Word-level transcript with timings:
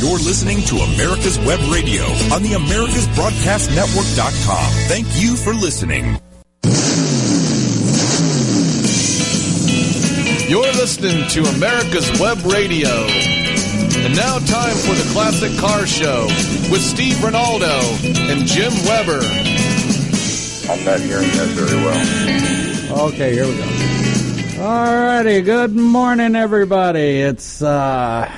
You're 0.00 0.18
listening 0.18 0.62
to 0.62 0.76
America's 0.76 1.38
Web 1.40 1.58
Radio 1.72 2.04
on 2.32 2.42
the 2.44 2.50
AmericasBroadcastNetwork.com. 2.54 4.72
Thank 4.86 5.08
you 5.20 5.34
for 5.34 5.52
listening. 5.52 6.20
You're 10.48 10.72
listening 10.74 11.26
to 11.30 11.42
America's 11.56 12.08
Web 12.20 12.38
Radio. 12.44 12.88
And 12.88 14.14
now 14.14 14.38
time 14.38 14.76
for 14.76 14.94
the 14.94 15.08
Classic 15.12 15.50
Car 15.58 15.84
Show 15.84 16.26
with 16.70 16.80
Steve 16.80 17.16
Ronaldo 17.16 17.80
and 18.30 18.46
Jim 18.46 18.72
Weber. 18.86 19.18
I'm 20.70 20.84
not 20.84 21.00
hearing 21.00 21.28
that 21.32 21.48
very 21.54 21.76
well. 21.82 22.00
Okay, 23.08 23.32
here 23.34 23.48
we 23.48 23.56
go. 23.56 23.64
Alrighty, 24.62 25.42
good 25.44 25.74
morning 25.74 26.36
everybody. 26.36 27.20
It's 27.20 27.60
uh 27.60 28.30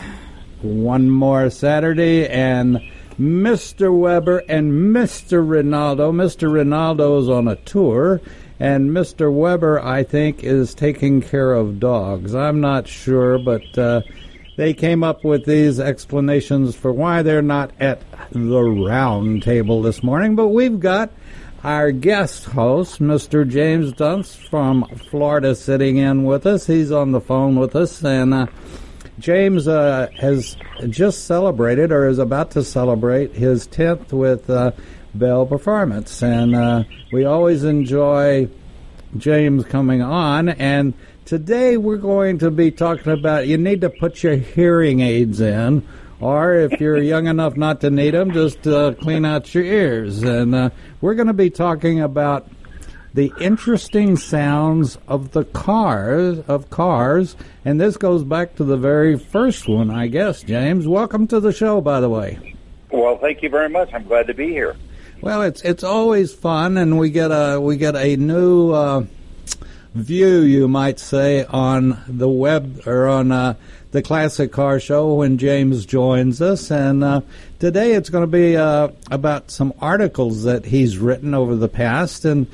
one 0.63 1.11
more 1.11 1.51
Saturday 1.51 2.29
and 2.29 2.81
Mr. 3.19 3.97
Weber 3.97 4.39
and 4.49 4.95
Mr. 4.95 5.45
Ronaldo. 5.47 6.13
Mr. 6.13 6.51
Ronaldo 6.51 7.21
is 7.21 7.29
on 7.29 7.49
a 7.49 7.57
tour 7.57 8.21
and 8.61 8.91
Mr. 8.91 9.33
Weber, 9.33 9.83
I 9.83 10.05
think, 10.05 10.45
is 10.45 10.75
taking 10.75 11.23
care 11.23 11.55
of 11.55 11.81
dogs. 11.81 12.35
I'm 12.35 12.61
not 12.61 12.87
sure, 12.87 13.39
but 13.39 13.79
uh, 13.79 14.03
they 14.57 14.75
came 14.75 15.03
up 15.03 15.25
with 15.25 15.47
these 15.47 15.81
explanations 15.81 16.77
for 16.77 16.93
why 16.93 17.23
they're 17.23 17.41
not 17.41 17.73
at 17.81 18.03
the 18.31 18.63
round 18.63 19.43
table 19.43 19.81
this 19.81 20.03
morning. 20.03 20.37
But 20.37 20.49
we've 20.49 20.79
got 20.79 21.11
our 21.65 21.91
guest 21.91 22.45
host, 22.45 23.01
Mr. 23.01 23.49
James 23.49 23.95
Dunst 23.95 24.37
from 24.51 24.85
Florida, 25.11 25.55
sitting 25.55 25.97
in 25.97 26.25
with 26.25 26.47
us. 26.47 26.67
He's 26.67 26.93
on 26.93 27.13
the 27.13 27.21
phone 27.21 27.57
with 27.57 27.75
us, 27.75 28.05
and 28.05 28.35
uh, 28.35 28.47
James 29.21 29.69
uh, 29.69 30.09
has 30.19 30.57
just 30.89 31.27
celebrated 31.27 31.93
or 31.93 32.09
is 32.09 32.19
about 32.19 32.53
to 32.53 32.65
celebrate 32.65 33.33
his 33.33 33.69
10th 33.69 34.13
with 34.13 34.49
uh, 34.49 34.73
Bell 35.15 35.45
Performance. 35.45 36.23
And 36.23 36.57
uh, 36.57 36.85
we 37.13 37.27
always 37.27 37.63
enjoy 37.65 38.49
James 39.19 39.65
coming 39.67 40.01
on. 40.01 40.49
And 40.49 40.95
today 41.27 41.77
we're 41.77 41.99
going 41.99 42.39
to 42.39 42.51
be 42.51 42.71
talking 42.71 43.13
about 43.13 43.47
you 43.47 43.59
need 43.59 43.83
to 43.83 43.91
put 43.91 44.23
your 44.23 44.37
hearing 44.37 45.01
aids 45.01 45.41
in. 45.41 45.87
Or 46.19 46.55
if 46.55 46.81
you're 46.81 46.99
young 46.99 47.27
enough 47.27 47.57
not 47.57 47.83
to 47.83 47.91
need 47.91 48.13
them, 48.13 48.33
just 48.33 48.67
uh, 48.67 48.95
clean 48.95 49.27
out 49.27 49.55
your 49.55 49.65
ears. 49.65 50.23
And 50.23 50.55
uh, 50.55 50.71
we're 51.01 51.15
going 51.15 51.29
to 51.29 51.35
be 51.35 51.51
talking 51.51 52.01
about 52.01 52.49
the 53.15 53.33
interesting 53.41 54.17
sounds 54.17 54.99
of 55.09 55.33
the 55.33 55.45
cars 55.45 56.39
of 56.47 56.71
cars 56.71 57.35
and 57.65 57.81
this 57.81 57.97
goes 57.97 58.23
back 58.23 58.55
to 58.55 58.65
the 58.65 58.77
very 58.77 59.19
first 59.19 59.69
one 59.69 59.91
i 59.91 60.07
guess 60.07 60.43
james. 60.43 60.87
Welcome 60.87 61.27
to 61.29 61.41
the 61.41 61.53
show 61.53 61.81
by 61.81 62.01
the 62.01 62.09
way. 62.09 62.57
Well 62.91 63.19
thank 63.19 63.43
you 63.43 63.49
very 63.49 63.69
much. 63.69 63.93
I'm 63.93 64.05
glad 64.05 64.27
to 64.29 64.35
be 64.35 64.49
here. 64.49 64.77
Well 65.21 65.43
it's 65.43 65.63
it's 65.63 65.85
always 65.85 66.33
fun 66.33 66.77
and 66.77 66.99
we 66.99 67.11
get 67.11 67.31
a 67.31 67.61
we 67.61 67.77
get 67.77 67.97
a 67.97 68.17
new 68.17 68.73
uh, 68.73 69.05
view 69.95 70.41
you 70.43 70.69
might 70.69 71.01
say 71.01 71.45
on 71.45 72.01
the 72.07 72.29
web 72.29 72.83
or 72.87 73.09
on 73.09 73.33
uh, 73.33 73.55
the 73.91 74.03
classic 74.03 74.53
car 74.53 74.79
show 74.79 75.15
when 75.15 75.37
james 75.37 75.85
joins 75.85 76.41
us. 76.41 76.71
And 76.71 77.03
uh, 77.03 77.23
today 77.59 77.93
it's 77.95 78.09
going 78.09 78.23
to 78.23 78.29
be 78.29 78.57
uh, 78.57 78.89
about 79.11 79.51
some 79.51 79.73
articles 79.81 80.45
that 80.45 80.65
he's 80.65 80.99
written 80.99 81.35
over 81.35 81.57
the 81.57 81.69
past. 81.69 82.25
And 82.25 82.47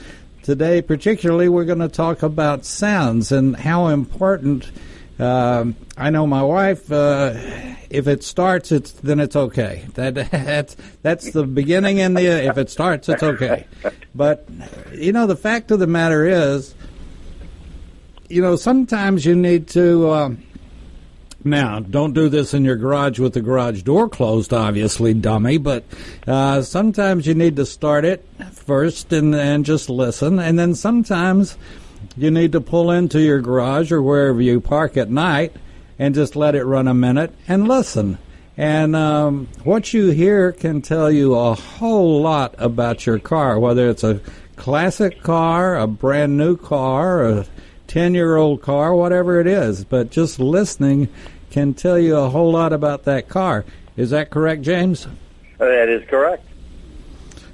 Today, 0.46 0.80
particularly, 0.80 1.48
we're 1.48 1.64
going 1.64 1.80
to 1.80 1.88
talk 1.88 2.22
about 2.22 2.64
sounds 2.64 3.32
and 3.32 3.56
how 3.56 3.88
important. 3.88 4.70
Uh, 5.18 5.72
I 5.96 6.10
know 6.10 6.24
my 6.24 6.44
wife. 6.44 6.92
Uh, 6.92 7.34
if 7.90 8.06
it 8.06 8.22
starts, 8.22 8.70
it's 8.70 8.92
then 8.92 9.18
it's 9.18 9.34
okay. 9.34 9.86
That 9.94 10.14
that's 10.30 10.76
that's 11.02 11.32
the 11.32 11.42
beginning 11.42 12.00
and 12.00 12.16
the. 12.16 12.46
If 12.46 12.58
it 12.58 12.70
starts, 12.70 13.08
it's 13.08 13.24
okay. 13.24 13.66
But 14.14 14.48
you 14.94 15.10
know, 15.10 15.26
the 15.26 15.34
fact 15.34 15.72
of 15.72 15.80
the 15.80 15.88
matter 15.88 16.24
is, 16.24 16.76
you 18.28 18.40
know, 18.40 18.54
sometimes 18.54 19.26
you 19.26 19.34
need 19.34 19.66
to. 19.70 20.08
Uh, 20.10 20.28
now, 21.46 21.80
don't 21.80 22.12
do 22.12 22.28
this 22.28 22.52
in 22.52 22.64
your 22.64 22.76
garage 22.76 23.18
with 23.18 23.32
the 23.34 23.40
garage 23.40 23.82
door 23.82 24.08
closed, 24.08 24.52
obviously, 24.52 25.14
dummy, 25.14 25.58
but 25.58 25.84
uh, 26.26 26.62
sometimes 26.62 27.26
you 27.26 27.34
need 27.34 27.56
to 27.56 27.64
start 27.64 28.04
it 28.04 28.26
first 28.52 29.12
and, 29.12 29.34
and 29.34 29.64
just 29.64 29.88
listen. 29.88 30.38
And 30.38 30.58
then 30.58 30.74
sometimes 30.74 31.56
you 32.16 32.30
need 32.30 32.52
to 32.52 32.60
pull 32.60 32.90
into 32.90 33.20
your 33.20 33.40
garage 33.40 33.92
or 33.92 34.02
wherever 34.02 34.40
you 34.40 34.60
park 34.60 34.96
at 34.96 35.10
night 35.10 35.54
and 35.98 36.14
just 36.14 36.36
let 36.36 36.54
it 36.54 36.64
run 36.64 36.88
a 36.88 36.94
minute 36.94 37.32
and 37.48 37.68
listen. 37.68 38.18
And 38.56 38.96
um, 38.96 39.48
what 39.64 39.92
you 39.92 40.10
hear 40.10 40.52
can 40.52 40.80
tell 40.80 41.10
you 41.10 41.34
a 41.34 41.54
whole 41.54 42.22
lot 42.22 42.54
about 42.58 43.06
your 43.06 43.18
car, 43.18 43.58
whether 43.58 43.88
it's 43.90 44.04
a 44.04 44.20
classic 44.56 45.22
car, 45.22 45.76
a 45.76 45.86
brand 45.86 46.36
new 46.36 46.56
car, 46.56 47.24
a 47.24 47.46
10 47.86 48.14
year 48.14 48.36
old 48.36 48.62
car, 48.62 48.94
whatever 48.94 49.40
it 49.40 49.46
is. 49.46 49.84
But 49.84 50.10
just 50.10 50.38
listening 50.38 51.08
can 51.50 51.74
tell 51.74 51.98
you 51.98 52.16
a 52.16 52.28
whole 52.28 52.52
lot 52.52 52.72
about 52.72 53.04
that 53.04 53.28
car. 53.28 53.64
Is 53.96 54.10
that 54.10 54.30
correct, 54.30 54.62
James? 54.62 55.06
That 55.58 55.88
is 55.88 56.06
correct. 56.08 56.44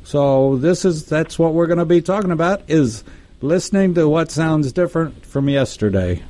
So 0.04 0.56
this 0.56 0.84
is 0.84 1.06
that's 1.06 1.38
what 1.38 1.54
we're 1.54 1.66
going 1.66 1.78
to 1.78 1.84
be 1.84 2.02
talking 2.02 2.32
about 2.32 2.62
is 2.68 3.04
listening 3.40 3.94
to 3.94 4.08
what 4.08 4.30
sounds 4.30 4.72
different 4.72 5.24
from 5.24 5.48
yesterday. 5.48 6.22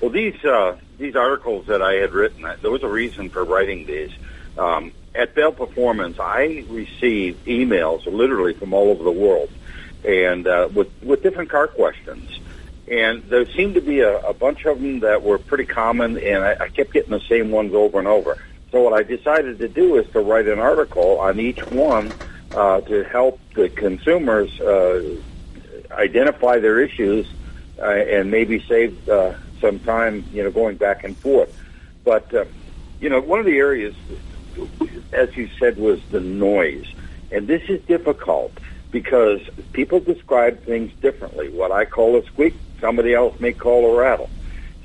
Well, 0.00 0.10
these 0.10 0.44
uh, 0.44 0.76
these 0.98 1.14
articles 1.14 1.66
that 1.66 1.80
I 1.80 1.94
had 1.94 2.12
written, 2.12 2.42
there 2.60 2.70
was 2.70 2.82
a 2.82 2.88
reason 2.88 3.30
for 3.30 3.44
writing 3.44 3.86
these. 3.86 4.10
Um, 4.58 4.92
at 5.14 5.34
Bell 5.34 5.52
Performance, 5.52 6.18
I 6.18 6.64
receive 6.68 7.38
emails 7.46 8.06
literally 8.06 8.54
from 8.54 8.74
all 8.74 8.90
over 8.90 9.04
the 9.04 9.12
world, 9.12 9.50
and 10.04 10.46
uh, 10.46 10.68
with 10.74 10.90
with 11.02 11.22
different 11.22 11.50
car 11.50 11.68
questions 11.68 12.40
and 12.88 13.22
there 13.24 13.46
seemed 13.52 13.74
to 13.74 13.80
be 13.80 14.00
a, 14.00 14.18
a 14.18 14.34
bunch 14.34 14.64
of 14.64 14.80
them 14.80 15.00
that 15.00 15.22
were 15.22 15.38
pretty 15.38 15.66
common, 15.66 16.18
and 16.18 16.44
I, 16.44 16.56
I 16.60 16.68
kept 16.68 16.92
getting 16.92 17.10
the 17.10 17.20
same 17.28 17.50
ones 17.50 17.74
over 17.74 17.98
and 17.98 18.08
over. 18.08 18.36
So 18.70 18.82
what 18.82 18.92
I 18.94 19.02
decided 19.02 19.58
to 19.58 19.68
do 19.68 19.98
is 19.98 20.10
to 20.12 20.20
write 20.20 20.48
an 20.48 20.58
article 20.58 21.18
on 21.20 21.38
each 21.38 21.60
one 21.68 22.14
uh, 22.54 22.80
to 22.80 23.04
help 23.04 23.38
the 23.54 23.68
consumers 23.68 24.50
uh, 24.60 25.02
identify 25.92 26.58
their 26.58 26.80
issues 26.80 27.26
uh, 27.78 27.84
and 27.84 28.30
maybe 28.30 28.64
save 28.68 29.08
uh, 29.08 29.34
some 29.60 29.78
time, 29.80 30.26
you 30.32 30.42
know, 30.42 30.50
going 30.50 30.76
back 30.76 31.04
and 31.04 31.16
forth. 31.18 31.50
But 32.04 32.34
uh, 32.34 32.46
you 33.00 33.08
know, 33.08 33.20
one 33.20 33.40
of 33.40 33.46
the 33.46 33.58
areas, 33.58 33.94
as 35.12 35.36
you 35.36 35.48
said, 35.58 35.76
was 35.76 36.00
the 36.10 36.20
noise, 36.20 36.86
and 37.30 37.46
this 37.46 37.62
is 37.68 37.80
difficult 37.82 38.52
because 38.92 39.40
people 39.72 39.98
describe 39.98 40.62
things 40.64 40.92
differently. 41.00 41.48
What 41.48 41.72
I 41.72 41.84
call 41.84 42.16
a 42.16 42.24
squeak 42.26 42.54
somebody 42.80 43.14
else 43.14 43.34
may 43.40 43.52
call 43.52 43.92
a 43.92 43.98
rattle. 43.98 44.28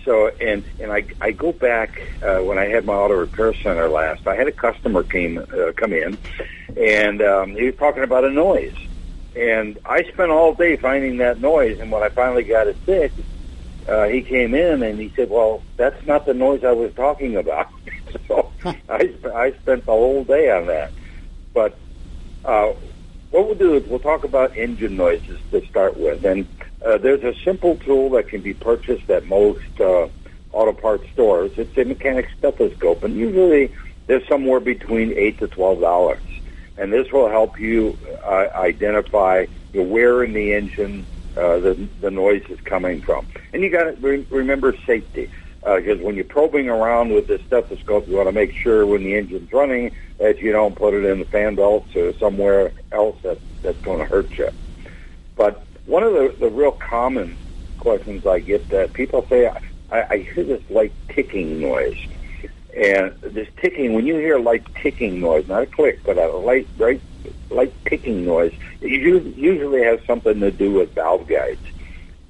So, 0.06 0.32
and 0.40 0.64
and 0.80 0.92
I 0.94 1.06
I 1.20 1.32
go 1.32 1.52
back 1.52 2.00
uh, 2.26 2.38
when 2.38 2.58
I 2.58 2.66
had 2.66 2.86
my 2.86 2.94
auto 2.94 3.16
repair 3.16 3.54
center 3.62 3.90
last. 3.90 4.26
I 4.26 4.36
had 4.36 4.48
a 4.48 4.54
customer 4.54 5.04
came 5.04 5.38
uh, 5.38 5.74
come 5.76 5.92
in, 5.92 6.18
and 6.78 7.22
um, 7.22 7.56
he 7.56 7.66
was 7.66 7.76
talking 7.78 8.04
about 8.04 8.24
a 8.24 8.32
noise, 8.32 8.76
and 9.36 9.78
I 9.86 10.04
spent 10.04 10.32
all 10.32 10.54
day 10.54 10.78
finding 10.78 11.18
that 11.18 11.42
noise. 11.42 11.78
And 11.82 11.92
when 11.92 12.04
I 12.04 12.10
finally 12.10 12.44
got 12.44 12.68
it 12.68 12.78
fixed, 12.86 13.20
uh, 13.90 14.06
he 14.06 14.22
came 14.22 14.56
in 14.56 14.82
and 14.82 14.98
he 14.98 15.12
said, 15.14 15.30
"Well, 15.30 15.62
that's 15.76 16.06
not 16.06 16.26
the 16.26 16.34
noise 16.34 16.64
I 16.64 16.72
was 16.72 16.94
talking 16.96 17.36
about." 17.36 17.68
so 18.30 18.52
I 18.64 19.14
I 19.36 19.54
spent 19.62 19.86
the 19.86 19.92
whole 19.92 20.24
day 20.24 20.50
on 20.52 20.68
that. 20.68 20.94
But 21.54 21.78
uh, 22.46 22.72
what 23.32 23.46
we'll 23.46 23.56
do 23.56 23.76
is 23.76 23.88
we'll 23.88 24.00
talk 24.00 24.24
about 24.24 24.56
engine 24.58 24.96
noises 24.96 25.40
to 25.52 25.66
start 25.68 25.98
with, 25.98 26.24
and 26.26 26.48
uh, 26.86 26.98
there's 26.98 27.24
a 27.24 27.34
simple 27.44 27.76
tool 27.78 28.10
that 28.12 28.30
can 28.30 28.42
be 28.42 28.54
purchased 28.54 29.10
at 29.10 29.26
most 29.26 29.60
uh, 29.80 30.08
auto 30.54 30.74
parts 30.74 31.06
stores. 31.14 31.52
It's 31.58 31.78
a 31.78 31.84
mechanic 31.84 32.28
stethoscope, 32.38 33.04
and 33.04 33.16
usually 33.16 33.72
they're 34.08 34.26
somewhere 34.28 34.60
between 34.60 35.14
eight 35.18 35.40
to 35.40 35.48
twelve 35.48 35.82
dollars. 35.82 36.22
And 36.78 36.94
this 36.94 37.12
will 37.12 37.30
help 37.30 37.60
you 37.60 37.98
uh, 38.24 38.48
identify 38.56 39.48
where 39.74 40.24
in 40.24 40.34
the 40.34 40.54
engine 40.54 41.06
uh, 41.36 41.60
the 41.60 41.90
the 42.02 42.12
noise 42.12 42.44
is 42.50 42.60
coming 42.62 43.02
from. 43.02 43.28
And 43.52 43.64
you 43.64 43.70
got 43.70 43.84
to 43.84 43.92
re- 44.00 44.26
remember 44.30 44.76
safety 44.86 45.30
because 45.62 46.00
uh, 46.00 46.04
when 46.04 46.16
you're 46.16 46.24
probing 46.24 46.70
around 46.70 47.14
with 47.14 47.28
the 47.28 47.40
stethoscope, 47.48 48.08
you 48.08 48.16
want 48.16 48.30
to 48.30 48.34
make 48.34 48.54
sure 48.54 48.86
when 48.86 49.04
the 49.04 49.16
engine's 49.16 49.52
running 49.52 49.92
that 50.20 50.40
you 50.40 50.52
don't 50.52 50.76
put 50.76 50.94
it 50.94 51.06
in 51.06 51.20
the 51.20 51.26
fan 51.26 51.56
belts 51.56 51.96
or 51.96 52.14
somewhere 52.14 52.72
else 52.92 53.18
that 53.24 53.40
that's 53.62 53.80
going 53.82 54.00
to 54.00 54.06
hurt 54.06 54.30
you. 54.38 54.50
But 55.36 55.64
one 55.86 56.04
of 56.04 56.14
the, 56.14 56.36
the 56.40 56.50
real 56.50 56.72
common 56.72 57.38
questions 57.78 58.26
I 58.26 58.40
get 58.40 58.70
that 58.70 58.94
people 58.94 59.26
say, 59.30 59.48
I, 59.92 60.06
I 60.10 60.18
hear 60.18 60.44
this 60.44 60.62
light 60.70 60.94
ticking 61.10 61.60
noise. 61.60 61.98
And 62.76 63.12
this 63.22 63.48
ticking, 63.58 63.94
when 63.94 64.06
you 64.06 64.16
hear 64.16 64.40
light 64.40 64.64
ticking 64.76 65.20
noise, 65.20 65.48
not 65.48 65.64
a 65.64 65.66
click, 65.66 66.00
but 66.06 66.18
a 66.18 66.28
light, 66.28 66.68
right, 66.78 67.02
light 67.50 67.74
ticking 67.86 68.26
noise, 68.26 68.54
it 68.82 68.90
usually 68.90 69.84
has 69.84 70.00
something 70.06 70.40
to 70.40 70.52
do 70.52 70.74
with 70.74 70.94
valve 70.94 71.28
guides. 71.28 71.60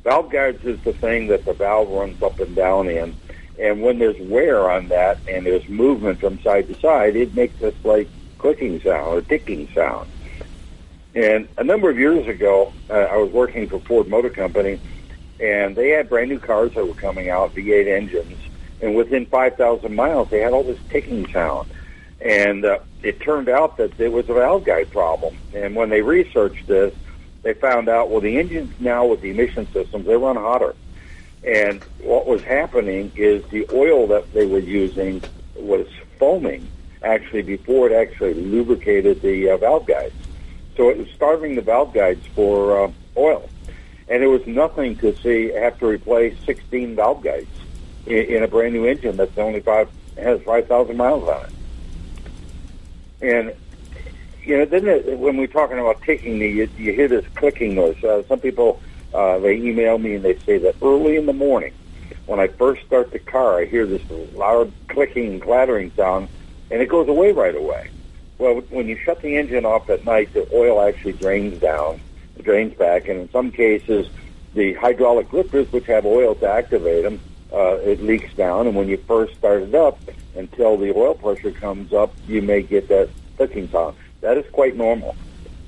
Valve 0.08 0.30
guides 0.30 0.64
is 0.64 0.80
the 0.84 0.94
thing 0.94 1.28
that 1.28 1.44
the 1.44 1.52
valve 1.52 1.90
runs 1.90 2.24
up 2.24 2.40
and 2.40 2.56
down 2.56 2.88
in, 2.88 3.14
And 3.60 3.82
when 3.82 4.00
there's 4.00 4.18
wear 4.22 4.72
on 4.72 4.88
that 4.88 5.20
and 5.28 5.46
there's 5.46 5.68
movement 5.68 6.22
from 6.22 6.40
side 6.40 6.70
to 6.70 6.80
side, 6.80 7.18
it 7.18 7.36
makes 7.36 7.60
this 7.60 7.76
like 7.84 8.08
clicking 8.38 8.80
sound 8.80 9.06
or 9.06 9.22
ticking 9.22 9.68
sound. 9.76 10.08
And 11.14 11.50
a 11.58 11.64
number 11.66 11.90
of 11.90 12.00
years 12.00 12.26
ago, 12.26 12.72
uh, 12.90 12.94
I 12.94 13.18
was 13.18 13.32
working 13.32 13.68
for 13.68 13.82
Ford 13.82 14.08
Motor 14.08 14.30
Company, 14.30 14.80
and 15.42 15.76
they 15.76 15.90
had 15.90 16.08
brand 16.08 16.30
new 16.30 16.40
cars 16.40 16.74
that 16.76 16.88
were 16.88 16.94
coming 16.94 17.30
out, 17.30 17.54
V8 17.54 17.88
engines, 17.88 18.40
and 18.82 18.96
within 18.96 19.26
5,000 19.26 19.94
miles, 19.94 20.30
they 20.30 20.40
had 20.40 20.54
all 20.54 20.64
this 20.64 20.80
ticking 20.90 21.28
sound. 21.34 21.68
And 22.22 22.64
uh, 22.64 22.80
it 23.04 23.20
turned 23.20 23.50
out 23.50 23.76
that 23.76 24.00
it 24.00 24.14
was 24.14 24.30
a 24.30 24.36
valve 24.36 24.64
guide 24.64 24.90
problem. 24.90 25.36
And 25.54 25.76
when 25.76 25.90
they 25.90 26.02
researched 26.02 26.66
this, 26.66 26.94
they 27.48 27.54
found 27.54 27.88
out, 27.88 28.10
well, 28.10 28.20
the 28.20 28.38
engines 28.38 28.74
now 28.78 29.06
with 29.06 29.22
the 29.22 29.30
emission 29.30 29.66
systems, 29.72 30.06
they 30.06 30.18
run 30.18 30.36
hotter. 30.36 30.76
And 31.46 31.82
what 32.02 32.28
was 32.28 32.44
happening 32.44 33.10
is 33.16 33.42
the 33.52 33.66
oil 33.72 34.06
that 34.08 34.34
they 34.34 34.46
were 34.46 34.60
using 34.60 35.24
was 35.56 35.88
foaming 36.20 36.68
actually 37.02 37.44
before 37.44 37.90
it 37.90 37.94
actually 37.94 38.34
lubricated 38.34 39.22
the 39.22 39.52
uh, 39.52 39.56
valve 39.56 39.86
guides. 39.86 40.14
So 40.76 40.90
it 40.90 40.98
was 40.98 41.08
starving 41.16 41.56
the 41.56 41.62
valve 41.62 41.94
guides 41.94 42.28
for 42.36 42.84
uh, 42.84 42.92
oil. 43.16 43.50
And 44.10 44.22
it 44.22 44.28
was 44.28 44.46
nothing 44.46 44.98
to 44.98 45.16
see 45.16 45.48
have 45.54 45.80
to 45.80 45.88
replace 45.88 46.38
16 46.46 46.98
valve 46.98 47.24
guides 47.24 47.48
in, 48.06 48.26
in 48.26 48.44
a 48.44 48.48
brand 48.50 48.74
new 48.74 48.86
engine 48.86 49.16
that's 49.16 49.38
only 49.38 49.62
five 49.62 49.90
has 50.18 50.42
5,000 50.42 50.98
miles 50.98 51.30
on 51.30 51.46
it. 51.46 51.54
And 53.22 53.56
you 54.48 54.58
know, 54.58 54.66
then 54.66 54.88
it, 54.88 55.20
when 55.20 55.36
we're 55.36 55.48
talking 55.48 55.78
about 55.78 56.02
ticking, 56.02 56.38
you, 56.38 56.70
you 56.78 56.94
hear 56.94 57.10
this 57.10 57.26
clicking 57.36 57.76
noise. 57.76 58.02
Uh, 58.02 58.24
some 58.28 58.40
people 58.40 58.82
uh, 59.14 59.38
they 59.40 59.56
email 59.56 59.98
me 59.98 60.16
and 60.16 60.24
they 60.24 60.38
say 60.40 60.58
that 60.58 60.76
early 60.82 61.18
in 61.18 61.26
the 61.26 61.34
morning, 61.34 61.74
when 62.26 62.40
I 62.40 62.48
first 62.48 62.86
start 62.86 63.12
the 63.12 63.20
car, 63.20 63.60
I 63.60 63.66
hear 63.66 63.86
this 63.86 64.02
loud 64.34 64.72
clicking 64.88 65.34
and 65.34 65.42
clattering 65.42 65.92
sound, 65.96 66.30
and 66.72 66.82
it 66.82 66.88
goes 66.88 67.08
away 67.08 67.32
right 67.32 67.56
away. 67.56 67.90
Well, 68.38 68.62
when 68.70 68.88
you 68.88 68.98
shut 68.98 69.22
the 69.22 69.36
engine 69.38 69.66
off 69.66 69.90
at 69.90 70.06
night, 70.06 70.34
the 70.34 70.48
oil 70.54 70.82
actually 70.82 71.14
drains 71.14 71.60
down, 71.60 72.00
drains 72.42 72.78
back, 72.78 73.08
and 73.08 73.22
in 73.22 73.32
some 73.32 73.52
cases, 73.52 74.10
the 74.54 74.74
hydraulic 74.74 75.32
lifters, 75.34 75.72
which 75.72 75.86
have 75.86 76.06
oil 76.06 76.36
to 76.36 76.48
activate 76.50 77.04
them, 77.04 77.20
uh, 77.52 77.78
it 77.78 78.02
leaks 78.02 78.34
down. 78.36 78.68
And 78.68 78.76
when 78.76 78.88
you 78.88 78.98
first 79.08 79.36
start 79.36 79.64
it 79.64 79.76
up, 79.76 80.00
until 80.36 80.78
the 80.78 80.96
oil 80.96 81.16
pressure 81.16 81.52
comes 81.52 81.92
up, 81.94 82.14
you 82.28 82.42
may 82.42 82.62
get 82.62 82.88
that 82.90 83.10
clicking 83.38 83.70
sound. 83.70 83.96
That 84.22 84.38
is 84.38 84.46
quite 84.52 84.76
normal, 84.76 85.16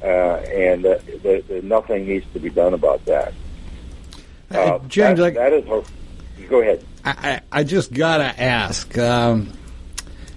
uh, 0.02 0.06
and 0.06 0.86
uh, 0.86 0.98
the, 1.22 1.44
the, 1.48 1.62
nothing 1.62 2.08
needs 2.08 2.26
to 2.34 2.40
be 2.40 2.50
done 2.50 2.74
about 2.74 3.06
that. 3.06 3.34
Uh, 4.52 4.80
James, 4.88 5.20
that, 5.20 5.24
like, 5.24 5.34
that 5.36 5.54
is. 5.54 5.66
Go 6.50 6.62
ahead. 6.62 6.84
I, 7.06 7.12
I, 7.12 7.60
I 7.60 7.64
just 7.64 7.94
gotta 7.94 8.42
ask. 8.42 8.98
Um, 8.98 9.54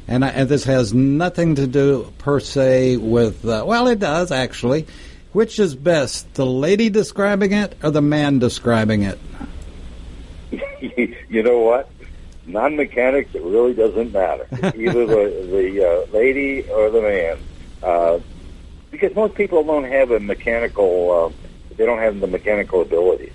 and, 0.09 0.25
I, 0.25 0.29
and 0.29 0.49
this 0.49 0.65
has 0.65 0.93
nothing 0.93 1.55
to 1.57 1.67
do 1.67 2.13
per 2.19 2.41
se 2.41 2.97
with 2.99 3.45
uh, 3.45 3.65
well 3.67 3.87
it 3.89 3.99
does 3.99 4.31
actually 4.31 4.87
which 5.33 5.59
is 5.59 5.75
best 5.75 6.33
the 6.35 6.47
lady 6.47 6.91
describing 6.91 7.53
it 7.53 7.77
or 7.83 7.91
the 7.91 8.03
man 8.03 8.39
describing 8.39 9.05
it 9.05 9.19
you 10.81 11.43
know 11.43 11.61
what 11.61 11.89
non-mechanics 12.47 13.35
it 13.35 13.43
really 13.43 13.75
doesn't 13.75 14.13
matter 14.13 14.47
either 14.77 15.07
the, 15.07 15.47
the 15.51 15.89
uh, 15.89 16.13
lady 16.17 16.69
or 16.71 16.91
the 16.91 17.01
man 17.01 17.39
uh, 17.83 18.19
because 18.91 19.15
most 19.15 19.35
people 19.35 19.63
don't 19.65 19.91
have 19.91 20.11
a 20.11 20.21
mechanical 20.21 21.35
uh, 21.43 21.49
they 21.77 21.87
don't 21.87 21.99
have 21.99 22.21
the 22.21 22.27
mechanical 22.27 22.83
abilities 22.83 23.33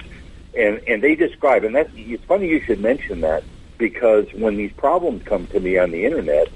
and 0.58 0.82
and 0.88 1.02
they 1.02 1.16
describe 1.16 1.64
and 1.64 1.76
that's 1.76 1.90
it's 1.96 2.24
funny 2.26 2.48
you 2.48 2.62
should 2.62 2.80
mention 2.80 3.22
that 3.22 3.44
because 3.78 4.26
when 4.34 4.58
these 4.58 4.72
problems 4.74 5.24
come 5.24 5.48
to 5.48 5.60
me 5.60 5.78
on 5.78 5.92
the 5.92 6.06
internet, 6.06 6.50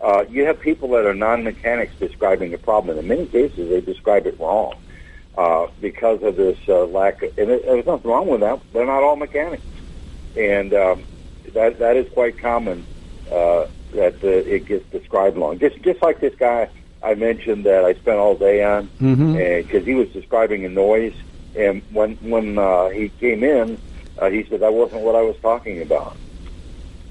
uh, 0.00 0.24
you 0.28 0.44
have 0.46 0.60
people 0.60 0.88
that 0.90 1.04
are 1.06 1.14
non-mechanics 1.14 1.94
describing 1.98 2.54
a 2.54 2.58
problem. 2.58 2.98
And 2.98 3.00
in 3.00 3.08
many 3.08 3.26
cases, 3.26 3.68
they 3.68 3.80
describe 3.80 4.26
it 4.26 4.38
wrong 4.38 4.74
uh, 5.36 5.66
because 5.80 6.22
of 6.22 6.36
this 6.36 6.58
uh, 6.68 6.84
lack. 6.86 7.22
Of, 7.22 7.36
and 7.36 7.50
it, 7.50 7.64
there's 7.66 7.86
nothing 7.86 8.10
wrong 8.10 8.28
with 8.28 8.40
that. 8.40 8.60
They're 8.72 8.86
not 8.86 9.02
all 9.02 9.16
mechanics, 9.16 9.64
and 10.36 10.72
um, 10.72 11.04
that 11.54 11.78
that 11.80 11.96
is 11.96 12.06
quite 12.12 12.38
common 12.38 12.86
uh, 13.30 13.64
that 13.94 14.14
uh, 14.22 14.28
it 14.28 14.66
gets 14.66 14.88
described 14.90 15.36
wrong. 15.36 15.58
Just 15.58 15.82
just 15.82 16.00
like 16.02 16.20
this 16.20 16.34
guy 16.38 16.68
I 17.08 17.14
mentioned 17.14 17.64
that 17.64 17.86
I 17.86 17.94
spent 17.94 18.18
all 18.18 18.34
day 18.34 18.62
on, 18.62 18.90
because 18.98 19.86
he 19.86 19.94
was 19.94 20.10
describing 20.10 20.66
a 20.66 20.68
noise, 20.68 21.14
and 21.56 21.80
when 21.90 22.16
when 22.16 22.58
uh, 22.58 22.90
he 22.90 23.08
came 23.08 23.42
in, 23.42 23.78
uh, 24.18 24.28
he 24.28 24.44
said 24.44 24.60
that 24.60 24.74
wasn't 24.74 25.00
what 25.00 25.16
I 25.16 25.22
was 25.22 25.34
talking 25.40 25.80
about, 25.80 26.18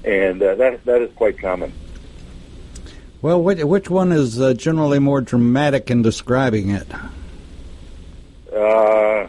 and 0.04 0.40
uh, 0.40 0.54
that 0.54 0.84
that 0.84 1.02
is 1.02 1.10
quite 1.16 1.40
common. 1.40 1.72
well 3.22 3.42
which, 3.42 3.64
which 3.64 3.90
one 3.90 4.12
is 4.12 4.40
uh, 4.40 4.54
generally 4.54 5.00
more 5.00 5.20
dramatic 5.20 5.90
in 5.90 6.02
describing 6.02 6.70
it? 6.70 6.86
Uh, 8.54 9.26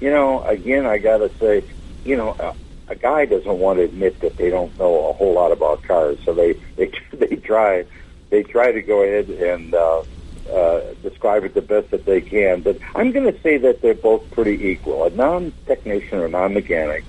you 0.00 0.10
know, 0.10 0.42
again, 0.42 0.86
I 0.86 0.98
got 0.98 1.18
to 1.18 1.30
say, 1.38 1.62
you 2.04 2.16
know, 2.16 2.34
a, 2.40 2.52
a 2.88 2.96
guy 2.96 3.26
doesn't 3.26 3.58
want 3.60 3.78
to 3.78 3.84
admit 3.84 4.18
that 4.22 4.36
they 4.38 4.50
don't 4.50 4.76
know 4.76 5.10
a 5.10 5.12
whole 5.12 5.34
lot 5.34 5.52
about 5.52 5.84
cars, 5.84 6.18
so 6.24 6.34
they 6.34 6.54
they 6.76 6.90
they 7.12 7.36
try 7.36 7.84
they 8.32 8.42
try 8.42 8.72
to 8.72 8.80
go 8.80 9.02
ahead 9.02 9.28
and 9.28 9.74
uh, 9.74 10.02
uh, 10.50 10.80
describe 11.02 11.44
it 11.44 11.52
the 11.52 11.60
best 11.60 11.90
that 11.90 12.06
they 12.06 12.22
can. 12.22 12.62
But 12.62 12.78
I'm 12.94 13.12
going 13.12 13.30
to 13.30 13.40
say 13.42 13.58
that 13.58 13.82
they're 13.82 13.92
both 13.94 14.28
pretty 14.30 14.68
equal. 14.68 15.04
A 15.04 15.10
non-technician 15.10 16.18
or 16.18 16.24
a 16.24 16.28
non-mechanic, 16.30 17.04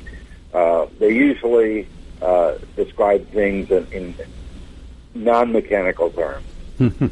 uh, 0.53 0.85
they 0.99 1.15
usually 1.15 1.87
uh, 2.21 2.55
describe 2.75 3.25
things 3.29 3.71
in, 3.71 3.87
in 3.93 4.15
non-mechanical 5.15 6.11
terms. 6.11 6.45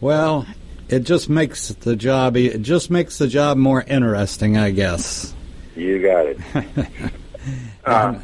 well 0.00 0.46
it 0.88 1.00
just 1.00 1.30
makes 1.30 1.68
the 1.68 1.96
job 1.96 2.36
e, 2.36 2.48
it 2.48 2.60
just 2.60 2.90
makes 2.90 3.16
the 3.16 3.26
job 3.26 3.56
more 3.56 3.80
interesting 3.82 4.58
i 4.58 4.70
guess 4.70 5.34
You 5.74 6.02
got 6.02 6.26
it. 6.26 6.38
uh, 7.86 8.18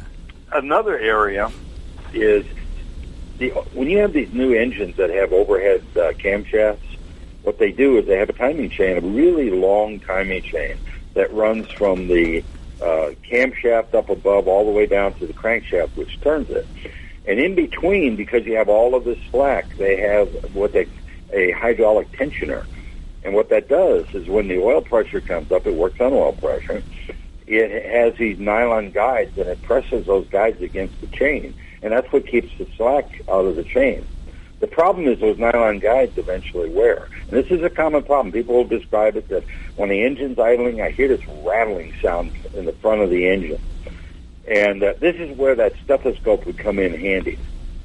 another 0.53 0.99
area 0.99 1.51
is 2.13 2.45
the 3.41 3.49
when 3.73 3.89
you 3.89 3.97
have 3.97 4.13
these 4.13 4.31
new 4.31 4.53
engines 4.53 4.95
that 4.95 5.09
have 5.09 5.33
overhead 5.33 5.83
uh, 5.95 6.13
camshafts. 6.13 6.79
What 7.43 7.57
they 7.57 7.71
do 7.71 7.97
is 7.97 8.05
they 8.05 8.17
have 8.17 8.29
a 8.29 8.33
timing 8.33 8.69
chain, 8.69 8.97
a 8.97 9.01
really 9.01 9.49
long 9.49 9.99
timing 9.99 10.43
chain 10.43 10.77
that 11.15 11.33
runs 11.33 11.67
from 11.71 12.07
the 12.07 12.43
uh, 12.79 13.11
camshaft 13.27 13.95
up 13.95 14.09
above 14.11 14.47
all 14.47 14.65
the 14.65 14.71
way 14.71 14.85
down 14.85 15.15
to 15.15 15.25
the 15.25 15.33
crankshaft, 15.33 15.89
which 15.95 16.21
turns 16.21 16.51
it. 16.51 16.67
And 17.27 17.39
in 17.39 17.55
between, 17.55 18.15
because 18.15 18.45
you 18.45 18.55
have 18.57 18.69
all 18.69 18.93
of 18.93 19.05
this 19.05 19.17
slack, 19.31 19.75
they 19.77 19.97
have 19.97 20.29
what 20.53 20.73
they 20.73 20.87
a 21.33 21.51
hydraulic 21.51 22.11
tensioner. 22.11 22.63
And 23.23 23.33
what 23.33 23.49
that 23.49 23.67
does 23.67 24.05
is 24.13 24.27
when 24.27 24.47
the 24.47 24.59
oil 24.59 24.81
pressure 24.81 25.21
comes 25.21 25.51
up, 25.51 25.65
it 25.65 25.73
works 25.73 25.99
on 25.99 26.13
oil 26.13 26.33
pressure. 26.33 26.83
It 27.47 27.85
has 27.85 28.15
these 28.17 28.39
nylon 28.39 28.91
guides 28.91 29.37
and 29.37 29.47
it 29.47 29.61
presses 29.63 30.05
those 30.05 30.27
guides 30.29 30.61
against 30.61 30.99
the 31.01 31.07
chain. 31.07 31.55
And 31.81 31.91
that's 31.91 32.11
what 32.11 32.27
keeps 32.27 32.55
the 32.57 32.67
slack 32.77 33.21
out 33.27 33.45
of 33.45 33.55
the 33.55 33.63
chain. 33.63 34.05
The 34.59 34.67
problem 34.67 35.07
is 35.07 35.19
those 35.19 35.39
nylon 35.39 35.79
guides 35.79 36.15
eventually 36.17 36.69
wear. 36.69 37.07
And 37.21 37.31
this 37.31 37.47
is 37.47 37.63
a 37.63 37.69
common 37.69 38.03
problem. 38.03 38.31
People 38.31 38.55
will 38.55 38.63
describe 38.63 39.15
it 39.15 39.27
that 39.29 39.43
when 39.75 39.89
the 39.89 40.03
engine's 40.03 40.37
idling, 40.37 40.81
I 40.81 40.91
hear 40.91 41.07
this 41.07 41.25
rattling 41.43 41.93
sound 42.01 42.31
in 42.53 42.65
the 42.65 42.73
front 42.73 43.01
of 43.01 43.09
the 43.09 43.27
engine. 43.27 43.59
And 44.47 44.83
uh, 44.83 44.93
this 44.99 45.15
is 45.15 45.35
where 45.35 45.55
that 45.55 45.73
stethoscope 45.83 46.45
would 46.45 46.59
come 46.59 46.77
in 46.77 46.93
handy. 46.93 47.39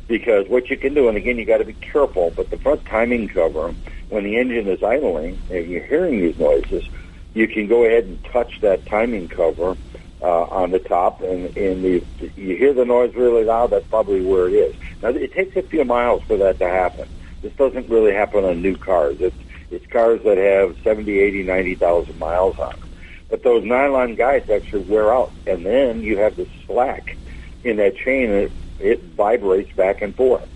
Because 0.06 0.48
what 0.48 0.68
you 0.68 0.76
can 0.76 0.92
do, 0.92 1.08
and 1.08 1.16
again, 1.16 1.38
you 1.38 1.46
got 1.46 1.58
to 1.58 1.64
be 1.64 1.72
careful, 1.72 2.30
but 2.36 2.50
the 2.50 2.58
front 2.58 2.84
timing 2.84 3.28
cover, 3.28 3.74
when 4.10 4.24
the 4.24 4.36
engine 4.36 4.68
is 4.68 4.82
idling 4.82 5.38
and 5.50 5.66
you're 5.66 5.82
hearing 5.82 6.20
these 6.20 6.38
noises, 6.38 6.86
you 7.32 7.48
can 7.48 7.66
go 7.66 7.84
ahead 7.84 8.04
and 8.04 8.22
touch 8.24 8.60
that 8.60 8.84
timing 8.86 9.28
cover 9.28 9.76
uh, 10.22 10.44
on 10.44 10.70
the 10.70 10.78
top, 10.78 11.20
and, 11.20 11.56
and 11.56 11.84
the, 11.84 12.02
you 12.36 12.56
hear 12.56 12.72
the 12.72 12.84
noise 12.84 13.14
really 13.14 13.44
loud. 13.44 13.70
That's 13.70 13.86
probably 13.86 14.24
where 14.24 14.48
it 14.48 14.54
is. 14.54 14.74
Now, 15.02 15.08
it 15.10 15.32
takes 15.32 15.56
a 15.56 15.62
few 15.62 15.84
miles 15.84 16.22
for 16.22 16.36
that 16.38 16.58
to 16.58 16.68
happen. 16.68 17.08
This 17.42 17.52
doesn't 17.54 17.88
really 17.88 18.12
happen 18.12 18.44
on 18.44 18.62
new 18.62 18.76
cars. 18.76 19.20
It's 19.20 19.36
it's 19.70 19.86
cars 19.88 20.22
that 20.22 20.38
have 20.38 20.76
70, 20.84 21.18
80, 21.18 21.42
90,000 21.42 22.18
miles 22.20 22.56
on 22.58 22.70
them. 22.70 22.88
But 23.28 23.42
those 23.42 23.64
nylon 23.64 24.14
guides 24.14 24.48
actually 24.48 24.84
wear 24.84 25.12
out, 25.12 25.32
and 25.46 25.66
then 25.66 26.02
you 26.02 26.18
have 26.18 26.36
the 26.36 26.46
slack 26.66 27.16
in 27.64 27.76
that 27.76 27.96
chain, 27.96 28.30
and 28.30 28.42
it, 28.44 28.52
it 28.78 29.02
vibrates 29.02 29.72
back 29.72 30.02
and 30.02 30.14
forth. 30.14 30.48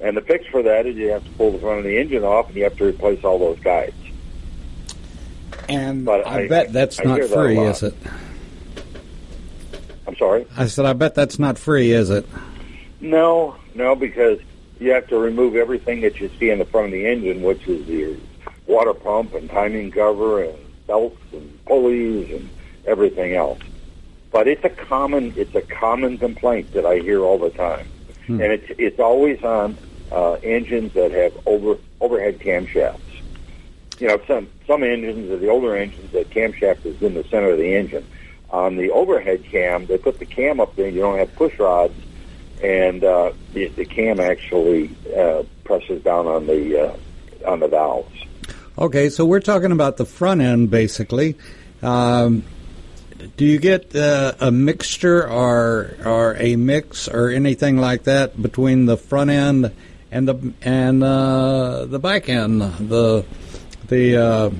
And 0.00 0.16
the 0.16 0.20
fix 0.20 0.44
for 0.46 0.62
that 0.62 0.86
is 0.86 0.96
you 0.96 1.10
have 1.10 1.24
to 1.24 1.30
pull 1.30 1.52
the 1.52 1.58
front 1.58 1.78
of 1.78 1.84
the 1.84 1.96
engine 1.98 2.24
off, 2.24 2.48
and 2.48 2.56
you 2.56 2.64
have 2.64 2.76
to 2.78 2.84
replace 2.84 3.22
all 3.24 3.38
those 3.38 3.60
guides. 3.60 3.94
and 5.68 6.04
But 6.04 6.26
I, 6.26 6.44
I- 6.44 6.48
bet 6.48 6.72
that's 6.72 6.98
I 7.00 7.04
not 7.04 7.22
free 7.24 7.58
is 7.58 7.82
it 7.84 7.94
I'm 10.08 10.16
sorry. 10.16 10.46
i 10.56 10.66
said 10.66 10.86
i 10.86 10.92
bet 10.94 11.14
that's 11.14 11.38
not 11.38 11.58
free 11.58 11.92
is 11.92 12.08
it 12.10 12.26
No, 13.00 13.54
no, 13.74 13.94
because 13.94 14.40
you 14.80 14.90
have 14.92 15.06
to 15.08 15.18
remove 15.18 15.54
everything 15.54 16.00
that 16.00 16.18
you 16.18 16.30
see 16.40 16.50
in 16.50 16.58
the 16.58 16.64
front 16.64 16.86
of 16.86 16.92
the 16.92 17.06
engine, 17.06 17.42
which 17.42 17.66
is 17.68 17.86
the 17.86 18.16
water 18.66 18.94
pump 18.94 19.34
and 19.34 19.48
timing 19.50 19.90
cover 19.90 20.42
and 20.42 20.56
belts 20.86 21.20
and 21.32 21.64
pulleys 21.66 22.30
and 22.30 22.48
everything 22.86 23.34
else. 23.34 23.60
but 24.32 24.48
it's 24.48 24.64
a 24.64 24.70
common 24.70 25.32
it's 25.36 25.54
a 25.54 25.62
common 25.62 26.16
complaint 26.18 26.72
that 26.72 26.86
I 26.86 26.98
hear 27.00 27.20
all 27.22 27.38
the 27.38 27.50
time, 27.50 27.86
Hmm. 28.26 28.40
and 28.42 28.50
it's 28.52 28.70
it's 28.78 28.98
always 29.00 29.42
on 29.44 29.76
uh, 30.10 30.32
engines 30.42 30.92
that 30.94 31.10
have 31.12 31.34
over 31.46 31.76
overhead 32.00 32.38
camshafts. 32.40 33.00
You 34.00 34.08
know, 34.08 34.20
some 34.26 34.48
some 34.66 34.82
engines, 34.82 35.30
or 35.30 35.36
the 35.38 35.48
older 35.48 35.76
engines, 35.76 36.12
the 36.12 36.24
camshaft 36.24 36.86
is 36.86 37.00
in 37.02 37.14
the 37.14 37.24
center 37.24 37.50
of 37.50 37.58
the 37.58 37.74
engine. 37.74 38.06
On 38.50 38.76
the 38.76 38.90
overhead 38.90 39.44
cam, 39.44 39.86
they 39.86 39.98
put 39.98 40.18
the 40.18 40.26
cam 40.26 40.58
up 40.58 40.74
there. 40.76 40.88
You 40.88 41.00
don't 41.00 41.18
have 41.18 41.34
push 41.34 41.58
rods, 41.58 41.94
and 42.62 43.04
uh, 43.04 43.32
the, 43.52 43.68
the 43.68 43.84
cam 43.84 44.20
actually 44.20 44.90
uh, 45.14 45.42
presses 45.64 46.02
down 46.02 46.26
on 46.26 46.46
the 46.46 46.88
uh, 46.88 46.96
on 47.46 47.60
the 47.60 47.68
valves. 47.68 48.24
Okay, 48.78 49.10
so 49.10 49.26
we're 49.26 49.40
talking 49.40 49.72
about 49.72 49.96
the 49.96 50.06
front 50.06 50.40
end 50.40 50.70
basically. 50.70 51.36
Um, 51.82 52.44
do 53.36 53.44
you 53.44 53.58
get 53.58 53.94
uh, 53.94 54.34
a 54.40 54.50
mixture 54.50 55.28
or 55.28 55.96
or 56.04 56.36
a 56.38 56.56
mix 56.56 57.08
or 57.08 57.28
anything 57.28 57.78
like 57.78 58.04
that 58.04 58.40
between 58.40 58.86
the 58.86 58.96
front 58.96 59.30
end 59.30 59.72
and 60.10 60.28
the 60.28 60.52
and 60.62 61.02
uh, 61.02 61.84
the 61.86 61.98
back 61.98 62.28
end, 62.28 62.62
the 62.62 63.24
the 63.88 64.16
uh, 64.16 64.50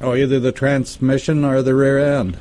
oh 0.00 0.14
either 0.14 0.40
the 0.40 0.52
transmission 0.52 1.44
or 1.44 1.62
the 1.62 1.74
rear 1.74 1.98
end? 1.98 2.38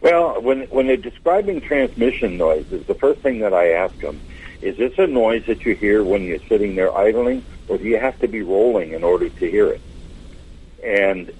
Well, 0.00 0.40
when 0.40 0.62
when 0.70 0.86
they're 0.86 0.96
describing 0.96 1.60
transmission 1.60 2.36
noises, 2.36 2.86
the 2.86 2.94
first 2.94 3.20
thing 3.20 3.40
that 3.40 3.52
I 3.52 3.72
ask 3.72 3.98
them 4.00 4.20
is 4.62 4.76
this 4.76 4.92
a 4.98 5.06
noise 5.06 5.44
that 5.46 5.64
you 5.64 5.74
hear 5.74 6.04
when 6.04 6.22
you're 6.22 6.38
sitting 6.48 6.74
there 6.74 6.96
idling, 6.96 7.44
or 7.68 7.78
do 7.78 7.84
you 7.84 7.98
have 7.98 8.18
to 8.20 8.28
be 8.28 8.42
rolling 8.42 8.92
in 8.92 9.04
order 9.04 9.28
to 9.28 9.50
hear 9.50 9.68
it? 9.70 9.82
And 10.84 11.32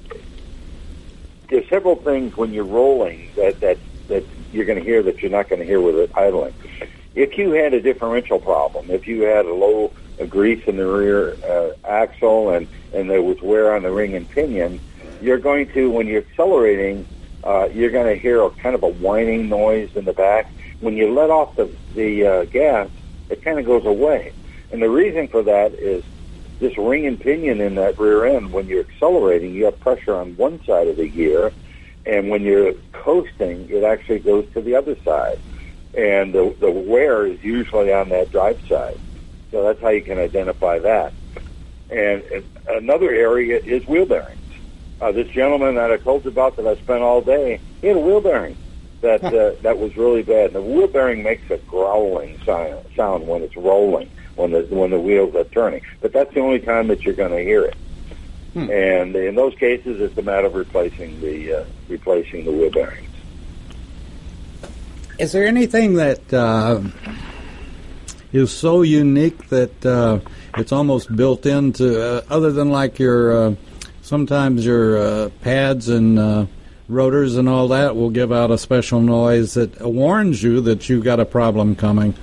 there's 1.48 1.68
several 1.68 1.96
things 1.96 2.36
when 2.36 2.52
you're 2.52 2.64
rolling 2.64 3.28
that 3.36 3.60
that 3.60 3.78
that 4.08 4.24
you're 4.52 4.64
going 4.64 4.78
to 4.78 4.84
hear 4.84 5.02
that 5.02 5.22
you're 5.22 5.30
not 5.30 5.48
going 5.48 5.60
to 5.60 5.66
hear 5.66 5.80
with 5.80 5.96
it 5.96 6.10
idling. 6.14 6.54
If 7.14 7.38
you 7.38 7.52
had 7.52 7.74
a 7.74 7.80
differential 7.80 8.38
problem, 8.38 8.90
if 8.90 9.06
you 9.06 9.22
had 9.22 9.46
a 9.46 9.54
low 9.54 9.92
uh, 10.20 10.26
grease 10.26 10.62
in 10.66 10.76
the 10.76 10.86
rear 10.86 11.36
uh, 11.48 11.70
axle 11.88 12.50
and 12.50 12.66
and 12.92 13.08
there 13.08 13.22
was 13.22 13.40
wear 13.42 13.74
on 13.74 13.82
the 13.82 13.92
ring 13.92 14.14
and 14.14 14.28
pinion, 14.28 14.80
you're 15.20 15.38
going 15.38 15.68
to 15.74 15.90
when 15.90 16.06
you're 16.06 16.22
accelerating, 16.22 17.06
uh, 17.44 17.68
you're 17.72 17.90
going 17.90 18.14
to 18.14 18.20
hear 18.20 18.42
a 18.42 18.50
kind 18.50 18.74
of 18.74 18.82
a 18.82 18.88
whining 18.88 19.48
noise 19.48 19.90
in 19.94 20.04
the 20.04 20.12
back. 20.12 20.52
When 20.80 20.96
you 20.96 21.12
let 21.12 21.30
off 21.30 21.56
the 21.56 21.70
the 21.94 22.26
uh, 22.26 22.44
gas, 22.46 22.88
it 23.30 23.42
kind 23.42 23.58
of 23.58 23.66
goes 23.66 23.84
away. 23.84 24.32
And 24.70 24.82
the 24.82 24.90
reason 24.90 25.28
for 25.28 25.42
that 25.42 25.74
is 25.74 26.04
this 26.60 26.76
ring 26.76 27.06
and 27.06 27.18
pinion 27.18 27.60
in 27.60 27.76
that 27.76 27.98
rear 27.98 28.26
end. 28.26 28.52
When 28.52 28.66
you're 28.66 28.80
accelerating, 28.80 29.54
you 29.54 29.64
have 29.66 29.78
pressure 29.80 30.14
on 30.14 30.36
one 30.36 30.62
side 30.64 30.88
of 30.88 30.96
the 30.96 31.08
gear, 31.08 31.52
and 32.04 32.30
when 32.30 32.42
you're 32.42 32.74
coasting, 32.92 33.68
it 33.70 33.84
actually 33.84 34.20
goes 34.20 34.46
to 34.54 34.60
the 34.60 34.74
other 34.74 34.96
side. 35.04 35.38
And 35.96 36.34
the, 36.34 36.54
the 36.60 36.70
wear 36.70 37.26
is 37.26 37.42
usually 37.42 37.92
on 37.92 38.10
that 38.10 38.30
drive 38.30 38.60
side. 38.68 38.98
So 39.50 39.62
that's 39.62 39.80
how 39.80 39.88
you 39.88 40.02
can 40.02 40.18
identify 40.18 40.78
that. 40.80 41.12
And, 41.90 42.22
and 42.22 42.44
another 42.68 43.10
area 43.10 43.58
is 43.64 43.86
wheel 43.86 44.04
bearings. 44.04 44.37
Uh, 45.00 45.12
this 45.12 45.28
gentleman 45.28 45.76
that 45.76 45.92
I 45.92 45.96
told 45.96 46.24
you 46.24 46.30
about 46.30 46.56
that 46.56 46.66
I 46.66 46.74
spent 46.76 47.02
all 47.02 47.20
day, 47.20 47.60
he 47.80 47.86
had 47.86 47.96
a 47.96 48.00
wheel 48.00 48.20
bearing 48.20 48.56
that 49.00 49.22
uh, 49.22 49.52
that 49.62 49.78
was 49.78 49.96
really 49.96 50.22
bad. 50.22 50.46
And 50.46 50.54
the 50.56 50.62
wheel 50.62 50.88
bearing 50.88 51.22
makes 51.22 51.48
a 51.50 51.58
growling 51.58 52.38
sound, 52.44 52.84
sound 52.96 53.26
when 53.28 53.42
it's 53.42 53.56
rolling, 53.56 54.10
when 54.34 54.50
the 54.50 54.62
when 54.70 54.90
the 54.90 54.98
wheels 54.98 55.34
are 55.36 55.44
turning. 55.44 55.82
But 56.00 56.12
that's 56.12 56.34
the 56.34 56.40
only 56.40 56.58
time 56.58 56.88
that 56.88 57.02
you're 57.02 57.14
going 57.14 57.30
to 57.30 57.42
hear 57.42 57.64
it. 57.64 57.76
And 58.54 59.14
in 59.14 59.36
those 59.36 59.54
cases, 59.54 60.00
it's 60.00 60.18
a 60.18 60.22
matter 60.22 60.48
of 60.48 60.54
replacing 60.54 61.20
the 61.20 61.60
uh, 61.60 61.64
replacing 61.88 62.44
the 62.44 62.50
wheel 62.50 62.70
bearings. 62.70 63.08
Is 65.18 65.32
there 65.32 65.46
anything 65.46 65.94
that 65.94 66.32
uh, 66.32 66.80
is 68.32 68.50
so 68.50 68.82
unique 68.82 69.48
that 69.48 69.86
uh, 69.86 70.20
it's 70.56 70.72
almost 70.72 71.14
built 71.14 71.46
into, 71.46 72.00
uh, 72.00 72.22
other 72.30 72.50
than 72.50 72.70
like 72.70 72.98
your 72.98 73.32
uh, 73.32 73.54
sometimes 74.08 74.64
your 74.64 74.96
uh, 74.96 75.28
pads 75.42 75.90
and 75.90 76.18
uh, 76.18 76.46
rotors 76.88 77.36
and 77.36 77.46
all 77.46 77.68
that 77.68 77.94
will 77.94 78.08
give 78.08 78.32
out 78.32 78.50
a 78.50 78.56
special 78.56 79.02
noise 79.02 79.52
that 79.52 79.78
warns 79.82 80.42
you 80.42 80.62
that 80.62 80.88
you've 80.88 81.04
got 81.04 81.20
a 81.20 81.26
problem 81.26 81.76
coming. 81.76 82.14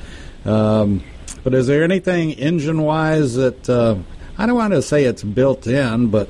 Um, 0.46 1.04
but 1.44 1.54
is 1.54 1.68
there 1.68 1.84
anything 1.84 2.32
engine 2.32 2.82
wise 2.82 3.36
that 3.36 3.70
uh, 3.70 3.98
I 4.36 4.48
don't 4.48 4.56
want 4.56 4.74
to 4.74 4.82
say 4.82 5.04
it's 5.04 5.24
built 5.24 5.68
in, 5.68 6.08
but 6.08 6.28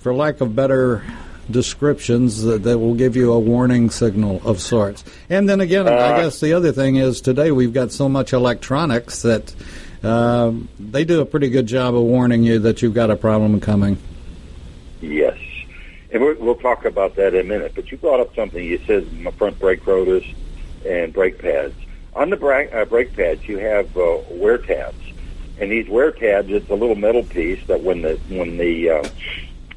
for 0.00 0.12
lack 0.12 0.40
of 0.40 0.56
better 0.56 1.04
descriptions 1.48 2.42
that, 2.42 2.64
that 2.64 2.78
will 2.78 2.94
give 2.94 3.14
you 3.14 3.32
a 3.32 3.38
warning 3.38 3.90
signal 3.90 4.42
of 4.44 4.60
sorts. 4.60 5.04
And 5.30 5.48
then 5.48 5.60
again, 5.60 5.86
I 5.86 6.20
guess 6.20 6.40
the 6.40 6.54
other 6.54 6.72
thing 6.72 6.96
is 6.96 7.20
today 7.20 7.52
we've 7.52 7.72
got 7.72 7.92
so 7.92 8.08
much 8.08 8.32
electronics 8.32 9.22
that 9.22 9.54
uh, 10.02 10.52
they 10.80 11.04
do 11.04 11.20
a 11.20 11.24
pretty 11.24 11.50
good 11.50 11.66
job 11.66 11.94
of 11.94 12.02
warning 12.02 12.42
you 12.42 12.58
that 12.58 12.82
you've 12.82 12.94
got 12.94 13.12
a 13.12 13.16
problem 13.16 13.60
coming. 13.60 13.96
Yes, 15.00 15.38
and 16.10 16.22
we're, 16.22 16.34
we'll 16.34 16.56
talk 16.56 16.84
about 16.84 17.16
that 17.16 17.34
in 17.34 17.40
a 17.40 17.44
minute. 17.44 17.72
But 17.74 17.90
you 17.90 17.98
brought 17.98 18.20
up 18.20 18.34
something. 18.34 18.62
You 18.62 18.80
said 18.86 19.12
my 19.12 19.30
front 19.32 19.58
brake 19.58 19.86
rotors 19.86 20.24
and 20.84 21.12
brake 21.12 21.38
pads. 21.38 21.74
On 22.14 22.30
the 22.30 22.36
brake, 22.36 22.72
uh, 22.74 22.84
brake 22.84 23.14
pads, 23.14 23.46
you 23.46 23.58
have 23.58 23.96
uh, 23.96 24.18
wear 24.30 24.58
tabs, 24.58 24.98
and 25.58 25.70
these 25.70 25.88
wear 25.88 26.10
tabs, 26.10 26.50
it's 26.50 26.70
a 26.70 26.74
little 26.74 26.96
metal 26.96 27.22
piece 27.22 27.64
that 27.66 27.82
when 27.82 28.02
the 28.02 28.18
when 28.28 28.58
the 28.58 28.90
uh, 28.90 29.08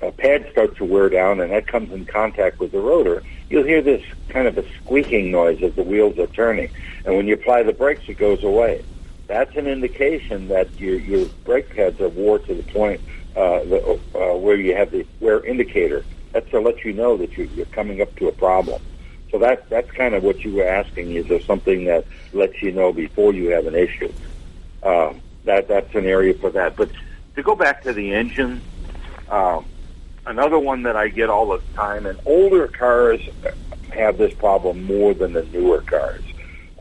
uh, 0.01 0.11
pad 0.11 0.47
starts 0.51 0.77
to 0.77 0.85
wear 0.85 1.09
down 1.09 1.39
and 1.39 1.51
that 1.51 1.67
comes 1.67 1.91
in 1.91 2.05
contact 2.05 2.59
with 2.59 2.71
the 2.71 2.79
rotor, 2.79 3.21
you'll 3.49 3.63
hear 3.63 3.81
this 3.81 4.03
kind 4.29 4.47
of 4.47 4.57
a 4.57 4.65
squeaking 4.77 5.29
noise 5.31 5.61
as 5.61 5.73
the 5.75 5.83
wheels 5.83 6.17
are 6.17 6.27
turning. 6.27 6.69
And 7.05 7.15
when 7.15 7.27
you 7.27 7.35
apply 7.35 7.63
the 7.63 7.73
brakes, 7.73 8.03
it 8.07 8.17
goes 8.17 8.43
away. 8.43 8.83
That's 9.27 9.55
an 9.55 9.67
indication 9.67 10.47
that 10.47 10.79
your 10.79 10.97
your 10.99 11.27
brake 11.45 11.75
pads 11.75 11.99
are 12.01 12.09
wore 12.09 12.39
to 12.39 12.55
the 12.55 12.63
point 12.63 13.01
uh, 13.35 13.63
the, 13.63 13.99
uh, 14.15 14.37
where 14.37 14.55
you 14.55 14.75
have 14.75 14.91
the 14.91 15.05
wear 15.19 15.43
indicator. 15.45 16.03
That's 16.33 16.49
to 16.51 16.59
let 16.59 16.83
you 16.85 16.93
know 16.93 17.17
that 17.17 17.37
you're, 17.37 17.47
you're 17.47 17.65
coming 17.67 18.01
up 18.01 18.15
to 18.17 18.27
a 18.27 18.31
problem. 18.31 18.81
So 19.31 19.39
that 19.39 19.69
that's 19.69 19.89
kind 19.91 20.13
of 20.13 20.23
what 20.23 20.43
you 20.43 20.55
were 20.55 20.67
asking. 20.67 21.13
Is 21.15 21.27
there 21.27 21.41
something 21.41 21.85
that 21.85 22.05
lets 22.33 22.61
you 22.61 22.71
know 22.71 22.91
before 22.91 23.33
you 23.33 23.49
have 23.51 23.65
an 23.65 23.75
issue? 23.75 24.11
Um, 24.83 25.21
that 25.45 25.67
that's 25.67 25.93
an 25.95 26.05
area 26.05 26.33
for 26.33 26.49
that. 26.51 26.75
But 26.75 26.91
to 27.35 27.43
go 27.43 27.55
back 27.55 27.83
to 27.83 27.93
the 27.93 28.13
engine, 28.13 28.61
um, 29.29 29.65
another 30.25 30.59
one 30.59 30.83
that 30.83 30.95
I 30.95 31.07
get 31.07 31.29
all 31.29 31.47
the 31.47 31.61
time, 31.75 32.05
and 32.05 32.19
older 32.25 32.67
cars 32.67 33.21
have 33.93 34.17
this 34.17 34.33
problem 34.33 34.83
more 34.83 35.13
than 35.13 35.33
the 35.33 35.43
newer 35.45 35.81
cars. 35.81 36.23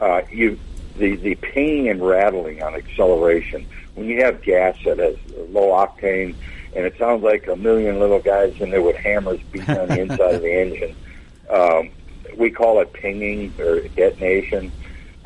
Uh, 0.00 0.22
you 0.30 0.58
the 0.96 1.14
the 1.16 1.36
pinging 1.36 1.88
and 1.88 2.06
rattling 2.06 2.62
on 2.62 2.74
acceleration 2.74 3.66
when 4.00 4.08
you 4.08 4.24
have 4.24 4.42
gas 4.42 4.76
that 4.86 4.98
has 4.98 5.14
low 5.50 5.68
octane 5.68 6.34
and 6.74 6.86
it 6.86 6.96
sounds 6.98 7.22
like 7.22 7.46
a 7.48 7.56
million 7.56 8.00
little 8.00 8.18
guys 8.18 8.54
in 8.58 8.70
there 8.70 8.80
with 8.80 8.96
hammers 8.96 9.40
beating 9.52 9.76
on 9.76 9.88
the 9.88 10.00
inside 10.00 10.36
of 10.36 10.40
the 10.40 10.60
engine. 10.60 10.96
Um, 11.50 11.90
we 12.38 12.50
call 12.50 12.80
it 12.80 12.94
pinging 12.94 13.52
or 13.58 13.80
detonation. 13.88 14.72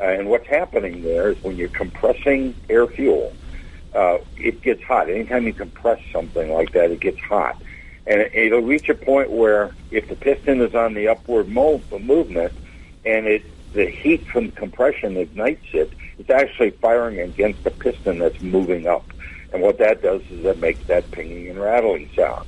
Uh, 0.01 0.05
and 0.07 0.27
what's 0.27 0.47
happening 0.47 1.03
there 1.03 1.31
is 1.31 1.37
when 1.41 1.55
you're 1.55 1.69
compressing 1.69 2.53
air 2.67 2.85
fuel, 2.85 3.31
uh, 3.93 4.17
it 4.35 4.61
gets 4.61 4.83
hot. 4.83 5.09
Anytime 5.09 5.45
you 5.47 5.53
compress 5.53 6.01
something 6.11 6.51
like 6.51 6.73
that, 6.73 6.91
it 6.91 6.99
gets 6.99 7.19
hot. 7.21 7.55
And 8.05 8.19
it, 8.19 8.35
it'll 8.35 8.59
reach 8.59 8.89
a 8.89 8.95
point 8.95 9.31
where 9.31 9.73
if 9.89 10.09
the 10.09 10.15
piston 10.15 10.59
is 10.59 10.75
on 10.75 10.95
the 10.95 11.07
upward 11.07 11.47
mo- 11.47 11.81
movement 11.97 12.51
and 13.05 13.25
it 13.25 13.54
the 13.75 13.87
heat 14.01 14.25
from 14.31 14.51
compression 14.51 15.17
ignites 15.17 15.65
it, 15.73 15.93
it's 16.17 16.29
actually 16.29 16.71
firing 16.71 17.19
against 17.19 17.63
the 17.63 17.71
piston 17.71 18.19
that's 18.19 18.41
moving 18.41 18.87
up. 18.87 19.05
And 19.51 19.61
what 19.61 19.77
that 19.79 20.01
does 20.01 20.21
is 20.29 20.43
that 20.43 20.57
makes 20.59 20.81
that 20.87 21.11
pinging 21.11 21.49
and 21.49 21.59
rattling 21.59 22.09
sound. 22.15 22.45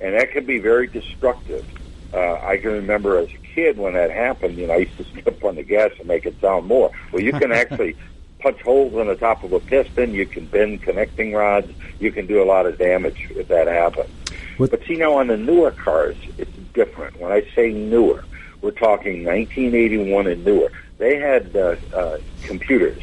And 0.00 0.14
that 0.14 0.32
can 0.32 0.44
be 0.46 0.58
very 0.58 0.86
destructive. 0.88 1.64
Uh, 2.12 2.36
I 2.44 2.56
can 2.58 2.70
remember 2.72 3.18
as 3.18 3.28
a 3.28 3.54
kid 3.54 3.78
when 3.78 3.94
that 3.94 4.10
happened, 4.10 4.58
you 4.58 4.66
know, 4.66 4.74
I 4.74 4.78
used 4.78 4.96
to 4.96 5.04
step 5.20 5.44
on 5.44 5.56
the 5.56 5.62
gas 5.62 5.90
and 5.98 6.08
make 6.08 6.26
it 6.26 6.36
sound 6.40 6.66
more. 6.66 6.90
Well, 7.12 7.22
you 7.22 7.32
can 7.32 7.52
actually 7.52 7.94
punch 8.42 8.60
holes 8.62 8.92
in 8.94 9.06
the 9.06 9.14
top 9.14 9.44
of 9.44 9.52
a 9.52 9.60
piston. 9.60 10.12
You 10.14 10.26
can 10.26 10.46
bend 10.46 10.82
connecting 10.82 11.32
rods. 11.32 11.70
You 12.00 12.10
can 12.10 12.26
do 12.26 12.42
a 12.42 12.44
lot 12.46 12.66
of 12.66 12.78
damage 12.78 13.18
if 13.30 13.48
that 13.48 13.68
happens. 13.68 14.08
What- 14.56 14.70
But 14.70 14.80
see, 14.86 14.96
now 14.96 15.14
on 15.14 15.28
the 15.28 15.36
newer 15.36 15.70
cars, 15.70 16.16
it's 16.38 16.50
different. 16.74 17.20
When 17.20 17.30
I 17.32 17.42
say 17.54 17.70
newer, 17.70 18.24
we're 18.62 18.70
talking 18.70 19.24
1981 19.24 20.26
and 20.28 20.44
newer. 20.44 20.72
They 20.98 21.18
had 21.18 21.54
uh, 21.54 21.76
uh, 21.94 22.18
computers, 22.44 23.02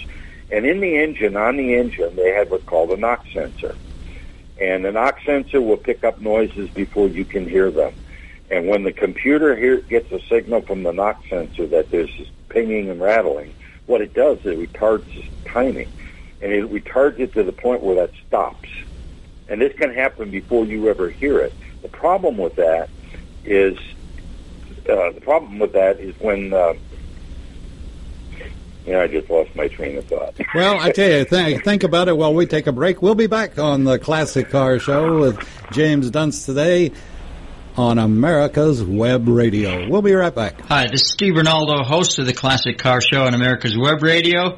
and 0.51 0.65
in 0.65 0.79
the 0.79 0.97
engine, 0.97 1.35
on 1.35 1.57
the 1.57 1.75
engine, 1.75 2.15
they 2.15 2.31
had 2.31 2.49
what's 2.49 2.63
called 2.63 2.91
a 2.91 2.97
knock 2.97 3.25
sensor. 3.31 3.75
And 4.59 4.83
the 4.83 4.91
knock 4.91 5.19
sensor 5.25 5.61
will 5.61 5.77
pick 5.77 6.03
up 6.03 6.19
noises 6.19 6.69
before 6.69 7.07
you 7.07 7.23
can 7.23 7.47
hear 7.47 7.71
them. 7.71 7.93
And 8.49 8.67
when 8.67 8.83
the 8.83 8.91
computer 8.91 9.55
here 9.55 9.77
gets 9.77 10.11
a 10.11 10.19
signal 10.27 10.61
from 10.61 10.83
the 10.83 10.91
knock 10.91 11.21
sensor 11.29 11.67
that 11.67 11.91
there's 11.91 12.09
pinging 12.49 12.89
and 12.89 12.99
rattling, 12.99 13.53
what 13.85 14.01
it 14.01 14.13
does 14.13 14.39
is 14.39 14.45
it 14.45 14.73
retards 14.73 15.29
timing, 15.45 15.89
and 16.41 16.51
it 16.51 16.71
retards 16.71 17.19
it 17.19 17.33
to 17.33 17.43
the 17.43 17.51
point 17.51 17.83
where 17.83 17.95
that 17.95 18.11
stops. 18.27 18.69
And 19.47 19.61
this 19.61 19.75
can 19.75 19.93
happen 19.93 20.31
before 20.31 20.65
you 20.65 20.89
ever 20.89 21.09
hear 21.09 21.39
it. 21.39 21.53
The 21.81 21.89
problem 21.89 22.37
with 22.37 22.55
that 22.55 22.89
is 23.45 23.77
uh, 24.89 25.11
the 25.11 25.21
problem 25.21 25.59
with 25.59 25.73
that 25.73 25.99
is 25.99 26.15
when. 26.19 26.53
Uh, 26.53 26.73
yeah, 28.85 29.01
I 29.01 29.07
just 29.07 29.29
lost 29.29 29.55
my 29.55 29.67
train 29.67 29.97
of 29.97 30.05
thought. 30.05 30.33
Well, 30.55 30.79
I 30.79 30.91
tell 30.91 31.09
you, 31.09 31.25
th- 31.25 31.61
think 31.63 31.83
about 31.83 32.07
it 32.07 32.17
while 32.17 32.33
we 32.33 32.47
take 32.47 32.65
a 32.65 32.71
break. 32.71 33.03
We'll 33.03 33.13
be 33.13 33.27
back 33.27 33.59
on 33.59 33.83
the 33.83 33.99
Classic 33.99 34.49
Car 34.49 34.79
Show 34.79 35.19
with 35.19 35.47
James 35.71 36.09
Dunst 36.09 36.45
today 36.47 36.91
on 37.77 37.99
America's 37.99 38.83
Web 38.83 39.27
Radio. 39.27 39.87
We'll 39.89 40.01
be 40.01 40.13
right 40.13 40.33
back. 40.33 40.59
Hi, 40.61 40.87
this 40.87 41.01
is 41.03 41.11
Steve 41.11 41.35
Ronaldo, 41.35 41.85
host 41.85 42.17
of 42.17 42.25
the 42.25 42.33
Classic 42.33 42.77
Car 42.79 42.99
Show 42.99 43.25
on 43.25 43.35
America's 43.35 43.77
Web 43.77 44.01
Radio. 44.01 44.57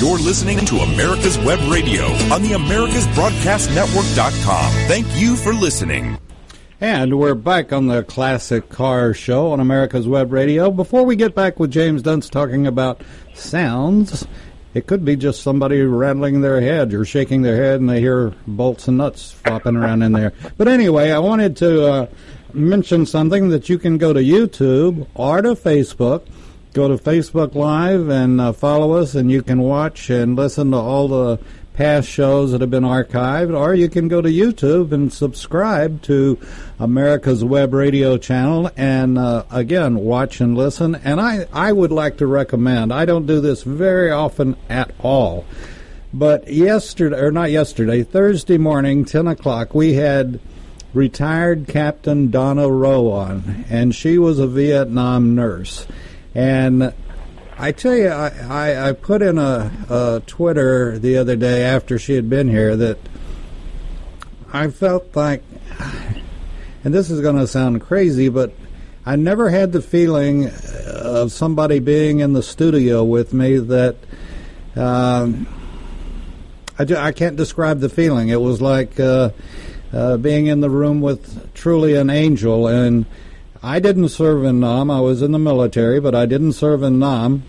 You're 0.00 0.18
listening 0.18 0.64
to 0.66 0.76
America's 0.76 1.36
Web 1.38 1.58
Radio 1.70 2.04
on 2.32 2.42
the 2.42 2.50
AmericasBroadcastNetwork.com. 2.50 4.72
Thank 4.88 5.06
you 5.16 5.34
for 5.36 5.52
listening. 5.52 6.18
And 6.80 7.18
we're 7.18 7.34
back 7.34 7.72
on 7.72 7.88
the 7.88 8.04
Classic 8.04 8.68
Car 8.68 9.12
Show 9.12 9.50
on 9.50 9.58
America's 9.58 10.06
Web 10.06 10.32
Radio. 10.32 10.70
Before 10.70 11.04
we 11.04 11.16
get 11.16 11.34
back 11.34 11.58
with 11.58 11.72
James 11.72 12.02
Dunst 12.02 12.30
talking 12.30 12.68
about 12.68 13.02
sounds, 13.34 14.24
it 14.74 14.86
could 14.86 15.04
be 15.04 15.16
just 15.16 15.42
somebody 15.42 15.82
rattling 15.82 16.40
their 16.40 16.60
head 16.60 16.94
or 16.94 17.04
shaking 17.04 17.42
their 17.42 17.56
head 17.56 17.80
and 17.80 17.90
they 17.90 17.98
hear 18.00 18.32
bolts 18.46 18.86
and 18.86 18.98
nuts 18.98 19.32
flopping 19.32 19.74
around 19.74 20.02
in 20.02 20.12
there. 20.12 20.32
But 20.56 20.68
anyway, 20.68 21.10
I 21.10 21.18
wanted 21.18 21.56
to 21.56 21.92
uh, 21.92 22.06
mention 22.52 23.06
something 23.06 23.48
that 23.48 23.68
you 23.68 23.76
can 23.78 23.98
go 23.98 24.12
to 24.12 24.20
YouTube 24.20 25.08
or 25.14 25.42
to 25.42 25.56
Facebook. 25.56 26.22
Go 26.74 26.88
to 26.88 27.02
Facebook 27.02 27.54
Live 27.54 28.08
and 28.08 28.40
uh, 28.40 28.52
follow 28.52 28.92
us, 28.92 29.14
and 29.14 29.30
you 29.30 29.42
can 29.42 29.60
watch 29.60 30.10
and 30.10 30.36
listen 30.36 30.70
to 30.72 30.76
all 30.76 31.08
the 31.08 31.40
past 31.72 32.08
shows 32.08 32.50
that 32.50 32.60
have 32.60 32.70
been 32.70 32.82
archived, 32.82 33.56
or 33.56 33.72
you 33.74 33.88
can 33.88 34.08
go 34.08 34.20
to 34.20 34.28
YouTube 34.28 34.90
and 34.90 35.12
subscribe 35.12 36.02
to 36.02 36.38
America's 36.78 37.44
Web 37.44 37.72
Radio 37.72 38.18
channel 38.18 38.68
and 38.76 39.16
uh, 39.16 39.44
again 39.50 39.96
watch 39.96 40.40
and 40.40 40.56
listen. 40.56 40.96
And 40.96 41.20
I, 41.20 41.46
I 41.52 41.72
would 41.72 41.92
like 41.92 42.18
to 42.18 42.26
recommend, 42.26 42.92
I 42.92 43.04
don't 43.04 43.26
do 43.26 43.40
this 43.40 43.62
very 43.62 44.10
often 44.10 44.56
at 44.68 44.90
all, 44.98 45.46
but 46.12 46.52
yesterday, 46.52 47.18
or 47.18 47.30
not 47.30 47.50
yesterday, 47.50 48.02
Thursday 48.02 48.58
morning, 48.58 49.04
10 49.04 49.28
o'clock, 49.28 49.74
we 49.74 49.94
had 49.94 50.40
retired 50.92 51.68
Captain 51.68 52.30
Donna 52.30 52.68
Rowe 52.68 53.10
on, 53.12 53.64
and 53.70 53.94
she 53.94 54.18
was 54.18 54.38
a 54.38 54.46
Vietnam 54.46 55.34
nurse. 55.34 55.86
And 56.34 56.92
I 57.58 57.72
tell 57.72 57.96
you, 57.96 58.08
I, 58.08 58.28
I, 58.48 58.88
I 58.88 58.92
put 58.92 59.22
in 59.22 59.38
a, 59.38 59.72
a, 59.88 60.22
Twitter 60.26 60.98
the 60.98 61.16
other 61.16 61.34
day 61.34 61.64
after 61.64 61.98
she 61.98 62.14
had 62.14 62.30
been 62.30 62.48
here 62.48 62.76
that 62.76 62.98
I 64.52 64.68
felt 64.68 65.16
like, 65.16 65.42
and 66.84 66.94
this 66.94 67.10
is 67.10 67.20
going 67.20 67.36
to 67.36 67.46
sound 67.46 67.80
crazy, 67.80 68.28
but 68.28 68.52
I 69.04 69.16
never 69.16 69.50
had 69.50 69.72
the 69.72 69.82
feeling 69.82 70.50
of 70.86 71.32
somebody 71.32 71.80
being 71.80 72.20
in 72.20 72.32
the 72.32 72.42
studio 72.42 73.02
with 73.02 73.32
me 73.32 73.58
that 73.58 73.96
um, 74.76 75.48
I, 76.78 76.84
I 76.94 77.12
can't 77.12 77.36
describe 77.36 77.80
the 77.80 77.88
feeling. 77.88 78.28
It 78.28 78.40
was 78.40 78.60
like 78.60 79.00
uh, 79.00 79.30
uh, 79.92 80.16
being 80.18 80.46
in 80.46 80.60
the 80.60 80.70
room 80.70 81.00
with 81.00 81.54
truly 81.54 81.96
an 81.96 82.10
angel 82.10 82.68
and. 82.68 83.06
I 83.62 83.80
didn't 83.80 84.10
serve 84.10 84.44
in 84.44 84.60
Nam. 84.60 84.90
I 84.90 85.00
was 85.00 85.22
in 85.22 85.32
the 85.32 85.38
military, 85.38 86.00
but 86.00 86.14
I 86.14 86.26
didn't 86.26 86.52
serve 86.52 86.82
in 86.82 86.98
Nam. 86.98 87.42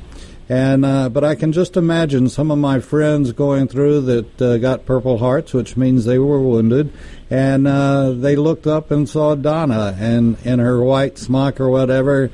And 0.52 0.84
uh, 0.84 1.10
but 1.10 1.24
I 1.24 1.36
can 1.36 1.52
just 1.52 1.78
imagine 1.78 2.28
some 2.28 2.50
of 2.50 2.58
my 2.58 2.80
friends 2.80 3.32
going 3.34 3.68
through 3.68 4.02
that 4.02 4.42
uh, 4.42 4.58
got 4.58 4.88
Purple 4.88 5.20
Hearts, 5.20 5.54
which 5.54 5.78
means 5.78 6.06
they 6.06 6.18
were 6.18 6.42
wounded, 6.42 6.92
and 7.30 7.68
uh, 7.68 8.14
they 8.14 8.36
looked 8.36 8.66
up 8.66 8.90
and 8.90 9.08
saw 9.08 9.36
Donna 9.36 9.96
and 10.00 10.38
in 10.44 10.58
her 10.58 10.82
white 10.82 11.20
smock 11.20 11.62
or 11.62 11.70
whatever. 11.70 12.32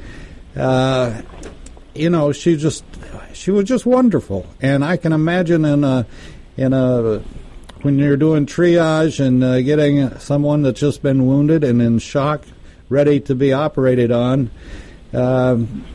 Uh, 0.55 1.23
you 1.93 2.09
know, 2.09 2.31
she 2.31 2.55
just 2.55 2.85
she 3.33 3.51
was 3.51 3.65
just 3.65 3.85
wonderful, 3.85 4.47
and 4.61 4.85
I 4.85 4.95
can 4.95 5.11
imagine 5.11 5.65
in 5.65 5.83
a 5.83 6.07
in 6.55 6.71
a 6.71 7.21
when 7.81 7.99
you're 7.99 8.15
doing 8.15 8.45
triage 8.45 9.19
and 9.19 9.43
uh, 9.43 9.61
getting 9.61 10.17
someone 10.19 10.61
that's 10.61 10.79
just 10.79 11.03
been 11.03 11.25
wounded 11.25 11.65
and 11.65 11.81
in 11.81 11.99
shock 11.99 12.45
ready 12.89 13.19
to 13.21 13.35
be 13.35 13.53
operated 13.53 14.11
on. 14.11 14.51
Um, 15.13 15.85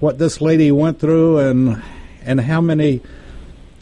what 0.00 0.18
this 0.18 0.40
lady 0.40 0.70
went 0.70 1.00
through 1.00 1.38
and 1.38 1.82
and 2.22 2.40
how 2.40 2.60
many 2.60 3.00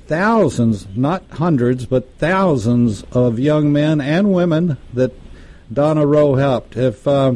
thousands, 0.06 0.86
not 0.96 1.24
hundreds, 1.32 1.86
but 1.86 2.16
thousands 2.18 3.02
of 3.12 3.38
young 3.38 3.72
men 3.72 4.00
and 4.00 4.32
women 4.32 4.78
that 4.94 5.12
Donna 5.72 6.06
Rowe 6.06 6.36
helped. 6.36 6.76
If 6.76 7.06
uh, 7.08 7.34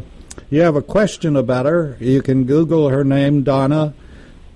you 0.51 0.61
have 0.61 0.77
a 0.77 0.83
question 0.83 1.37
about 1.37 1.67
her, 1.67 1.97
you 2.01 2.23
can 2.23 2.45
Google 2.45 2.89
her 2.89 3.03
name, 3.03 3.43
Donna 3.43 3.93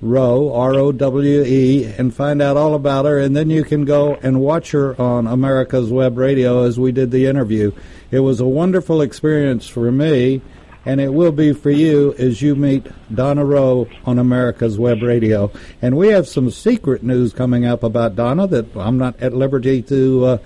Rowe, 0.00 0.52
R 0.52 0.74
O 0.74 0.92
W 0.92 1.42
E, 1.42 1.84
and 1.84 2.14
find 2.14 2.40
out 2.40 2.56
all 2.56 2.74
about 2.74 3.04
her. 3.04 3.18
And 3.18 3.34
then 3.34 3.50
you 3.50 3.64
can 3.64 3.84
go 3.84 4.14
and 4.14 4.40
watch 4.40 4.70
her 4.70 5.00
on 5.00 5.26
America's 5.26 5.90
Web 5.90 6.16
Radio 6.16 6.62
as 6.64 6.78
we 6.78 6.92
did 6.92 7.10
the 7.10 7.26
interview. 7.26 7.72
It 8.10 8.20
was 8.20 8.38
a 8.38 8.46
wonderful 8.46 9.02
experience 9.02 9.66
for 9.66 9.90
me 9.90 10.40
and 10.86 11.00
it 11.00 11.12
will 11.12 11.32
be 11.32 11.52
for 11.52 11.70
you 11.70 12.14
as 12.18 12.42
you 12.42 12.54
meet 12.54 12.86
Donna 13.14 13.44
Rowe 13.44 13.88
on 14.04 14.18
America's 14.18 14.78
Web 14.78 15.02
Radio. 15.02 15.50
And 15.80 15.96
we 15.96 16.08
have 16.08 16.28
some 16.28 16.50
secret 16.50 17.02
news 17.02 17.32
coming 17.32 17.64
up 17.64 17.82
about 17.82 18.16
Donna 18.16 18.46
that 18.48 18.76
I'm 18.76 18.98
not 18.98 19.18
at 19.20 19.32
liberty 19.32 19.82
to 19.82 20.24
uh, 20.24 20.38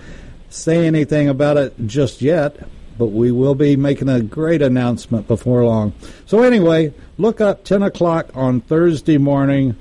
say 0.49 0.87
anything 0.87 1.29
about 1.29 1.57
it 1.57 1.75
just 1.87 2.23
yet, 2.23 2.57
but 2.97 3.07
we 3.07 3.33
will 3.33 3.55
be 3.55 3.77
making 3.77 4.09
a 4.09 4.23
great 4.23 4.63
announcement 4.63 5.29
before 5.29 5.65
long. 5.65 5.93
So, 6.27 6.43
anyway, 6.43 6.95
look 7.17 7.41
up 7.41 7.65
10 7.65 7.83
o'clock 7.83 8.31
on 8.35 8.61
Thursday 8.61 9.19
morning, 9.19 9.77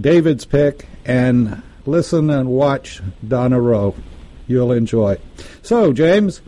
David's 0.00 0.44
Pick, 0.44 0.86
and 1.04 1.62
listen 1.86 2.30
and 2.30 2.48
watch 2.48 3.00
Donna 3.26 3.60
Rowe. 3.60 3.94
You'll 4.46 4.72
enjoy. 4.72 5.18
So, 5.62 5.92
James, 5.92 6.40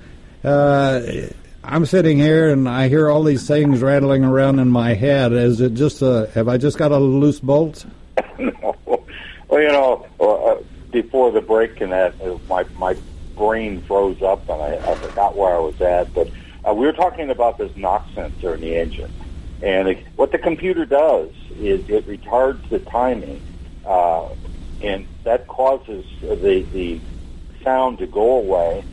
uh, 0.43 1.29
I'm 1.66 1.87
sitting 1.87 2.18
here 2.18 2.50
and 2.50 2.68
I 2.68 2.88
hear 2.88 3.11
all 3.11 3.22
these 3.22 3.46
things 3.48 3.81
rattling 3.81 4.22
around 4.22 4.59
in 4.59 4.68
my 4.68 4.92
head. 4.92 5.33
Is 5.33 5.62
it 5.62 5.72
just 5.72 6.03
a? 6.03 6.31
Have 6.35 6.46
I 6.46 6.59
just 6.59 6.77
got 6.77 6.92
a 6.92 6.98
loose 6.98 7.40
bolt? 7.40 7.87
no. 8.38 8.77
Well, 9.48 9.62
you 9.62 9.68
know, 9.68 10.07
uh, 10.20 10.62
before 10.92 11.33
the 11.33 11.40
break 11.40 11.81
and 11.81 11.92
that, 11.92 12.20
uh, 12.20 12.37
my 12.48 12.66
my 12.77 12.96
brain 13.35 13.81
froze 13.81 14.20
up 14.20 14.46
and 14.50 14.61
I, 14.61 14.74
I 14.74 14.94
forgot 14.96 15.37
where 15.37 15.55
I 15.55 15.59
was 15.59 15.81
at. 15.81 16.12
But 16.12 16.31
uh, 16.68 16.74
we 16.74 16.85
were 16.85 16.92
talking 16.92 17.31
about 17.31 17.57
this 17.57 17.74
knock 17.77 18.07
sensor 18.14 18.55
in 18.55 18.61
the 18.61 18.77
engine, 18.77 19.11
and 19.62 19.88
it, 19.88 20.05
what 20.16 20.33
the 20.33 20.38
computer 20.38 20.85
does 20.85 21.31
is 21.57 21.88
it 21.88 22.07
retards 22.07 22.68
the 22.68 22.79
timing, 22.81 23.40
uh, 23.87 24.29
and 24.83 25.07
that 25.24 25.46
causes 25.48 26.05
the 26.20 26.66
the 26.72 27.00
sound 27.62 27.98
to 27.98 28.07
go 28.07 28.37
away 28.37 28.85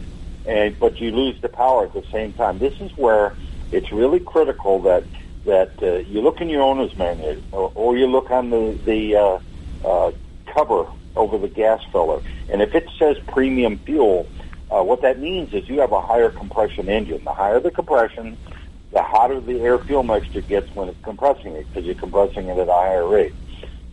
and 0.45 0.77
but 0.79 0.99
you 0.99 1.11
lose 1.11 1.35
the 1.41 1.49
power 1.49 1.85
at 1.85 1.93
the 1.93 2.03
same 2.11 2.33
time. 2.33 2.59
This 2.59 2.73
is 2.79 2.91
where 2.95 3.33
it's 3.71 3.91
really 3.91 4.19
critical 4.19 4.81
that 4.83 5.07
that 5.45 5.73
uh, 5.81 5.97
you 6.09 6.21
look 6.21 6.41
in 6.41 6.49
your 6.49 6.61
owner's 6.61 6.95
manual 6.95 7.41
or, 7.51 7.71
or 7.75 7.97
you 7.97 8.07
look 8.07 8.31
on 8.31 8.49
the 8.49 8.79
the 8.85 9.15
uh, 9.15 9.87
uh, 9.87 10.11
cover 10.53 10.85
over 11.15 11.37
the 11.37 11.47
gas 11.49 11.81
filler, 11.91 12.21
and 12.49 12.61
if 12.61 12.73
it 12.73 12.85
says 12.97 13.17
premium 13.27 13.79
fuel, 13.85 14.27
uh, 14.69 14.81
what 14.83 15.01
that 15.01 15.19
means 15.19 15.53
is 15.53 15.67
you 15.67 15.79
have 15.79 15.91
a 15.91 16.01
higher 16.01 16.29
compression 16.29 16.89
engine. 16.89 17.23
The 17.23 17.33
higher 17.33 17.59
the 17.59 17.71
compression, 17.71 18.37
the 18.91 19.01
hotter 19.01 19.41
the 19.41 19.59
air 19.61 19.79
fuel 19.79 20.03
mixture 20.03 20.41
gets 20.41 20.67
when 20.73 20.89
it's 20.89 20.99
compressing 21.03 21.55
it 21.55 21.67
because 21.69 21.85
you're 21.85 21.95
compressing 21.95 22.47
it 22.47 22.57
at 22.57 22.67
a 22.67 22.73
higher 22.73 23.07
rate. 23.07 23.35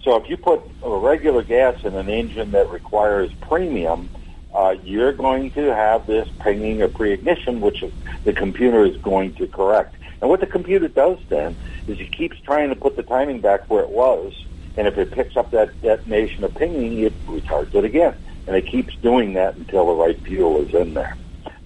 So 0.03 0.17
if 0.17 0.29
you 0.29 0.37
put 0.37 0.63
a 0.83 0.91
regular 0.97 1.43
gas 1.43 1.75
in 1.83 1.95
an 1.97 2.09
engine 2.09 2.53
that 2.53 2.71
requires 2.71 3.31
premium, 3.41 4.11
uh, 4.59 4.75
you're 4.83 5.13
going 5.13 5.53
to 5.53 5.73
have 5.73 6.05
this 6.07 6.29
pinging 6.43 6.83
or 6.83 6.89
pre-ignition, 6.89 7.61
which 7.61 7.85
the 8.25 8.33
computer 8.33 8.85
is 8.85 8.97
going 9.03 9.33
to 9.35 9.47
correct. 9.47 9.95
And 10.21 10.29
what 10.29 10.41
the 10.41 10.49
computer 10.49 10.89
does 10.89 11.19
then 11.29 11.57
is 11.87 12.01
it 12.01 12.11
keeps 12.11 12.41
trying 12.41 12.69
to 12.71 12.75
put 12.75 12.97
the 12.97 13.05
timing 13.05 13.41
back 13.41 13.71
where 13.71 13.85
it 13.85 13.91
was, 13.91 14.33
and 14.77 14.89
if 14.89 14.99
it 14.99 15.13
picks 15.13 15.37
up 15.37 15.53
that 15.53 15.81
detonation 15.81 16.43
of 16.43 16.53
pinging, 16.57 16.99
it 17.05 17.25
retards 17.27 17.73
it 17.73 17.85
again. 17.85 18.17
And 18.49 18.57
it 18.57 18.67
keeps 18.67 18.97
doing 19.01 19.35
that 19.35 19.55
until 19.55 19.87
the 19.87 19.93
right 19.93 20.21
fuel 20.25 20.61
is 20.67 20.75
in 20.75 20.95
there. 20.95 21.17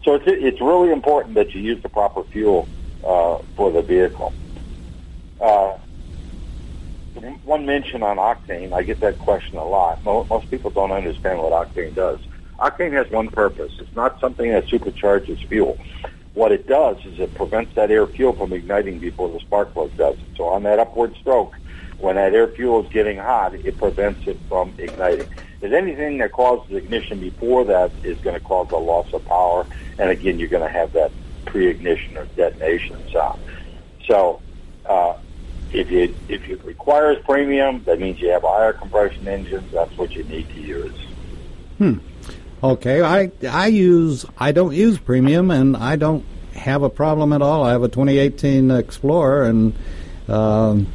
So 0.04 0.14
it's, 0.16 0.24
it's 0.26 0.60
really 0.60 0.90
important 0.90 1.34
that 1.36 1.54
you 1.54 1.62
use 1.62 1.82
the 1.82 1.88
proper 1.88 2.24
fuel 2.24 2.68
uh, 3.02 3.38
for 3.56 3.72
the 3.72 3.80
vehicle. 3.80 4.34
Uh, 5.40 5.72
one 7.44 7.64
mention 7.64 8.02
on 8.02 8.18
octane, 8.18 8.74
I 8.74 8.82
get 8.82 9.00
that 9.00 9.18
question 9.18 9.56
a 9.56 9.64
lot. 9.64 10.04
Most 10.04 10.50
people 10.50 10.70
don't 10.70 10.92
understand 10.92 11.38
what 11.38 11.52
octane 11.52 11.94
does. 11.94 12.18
Octane 12.58 12.92
has 12.92 13.10
one 13.10 13.28
purpose. 13.28 13.72
It's 13.78 13.94
not 13.94 14.20
something 14.20 14.50
that 14.50 14.68
supercharges 14.68 15.38
fuel. 15.48 15.78
What 16.34 16.52
it 16.52 16.66
does 16.66 16.96
is 17.04 17.18
it 17.18 17.34
prevents 17.34 17.74
that 17.74 17.90
air 17.90 18.06
fuel 18.06 18.32
from 18.32 18.52
igniting 18.52 18.98
before 18.98 19.30
the 19.30 19.40
spark 19.40 19.74
plug 19.74 19.96
does. 19.96 20.16
So 20.36 20.44
on 20.44 20.62
that 20.62 20.78
upward 20.78 21.14
stroke, 21.20 21.54
when 21.98 22.16
that 22.16 22.34
air 22.34 22.48
fuel 22.48 22.82
is 22.84 22.88
getting 22.92 23.18
hot, 23.18 23.54
it 23.54 23.78
prevents 23.78 24.26
it 24.26 24.40
from 24.48 24.74
igniting. 24.78 25.26
If 25.60 25.72
anything 25.72 26.18
that 26.18 26.32
causes 26.32 26.74
ignition 26.74 27.20
before 27.20 27.64
that 27.66 27.94
is 28.02 28.18
going 28.20 28.34
to 28.34 28.40
cause 28.40 28.68
a 28.72 28.76
loss 28.76 29.06
of 29.12 29.24
power, 29.24 29.66
and 29.98 30.10
again, 30.10 30.38
you're 30.38 30.48
going 30.48 30.66
to 30.66 30.72
have 30.72 30.92
that 30.92 31.12
pre-ignition 31.46 32.16
or 32.16 32.26
detonation 32.36 33.04
sound. 33.12 33.38
So, 34.08 34.40
uh, 34.88 35.14
if 35.70 35.90
it 35.90 36.16
if 36.28 36.48
it 36.48 36.64
requires 36.64 37.18
premium, 37.24 37.82
that 37.86 37.98
means 37.98 38.20
you 38.20 38.30
have 38.30 38.42
higher 38.42 38.72
compression 38.72 39.28
engines. 39.28 39.70
That's 39.72 39.96
what 39.96 40.14
you 40.14 40.24
need 40.24 40.48
to 40.50 40.60
use. 40.60 40.96
Hmm. 41.78 41.98
Okay, 42.62 43.02
I 43.02 43.32
I 43.48 43.66
use 43.66 44.24
I 44.38 44.52
don't 44.52 44.72
use 44.72 44.96
premium, 44.96 45.50
and 45.50 45.76
I 45.76 45.96
don't 45.96 46.24
have 46.54 46.84
a 46.84 46.90
problem 46.90 47.32
at 47.32 47.42
all. 47.42 47.64
I 47.64 47.72
have 47.72 47.82
a 47.82 47.88
2018 47.88 48.70
Explorer, 48.70 49.42
and 49.44 49.74
um, 50.28 50.86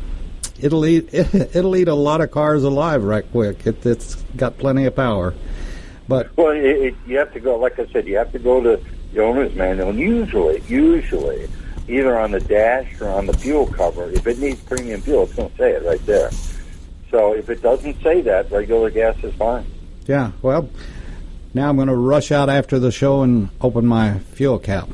it'll 0.62 0.86
eat 0.86 1.10
it'll 1.14 1.76
eat 1.76 1.90
a 1.90 1.94
lot 1.94 2.22
of 2.22 2.32
cars 2.32 2.64
alive 2.64 3.04
right 3.04 3.30
quick. 3.32 3.68
It, 3.68 3.84
has 3.84 4.16
got 4.38 4.58
plenty 4.58 4.86
of 4.86 4.96
power. 4.96 5.34
But 6.08 6.36
well, 6.38 6.52
it, 6.52 6.64
it, 6.64 6.96
you 7.06 7.18
have 7.18 7.34
to 7.34 7.42
go. 7.42 7.58
Like 7.58 7.80
I 7.80 7.88
said, 7.88 8.08
you 8.08 8.16
have 8.16 8.32
to 8.32 8.40
go 8.40 8.62
to 8.62 8.82
the 9.12 9.22
owner's 9.22 9.54
manual, 9.54 9.90
and 9.90 10.00
usually, 10.00 10.62
usually, 10.70 11.50
either 11.90 12.18
on 12.18 12.32
the 12.32 12.40
dash 12.40 13.02
or 13.02 13.10
on 13.10 13.26
the 13.26 13.34
fuel 13.34 13.68
cover, 13.68 14.10
if 14.12 14.26
it 14.26 14.40
needs 14.40 14.62
premium 14.62 15.02
fuel, 15.02 15.24
it's 15.24 15.34
going 15.34 15.50
to 15.50 15.58
say 15.58 15.72
it 15.72 15.84
right 15.84 16.06
there. 16.06 16.32
So 17.12 17.34
if 17.34 17.50
it 17.50 17.62
doesn't 17.62 18.02
say 18.02 18.22
that, 18.22 18.50
regular 18.52 18.90
gas 18.90 19.22
is 19.22 19.34
fine. 19.36 19.66
Yeah. 20.06 20.32
Well 20.42 20.70
now 21.58 21.70
I'm 21.70 21.76
going 21.76 21.88
to 21.88 21.96
rush 21.96 22.32
out 22.32 22.50
after 22.50 22.80
the 22.80 22.92
show 22.92 23.24
and 23.24 23.50
open 23.60 23.86
my 23.86 24.20
fuel 24.20 24.60
cap. 24.60 24.88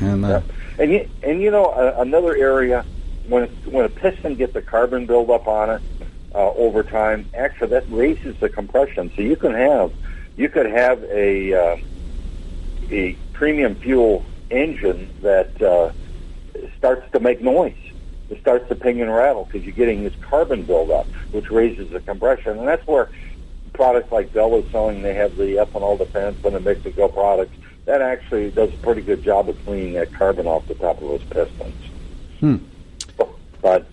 And 0.00 0.24
uh, 0.24 0.28
yeah. 0.28 0.82
and 0.82 0.92
you, 0.92 1.08
and 1.22 1.42
you 1.42 1.50
know 1.50 1.66
uh, 1.66 1.96
another 1.98 2.34
area 2.36 2.84
when 3.28 3.48
when 3.66 3.84
a 3.84 3.88
piston 3.88 4.36
gets 4.36 4.54
a 4.54 4.62
carbon 4.62 5.06
buildup 5.06 5.46
on 5.48 5.70
it 5.70 5.82
uh, 6.34 6.52
over 6.52 6.82
time, 6.82 7.28
actually 7.34 7.70
that 7.70 7.84
raises 7.90 8.36
the 8.36 8.48
compression. 8.48 9.10
So 9.16 9.22
you 9.22 9.36
can 9.36 9.52
have 9.52 9.92
you 10.36 10.48
could 10.48 10.66
have 10.66 11.02
a 11.04 11.52
uh, 11.52 11.76
a 12.90 13.16
premium 13.32 13.74
fuel 13.74 14.24
engine 14.50 15.10
that 15.22 15.60
uh, 15.60 15.90
starts 16.78 17.10
to 17.12 17.20
make 17.20 17.42
noise. 17.42 17.74
It 18.30 18.40
starts 18.40 18.68
to 18.68 18.74
ping 18.74 19.00
and 19.00 19.12
rattle 19.12 19.44
because 19.44 19.64
you're 19.64 19.74
getting 19.74 20.04
this 20.04 20.14
carbon 20.20 20.62
buildup, 20.62 21.06
which 21.32 21.50
raises 21.50 21.90
the 21.90 22.00
compression, 22.00 22.58
and 22.58 22.66
that's 22.66 22.86
where 22.86 23.08
products 23.76 24.10
like 24.10 24.32
Bell 24.32 24.56
is 24.56 24.70
selling, 24.72 25.02
they 25.02 25.14
have 25.14 25.36
the 25.36 25.56
ethanol 25.56 25.98
defense 25.98 26.38
and 26.44 26.54
the 26.54 26.60
Mix-I-Go 26.60 27.08
products. 27.08 27.56
That 27.84 28.02
actually 28.02 28.50
does 28.50 28.72
a 28.72 28.76
pretty 28.78 29.02
good 29.02 29.22
job 29.22 29.48
of 29.48 29.64
cleaning 29.64 29.92
that 29.92 30.12
carbon 30.12 30.46
off 30.46 30.66
the 30.66 30.74
top 30.74 31.00
of 31.00 31.08
those 31.08 31.22
pistons. 31.24 31.74
Hmm. 32.40 32.56
But 33.62 33.86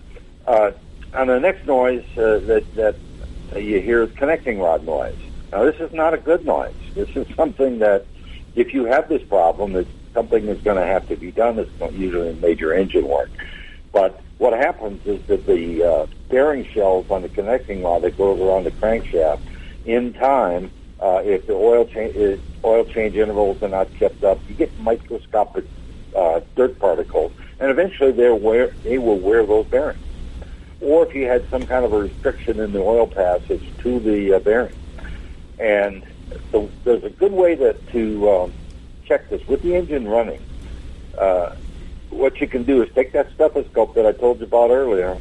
uh, 0.46 0.72
on 1.12 1.28
the 1.28 1.38
next 1.38 1.66
noise 1.66 2.04
uh, 2.16 2.38
that 2.46 2.64
that 2.74 2.96
you 3.54 3.80
hear 3.80 4.02
is 4.02 4.12
connecting 4.12 4.58
rod 4.60 4.84
noise. 4.84 5.16
Now 5.52 5.64
this 5.64 5.76
is 5.76 5.92
not 5.92 6.14
a 6.14 6.18
good 6.18 6.44
noise. 6.44 6.74
This 6.94 7.08
is 7.14 7.26
something 7.36 7.78
that 7.78 8.06
if 8.56 8.74
you 8.74 8.84
have 8.86 9.08
this 9.08 9.22
problem, 9.22 9.72
that 9.74 9.86
something 10.12 10.46
is 10.48 10.60
going 10.62 10.76
to 10.76 10.86
have 10.86 11.08
to 11.08 11.16
be 11.16 11.30
done. 11.30 11.58
It's 11.58 11.70
usually 11.92 12.34
major 12.34 12.72
engine 12.72 13.06
work. 13.06 13.30
But 13.92 14.20
what 14.38 14.52
happens 14.52 15.06
is 15.06 15.24
that 15.26 15.46
the 15.46 15.84
uh, 15.84 16.06
bearing 16.28 16.66
shells 16.66 17.10
on 17.10 17.22
the 17.22 17.28
connecting 17.28 17.82
rod 17.82 18.02
that 18.02 18.18
goes 18.18 18.40
around 18.40 18.64
the 18.64 18.72
crankshaft 18.72 19.40
in 19.84 20.12
time, 20.12 20.70
uh, 21.00 21.20
if 21.24 21.46
the 21.46 21.54
oil 21.54 21.84
change 21.84 22.40
oil 22.64 22.84
change 22.84 23.16
intervals 23.16 23.62
are 23.62 23.68
not 23.68 23.92
kept 23.94 24.24
up, 24.24 24.40
you 24.48 24.54
get 24.54 24.78
microscopic 24.80 25.64
uh, 26.16 26.40
dirt 26.56 26.78
particles, 26.78 27.32
and 27.60 27.70
eventually 27.70 28.12
they 28.12 28.30
wear 28.30 28.74
they 28.82 28.98
will 28.98 29.18
wear 29.18 29.44
those 29.44 29.66
bearings. 29.66 29.98
Or 30.80 31.06
if 31.06 31.14
you 31.14 31.26
had 31.26 31.48
some 31.50 31.62
kind 31.62 31.84
of 31.84 31.92
a 31.92 31.98
restriction 31.98 32.60
in 32.60 32.72
the 32.72 32.80
oil 32.80 33.06
passage 33.06 33.62
to 33.78 34.00
the 34.00 34.34
uh, 34.34 34.38
bearing, 34.38 34.74
and 35.58 36.02
so 36.50 36.70
there's 36.84 37.04
a 37.04 37.10
good 37.10 37.32
way 37.32 37.56
to 37.56 37.74
to 37.92 38.30
um, 38.30 38.52
check 39.06 39.28
this 39.28 39.46
with 39.46 39.62
the 39.62 39.74
engine 39.74 40.08
running. 40.08 40.40
Uh, 41.18 41.50
what 42.10 42.40
you 42.40 42.46
can 42.46 42.62
do 42.62 42.82
is 42.82 42.88
take 42.94 43.12
that 43.12 43.30
stethoscope 43.34 43.94
that 43.94 44.06
I 44.06 44.12
told 44.12 44.38
you 44.38 44.46
about 44.46 44.70
earlier, 44.70 45.18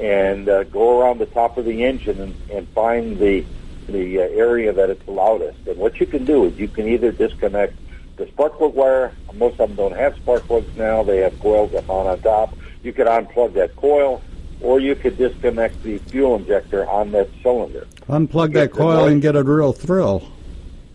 and 0.00 0.48
uh, 0.48 0.64
go 0.64 1.00
around 1.00 1.18
the 1.18 1.26
top 1.26 1.56
of 1.58 1.64
the 1.64 1.84
engine 1.84 2.20
and, 2.20 2.34
and 2.50 2.68
find 2.70 3.18
the 3.18 3.46
the 3.86 4.18
uh, 4.18 4.22
area 4.22 4.72
that 4.72 4.90
it's 4.90 5.06
loudest. 5.06 5.58
And 5.66 5.78
what 5.78 6.00
you 6.00 6.06
can 6.06 6.24
do 6.24 6.44
is 6.44 6.58
you 6.58 6.68
can 6.68 6.88
either 6.88 7.12
disconnect 7.12 7.78
the 8.16 8.26
spark 8.26 8.58
plug 8.58 8.74
wire. 8.74 9.12
Most 9.32 9.58
of 9.60 9.68
them 9.68 9.76
don't 9.76 9.96
have 9.96 10.14
spark 10.16 10.46
plugs 10.46 10.70
now. 10.76 11.02
They 11.02 11.18
have 11.18 11.38
coils 11.38 11.72
that 11.72 11.88
mount 11.88 12.08
on 12.08 12.20
top. 12.20 12.56
You 12.82 12.92
could 12.92 13.06
unplug 13.06 13.54
that 13.54 13.76
coil, 13.76 14.22
or 14.60 14.80
you 14.80 14.94
could 14.94 15.16
disconnect 15.16 15.82
the 15.82 15.98
fuel 15.98 16.36
injector 16.36 16.88
on 16.88 17.12
that 17.12 17.30
cylinder. 17.42 17.86
Unplug 18.08 18.52
that 18.52 18.72
coil 18.72 19.06
and 19.06 19.20
get 19.20 19.36
a 19.36 19.42
real 19.42 19.72
thrill. 19.72 20.30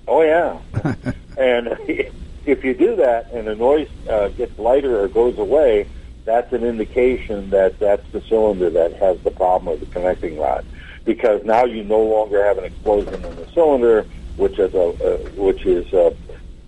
Oh 0.08 0.22
yeah, 0.22 0.60
and 1.38 1.78
if 2.46 2.64
you 2.64 2.74
do 2.74 2.96
that 2.98 3.32
and 3.32 3.48
the 3.48 3.56
noise 3.56 3.90
uh, 4.10 4.30
gets 4.30 4.58
lighter 4.58 5.02
or 5.02 5.08
goes 5.08 5.38
away, 5.38 5.88
that's 6.26 6.52
an 6.54 6.64
indication 6.64 7.50
that 7.50 7.80
that's 7.80 8.08
the 8.12 8.22
cylinder 8.22 8.70
that 8.70 8.94
has 8.94 9.20
the 9.20 9.32
problem 9.32 9.72
with 9.72 9.80
the 9.82 9.86
connecting 9.88 10.40
rod 10.40 10.64
because 11.10 11.44
now 11.44 11.66
you 11.66 11.84
no 11.84 12.04
longer 12.04 12.46
have 12.46 12.60
an 12.60 12.66
explosion 12.66 13.16
in 13.16 13.36
the 13.36 13.48
cylinder, 13.52 14.06
which 14.38 14.60
is 14.60 14.72
a 14.76 14.90
uh, 14.90 15.18
which 15.32 15.66
is 15.66 15.92
uh, 15.92 16.14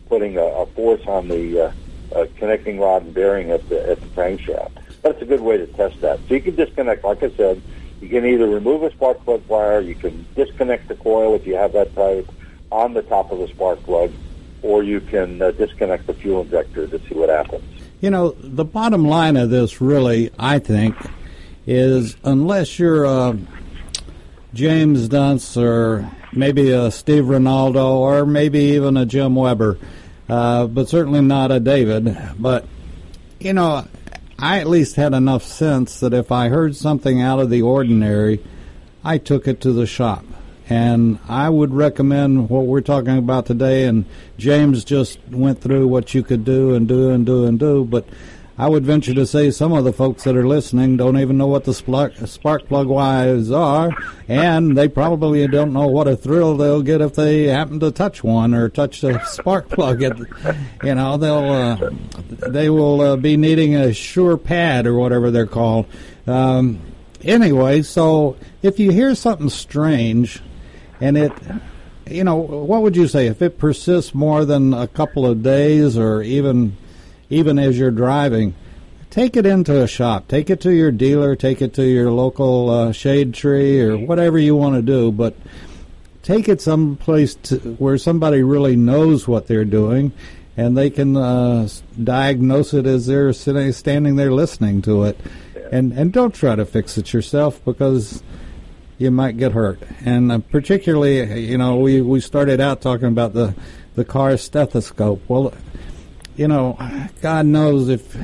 putting 0.09 0.35
a, 0.35 0.41
a 0.41 0.65
force 0.65 1.05
on 1.05 1.27
the 1.27 1.65
uh, 1.65 1.71
uh, 2.15 2.25
connecting 2.37 2.79
rod 2.79 3.03
and 3.03 3.13
bearing 3.13 3.51
at 3.51 3.69
the 3.69 3.87
at 3.87 4.01
the 4.01 4.07
crankshaft. 4.07 4.71
That's 5.03 5.21
a 5.21 5.25
good 5.25 5.41
way 5.41 5.57
to 5.57 5.67
test 5.67 6.01
that. 6.01 6.19
So 6.27 6.33
you 6.33 6.41
can 6.41 6.55
disconnect, 6.55 7.03
like 7.03 7.21
I 7.21 7.29
said, 7.37 7.61
you 8.01 8.09
can 8.09 8.25
either 8.25 8.47
remove 8.47 8.81
a 8.81 8.91
spark 8.91 9.23
plug 9.23 9.47
wire, 9.47 9.79
you 9.79 9.93
can 9.93 10.25
disconnect 10.35 10.87
the 10.87 10.95
coil 10.95 11.35
if 11.35 11.45
you 11.45 11.55
have 11.55 11.73
that 11.73 11.93
type 11.93 12.27
on 12.71 12.95
the 12.95 13.03
top 13.03 13.31
of 13.31 13.37
the 13.37 13.47
spark 13.47 13.83
plug, 13.83 14.11
or 14.63 14.81
you 14.81 15.01
can 15.01 15.39
uh, 15.39 15.51
disconnect 15.51 16.07
the 16.07 16.15
fuel 16.15 16.41
injector 16.41 16.87
to 16.87 16.99
see 17.07 17.13
what 17.13 17.29
happens. 17.29 17.63
You 17.99 18.09
know, 18.09 18.31
the 18.39 18.65
bottom 18.65 19.05
line 19.05 19.37
of 19.37 19.51
this, 19.51 19.81
really, 19.81 20.31
I 20.39 20.57
think, 20.57 20.95
is 21.67 22.15
unless 22.23 22.79
you're 22.79 23.05
a 23.05 23.37
James 24.53 25.07
Dunst 25.07 25.61
or 25.61 26.09
maybe 26.33 26.71
a 26.71 26.91
Steve 26.91 27.25
Ronaldo 27.25 27.85
or 27.85 28.25
maybe 28.25 28.59
even 28.59 28.97
a 28.97 29.05
Jim 29.05 29.35
Weber, 29.35 29.77
uh, 30.27 30.67
but 30.67 30.89
certainly 30.89 31.21
not 31.21 31.51
a 31.51 31.59
David. 31.59 32.17
But, 32.37 32.65
you 33.39 33.53
know, 33.53 33.87
I 34.37 34.59
at 34.59 34.67
least 34.67 34.95
had 34.95 35.13
enough 35.13 35.43
sense 35.43 35.99
that 35.99 36.13
if 36.13 36.31
I 36.31 36.49
heard 36.49 36.75
something 36.75 37.21
out 37.21 37.39
of 37.39 37.49
the 37.49 37.61
ordinary, 37.61 38.43
I 39.03 39.17
took 39.19 39.47
it 39.47 39.61
to 39.61 39.71
the 39.71 39.85
shop. 39.85 40.25
And 40.67 41.19
I 41.27 41.49
would 41.49 41.73
recommend 41.73 42.49
what 42.49 42.65
we're 42.65 42.81
talking 42.81 43.17
about 43.17 43.45
today. 43.45 43.85
And 43.85 44.05
James 44.37 44.85
just 44.85 45.19
went 45.29 45.59
through 45.61 45.87
what 45.87 46.13
you 46.13 46.23
could 46.23 46.45
do 46.45 46.73
and 46.73 46.87
do 46.87 47.09
and 47.09 47.25
do 47.25 47.45
and 47.45 47.59
do. 47.59 47.83
But 47.83 48.05
I 48.57 48.69
would 48.69 48.85
venture 48.85 49.13
to 49.13 49.25
say 49.25 49.49
some 49.49 49.71
of 49.71 49.85
the 49.85 49.93
folks 49.93 50.23
that 50.23 50.35
are 50.35 50.47
listening 50.47 50.97
don't 50.97 51.17
even 51.17 51.37
know 51.37 51.47
what 51.47 51.63
the 51.63 51.73
spark, 51.73 52.15
plug 52.67 52.87
wires 52.87 53.49
are, 53.49 53.91
and 54.27 54.77
they 54.77 54.87
probably 54.87 55.47
don't 55.47 55.73
know 55.73 55.87
what 55.87 56.07
a 56.07 56.15
thrill 56.15 56.57
they'll 56.57 56.81
get 56.81 57.01
if 57.01 57.15
they 57.15 57.45
happen 57.45 57.79
to 57.79 57.91
touch 57.91 58.23
one 58.23 58.53
or 58.53 58.69
touch 58.69 59.03
a 59.03 59.25
spark 59.25 59.69
plug. 59.69 60.03
At, 60.03 60.19
you 60.83 60.95
know, 60.95 61.17
they'll 61.17 61.51
uh, 61.51 61.89
they 62.49 62.69
will 62.69 63.01
uh, 63.01 63.15
be 63.15 63.37
needing 63.37 63.75
a 63.75 63.93
sure 63.93 64.37
pad 64.37 64.85
or 64.85 64.95
whatever 64.95 65.31
they're 65.31 65.47
called. 65.47 65.85
Um, 66.27 66.81
anyway, 67.23 67.81
so 67.81 68.35
if 68.61 68.79
you 68.79 68.91
hear 68.91 69.15
something 69.15 69.49
strange, 69.49 70.41
and 70.99 71.17
it 71.17 71.31
you 72.11 72.23
know, 72.23 72.35
what 72.35 72.81
would 72.81 72.95
you 72.95 73.07
say 73.07 73.27
if 73.27 73.41
it 73.41 73.57
persists 73.57 74.13
more 74.13 74.45
than 74.45 74.73
a 74.73 74.87
couple 74.87 75.25
of 75.25 75.41
days 75.41 75.97
or 75.97 76.21
even 76.21 76.75
even 77.31 77.57
as 77.57 77.79
you're 77.79 77.89
driving? 77.89 78.53
Take 79.09 79.35
it 79.35 79.45
into 79.45 79.81
a 79.81 79.87
shop. 79.87 80.27
Take 80.27 80.49
it 80.49 80.61
to 80.61 80.73
your 80.73 80.91
dealer. 80.91 81.35
Take 81.35 81.61
it 81.61 81.73
to 81.73 81.83
your 81.83 82.11
local 82.11 82.69
uh, 82.69 82.91
shade 82.91 83.33
tree 83.33 83.81
or 83.81 83.97
whatever 83.97 84.37
you 84.37 84.55
want 84.55 84.75
to 84.75 84.81
do. 84.81 85.11
But 85.11 85.35
take 86.23 86.47
it 86.47 86.61
someplace 86.61 87.35
to, 87.35 87.57
where 87.79 87.97
somebody 87.97 88.43
really 88.43 88.75
knows 88.75 89.27
what 89.27 89.47
they're 89.47 89.65
doing, 89.65 90.13
and 90.55 90.77
they 90.77 90.89
can 90.89 91.17
uh, 91.17 91.67
diagnose 92.01 92.73
it 92.73 92.85
as 92.85 93.07
they're 93.07 93.33
sitting, 93.33 93.71
standing 93.71 94.15
there 94.15 94.31
listening 94.31 94.81
to 94.83 95.03
it. 95.03 95.19
And 95.71 95.91
and 95.93 96.13
don't 96.13 96.33
try 96.33 96.55
to 96.55 96.65
fix 96.65 96.97
it 96.97 97.11
yourself 97.11 97.63
because 97.65 98.21
you 99.01 99.09
might 99.09 99.35
get 99.37 99.51
hurt. 99.51 99.81
And 100.05 100.31
uh, 100.31 100.37
particularly, 100.37 101.47
you 101.49 101.57
know, 101.57 101.77
we, 101.77 102.01
we 102.01 102.19
started 102.19 102.61
out 102.61 102.81
talking 102.81 103.07
about 103.07 103.33
the, 103.33 103.55
the 103.95 104.05
car 104.05 104.37
stethoscope. 104.37 105.23
Well, 105.27 105.53
you 106.35 106.47
know, 106.47 106.77
God 107.21 107.45
knows 107.45 107.89
if 107.89 108.15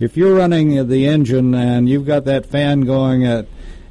if 0.00 0.16
you're 0.16 0.34
running 0.34 0.88
the 0.88 1.06
engine 1.06 1.54
and 1.54 1.88
you've 1.88 2.06
got 2.06 2.24
that 2.24 2.46
fan 2.46 2.82
going 2.82 3.24
at 3.24 3.46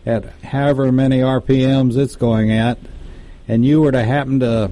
at 0.05 0.25
however 0.43 0.91
many 0.91 1.19
RPMs 1.19 1.97
it's 1.97 2.15
going 2.15 2.51
at, 2.51 2.77
and 3.47 3.65
you 3.65 3.81
were 3.81 3.91
to 3.91 4.03
happen 4.03 4.39
to 4.39 4.71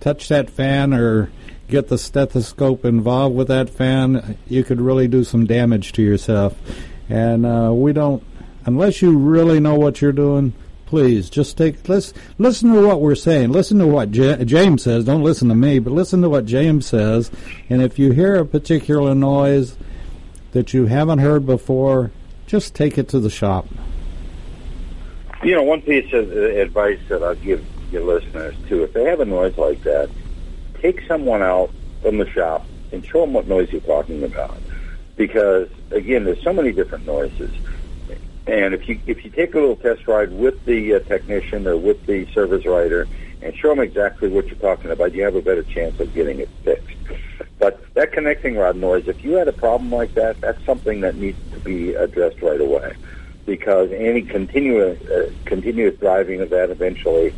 touch 0.00 0.28
that 0.28 0.50
fan 0.50 0.92
or 0.92 1.30
get 1.68 1.88
the 1.88 1.98
stethoscope 1.98 2.84
involved 2.84 3.34
with 3.34 3.48
that 3.48 3.70
fan, 3.70 4.36
you 4.46 4.62
could 4.64 4.80
really 4.80 5.08
do 5.08 5.24
some 5.24 5.46
damage 5.46 5.92
to 5.92 6.02
yourself. 6.02 6.58
And 7.08 7.46
uh, 7.46 7.70
we 7.72 7.92
don't 7.92 8.22
unless 8.66 9.02
you 9.02 9.16
really 9.16 9.60
know 9.60 9.74
what 9.74 10.00
you're 10.00 10.12
doing, 10.12 10.52
please 10.94 11.28
just 11.28 11.58
take 11.58 11.88
let's 11.88 12.14
listen 12.38 12.72
to 12.72 12.86
what 12.86 13.00
we're 13.00 13.16
saying. 13.16 13.50
Listen 13.50 13.80
to 13.80 13.86
what 13.88 14.12
J- 14.12 14.44
James 14.44 14.84
says. 14.84 15.04
Don't 15.04 15.24
listen 15.24 15.48
to 15.48 15.54
me, 15.56 15.80
but 15.80 15.92
listen 15.92 16.22
to 16.22 16.28
what 16.30 16.46
James 16.46 16.86
says. 16.86 17.32
And 17.68 17.82
if 17.82 17.98
you 17.98 18.12
hear 18.12 18.36
a 18.36 18.46
particular 18.46 19.12
noise 19.12 19.76
that 20.52 20.72
you 20.72 20.86
haven't 20.86 21.18
heard 21.18 21.46
before, 21.46 22.12
just 22.46 22.76
take 22.76 22.96
it 22.96 23.08
to 23.08 23.18
the 23.18 23.28
shop. 23.28 23.66
You 25.42 25.56
know, 25.56 25.64
one 25.64 25.82
piece 25.82 26.12
of 26.12 26.30
advice 26.30 27.00
that 27.08 27.24
I'll 27.24 27.34
give 27.34 27.66
your 27.90 28.04
listeners 28.04 28.54
too: 28.68 28.84
if 28.84 28.92
they 28.92 29.02
have 29.06 29.18
a 29.18 29.24
noise 29.24 29.58
like 29.58 29.82
that, 29.82 30.08
take 30.80 31.02
someone 31.08 31.42
out 31.42 31.72
from 32.02 32.18
the 32.18 32.30
shop 32.30 32.68
and 32.92 33.04
show 33.04 33.22
them 33.22 33.32
what 33.32 33.48
noise 33.48 33.68
you're 33.72 33.80
talking 33.80 34.22
about. 34.22 34.56
Because 35.16 35.68
again, 35.90 36.22
there's 36.22 36.42
so 36.44 36.52
many 36.52 36.70
different 36.70 37.04
noises 37.04 37.50
and 38.46 38.74
if 38.74 38.88
you 38.88 39.00
if 39.06 39.24
you 39.24 39.30
take 39.30 39.54
a 39.54 39.58
little 39.58 39.76
test 39.76 40.06
ride 40.06 40.32
with 40.32 40.64
the 40.64 40.94
uh, 40.94 40.98
technician 41.00 41.66
or 41.66 41.76
with 41.76 42.04
the 42.06 42.26
service 42.34 42.64
writer 42.66 43.08
and 43.40 43.54
show 43.56 43.68
them 43.68 43.80
exactly 43.80 44.28
what 44.28 44.46
you're 44.46 44.56
talking 44.56 44.90
about, 44.90 45.14
you 45.14 45.22
have 45.22 45.34
a 45.34 45.42
better 45.42 45.62
chance 45.62 45.98
of 46.00 46.12
getting 46.14 46.40
it 46.40 46.50
fixed. 46.64 46.96
But 47.58 47.82
that 47.94 48.12
connecting 48.12 48.56
rod 48.56 48.76
noise, 48.76 49.04
if 49.06 49.24
you 49.24 49.32
had 49.32 49.48
a 49.48 49.52
problem 49.52 49.90
like 49.90 50.14
that, 50.14 50.40
that's 50.40 50.64
something 50.64 51.00
that 51.02 51.16
needs 51.16 51.38
to 51.52 51.60
be 51.60 51.94
addressed 51.94 52.42
right 52.42 52.60
away, 52.60 52.92
because 53.46 53.90
any 53.92 54.22
continuous 54.22 55.00
uh, 55.14 55.30
continuous 55.46 55.98
driving 55.98 56.40
of 56.40 56.50
that 56.50 56.70
eventually 56.70 57.34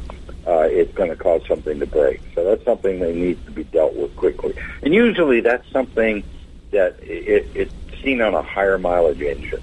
uh, 0.46 0.66
it's 0.70 0.94
going 0.96 1.10
to 1.10 1.16
cause 1.16 1.42
something 1.48 1.80
to 1.80 1.86
break. 1.86 2.22
So 2.34 2.44
that's 2.44 2.64
something 2.64 3.00
that 3.00 3.14
needs 3.14 3.44
to 3.46 3.52
be 3.52 3.64
dealt 3.64 3.96
with 3.96 4.14
quickly. 4.16 4.54
And 4.82 4.94
usually 4.94 5.40
that's 5.40 5.66
something 5.72 6.24
that 6.72 6.96
it, 7.02 7.50
it's 7.54 7.72
seen 8.02 8.20
on 8.20 8.34
a 8.34 8.42
higher 8.42 8.78
mileage 8.78 9.20
engine. 9.20 9.60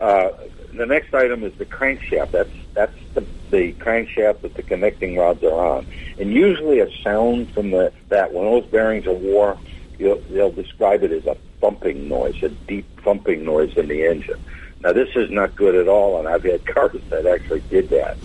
Uh, 0.00 0.30
the 0.74 0.86
next 0.86 1.14
item 1.14 1.42
is 1.42 1.54
the 1.54 1.64
crankshaft. 1.64 2.30
That's 2.30 2.52
that's 2.74 2.96
the, 3.14 3.24
the 3.50 3.72
crankshaft 3.74 4.42
that 4.42 4.54
the 4.54 4.62
connecting 4.62 5.16
rods 5.16 5.42
are 5.42 5.76
on. 5.76 5.86
And 6.18 6.30
usually 6.32 6.80
a 6.80 6.90
sound 7.02 7.50
from 7.52 7.70
the 7.70 7.92
that 8.08 8.32
when 8.32 8.44
those 8.44 8.66
bearings 8.66 9.06
are 9.06 9.14
wore, 9.14 9.58
they'll 9.98 10.52
describe 10.52 11.02
it 11.02 11.12
as 11.12 11.26
a 11.26 11.36
thumping 11.60 12.08
noise, 12.08 12.42
a 12.42 12.50
deep 12.50 12.86
thumping 13.00 13.44
noise 13.44 13.74
in 13.76 13.88
the 13.88 14.06
engine. 14.06 14.40
Now 14.82 14.92
this 14.92 15.08
is 15.16 15.30
not 15.30 15.56
good 15.56 15.74
at 15.74 15.88
all, 15.88 16.18
and 16.18 16.28
I've 16.28 16.44
had 16.44 16.66
cars 16.66 17.00
that 17.08 17.26
actually 17.26 17.60
did 17.70 17.88
that 17.90 18.18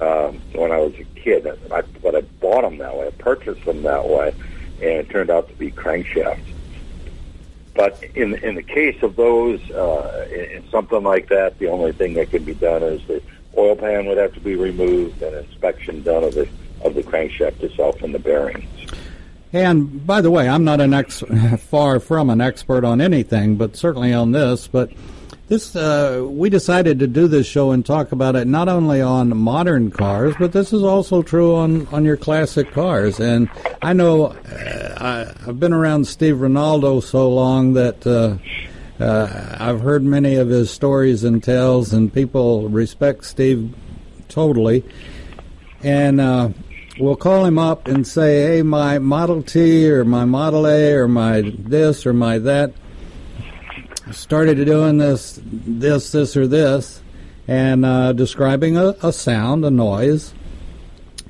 um, 0.00 0.40
when 0.54 0.72
I 0.72 0.78
was 0.78 0.94
a 0.94 1.04
kid. 1.20 1.46
I, 1.70 1.82
but 2.02 2.14
I 2.14 2.22
bought 2.40 2.62
them 2.62 2.78
that 2.78 2.96
way, 2.96 3.08
I 3.08 3.10
purchased 3.10 3.64
them 3.66 3.82
that 3.82 4.08
way, 4.08 4.34
and 4.80 4.90
it 4.90 5.10
turned 5.10 5.30
out 5.30 5.48
to 5.50 5.54
be 5.56 5.70
crankshafts. 5.70 6.54
But 7.78 8.02
in 8.16 8.34
in 8.42 8.56
the 8.56 8.62
case 8.64 9.00
of 9.04 9.14
those, 9.14 9.60
uh, 9.70 10.26
in, 10.32 10.68
something 10.68 11.04
like 11.04 11.28
that, 11.28 11.60
the 11.60 11.68
only 11.68 11.92
thing 11.92 12.14
that 12.14 12.28
can 12.28 12.42
be 12.42 12.54
done 12.54 12.82
is 12.82 13.00
the 13.06 13.22
oil 13.56 13.76
pan 13.76 14.06
would 14.06 14.18
have 14.18 14.34
to 14.34 14.40
be 14.40 14.56
removed 14.56 15.22
and 15.22 15.36
inspection 15.36 16.02
done 16.02 16.24
of 16.24 16.34
the 16.34 16.48
of 16.82 16.96
the 16.96 17.04
crankshaft 17.04 17.62
itself 17.62 18.02
and 18.02 18.12
the 18.12 18.18
bearings. 18.18 18.68
And 19.52 20.04
by 20.04 20.20
the 20.20 20.30
way, 20.30 20.48
I'm 20.48 20.64
not 20.64 20.80
an 20.80 20.92
ex 20.92 21.22
far 21.58 22.00
from 22.00 22.30
an 22.30 22.40
expert 22.40 22.84
on 22.84 23.00
anything, 23.00 23.54
but 23.54 23.76
certainly 23.76 24.12
on 24.12 24.32
this. 24.32 24.66
But 24.66 24.90
this, 25.48 25.74
uh, 25.74 26.26
we 26.28 26.50
decided 26.50 26.98
to 26.98 27.06
do 27.06 27.26
this 27.26 27.46
show 27.46 27.70
and 27.70 27.84
talk 27.84 28.12
about 28.12 28.36
it 28.36 28.46
not 28.46 28.68
only 28.68 29.00
on 29.00 29.34
modern 29.34 29.90
cars, 29.90 30.34
but 30.38 30.52
this 30.52 30.74
is 30.74 30.82
also 30.82 31.22
true 31.22 31.54
on, 31.54 31.86
on 31.86 32.04
your 32.04 32.18
classic 32.18 32.70
cars. 32.72 33.18
And 33.18 33.48
I 33.80 33.94
know 33.94 34.26
uh, 34.26 34.94
I, 35.40 35.44
have 35.46 35.58
been 35.58 35.72
around 35.72 36.06
Steve 36.06 36.40
Rinaldo 36.40 37.00
so 37.00 37.30
long 37.30 37.72
that 37.72 38.06
uh, 38.06 38.36
uh, 39.02 39.56
I've 39.58 39.80
heard 39.80 40.02
many 40.02 40.36
of 40.36 40.48
his 40.48 40.70
stories 40.70 41.24
and 41.24 41.42
tales, 41.42 41.94
and 41.94 42.12
people 42.12 42.68
respect 42.68 43.24
Steve 43.24 43.74
totally. 44.28 44.84
And 45.82 46.20
uh, 46.20 46.50
we'll 46.98 47.16
call 47.16 47.44
him 47.44 47.58
up 47.58 47.88
and 47.88 48.06
say, 48.06 48.42
"Hey, 48.42 48.62
my 48.62 48.98
Model 48.98 49.42
T 49.42 49.88
or 49.88 50.04
my 50.04 50.24
Model 50.24 50.66
A 50.66 50.94
or 50.94 51.08
my 51.08 51.40
this 51.58 52.04
or 52.04 52.12
my 52.12 52.38
that." 52.38 52.72
Started 54.12 54.64
doing 54.64 54.98
this, 54.98 55.40
this, 55.42 56.12
this, 56.12 56.36
or 56.36 56.46
this, 56.46 57.02
and 57.46 57.84
uh, 57.84 58.12
describing 58.12 58.76
a, 58.76 58.94
a, 59.02 59.12
sound, 59.12 59.64
a 59.64 59.70
noise. 59.70 60.34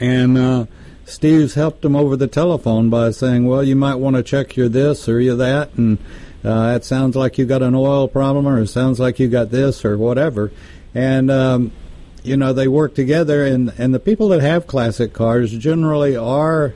And 0.00 0.38
uh, 0.38 0.66
Steve's 1.04 1.54
helped 1.54 1.84
him 1.84 1.96
over 1.96 2.16
the 2.16 2.26
telephone 2.26 2.90
by 2.90 3.10
saying, 3.10 3.46
"Well, 3.46 3.64
you 3.64 3.76
might 3.76 3.96
want 3.96 4.16
to 4.16 4.22
check 4.22 4.56
your 4.56 4.68
this 4.68 5.08
or 5.08 5.20
your 5.20 5.36
that, 5.36 5.74
and 5.74 5.98
uh, 6.44 6.74
it 6.76 6.84
sounds 6.84 7.16
like 7.16 7.38
you 7.38 7.46
got 7.46 7.62
an 7.62 7.74
oil 7.74 8.08
problem, 8.08 8.46
or 8.46 8.60
it 8.60 8.68
sounds 8.68 9.00
like 9.00 9.18
you 9.18 9.28
got 9.28 9.50
this 9.50 9.84
or 9.84 9.96
whatever." 9.96 10.52
And 10.94 11.30
um, 11.30 11.72
you 12.22 12.36
know, 12.36 12.52
they 12.52 12.68
work 12.68 12.94
together, 12.94 13.44
and 13.44 13.72
and 13.78 13.94
the 13.94 14.00
people 14.00 14.28
that 14.28 14.40
have 14.40 14.66
classic 14.66 15.12
cars 15.12 15.50
generally 15.52 16.16
are 16.16 16.74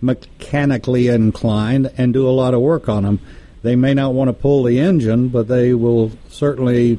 mechanically 0.00 1.08
inclined 1.08 1.90
and 1.96 2.12
do 2.12 2.28
a 2.28 2.30
lot 2.30 2.54
of 2.54 2.60
work 2.60 2.88
on 2.88 3.02
them. 3.02 3.20
They 3.62 3.76
may 3.76 3.94
not 3.94 4.14
want 4.14 4.28
to 4.28 4.32
pull 4.32 4.62
the 4.62 4.78
engine, 4.78 5.28
but 5.28 5.48
they 5.48 5.74
will 5.74 6.12
certainly 6.28 6.98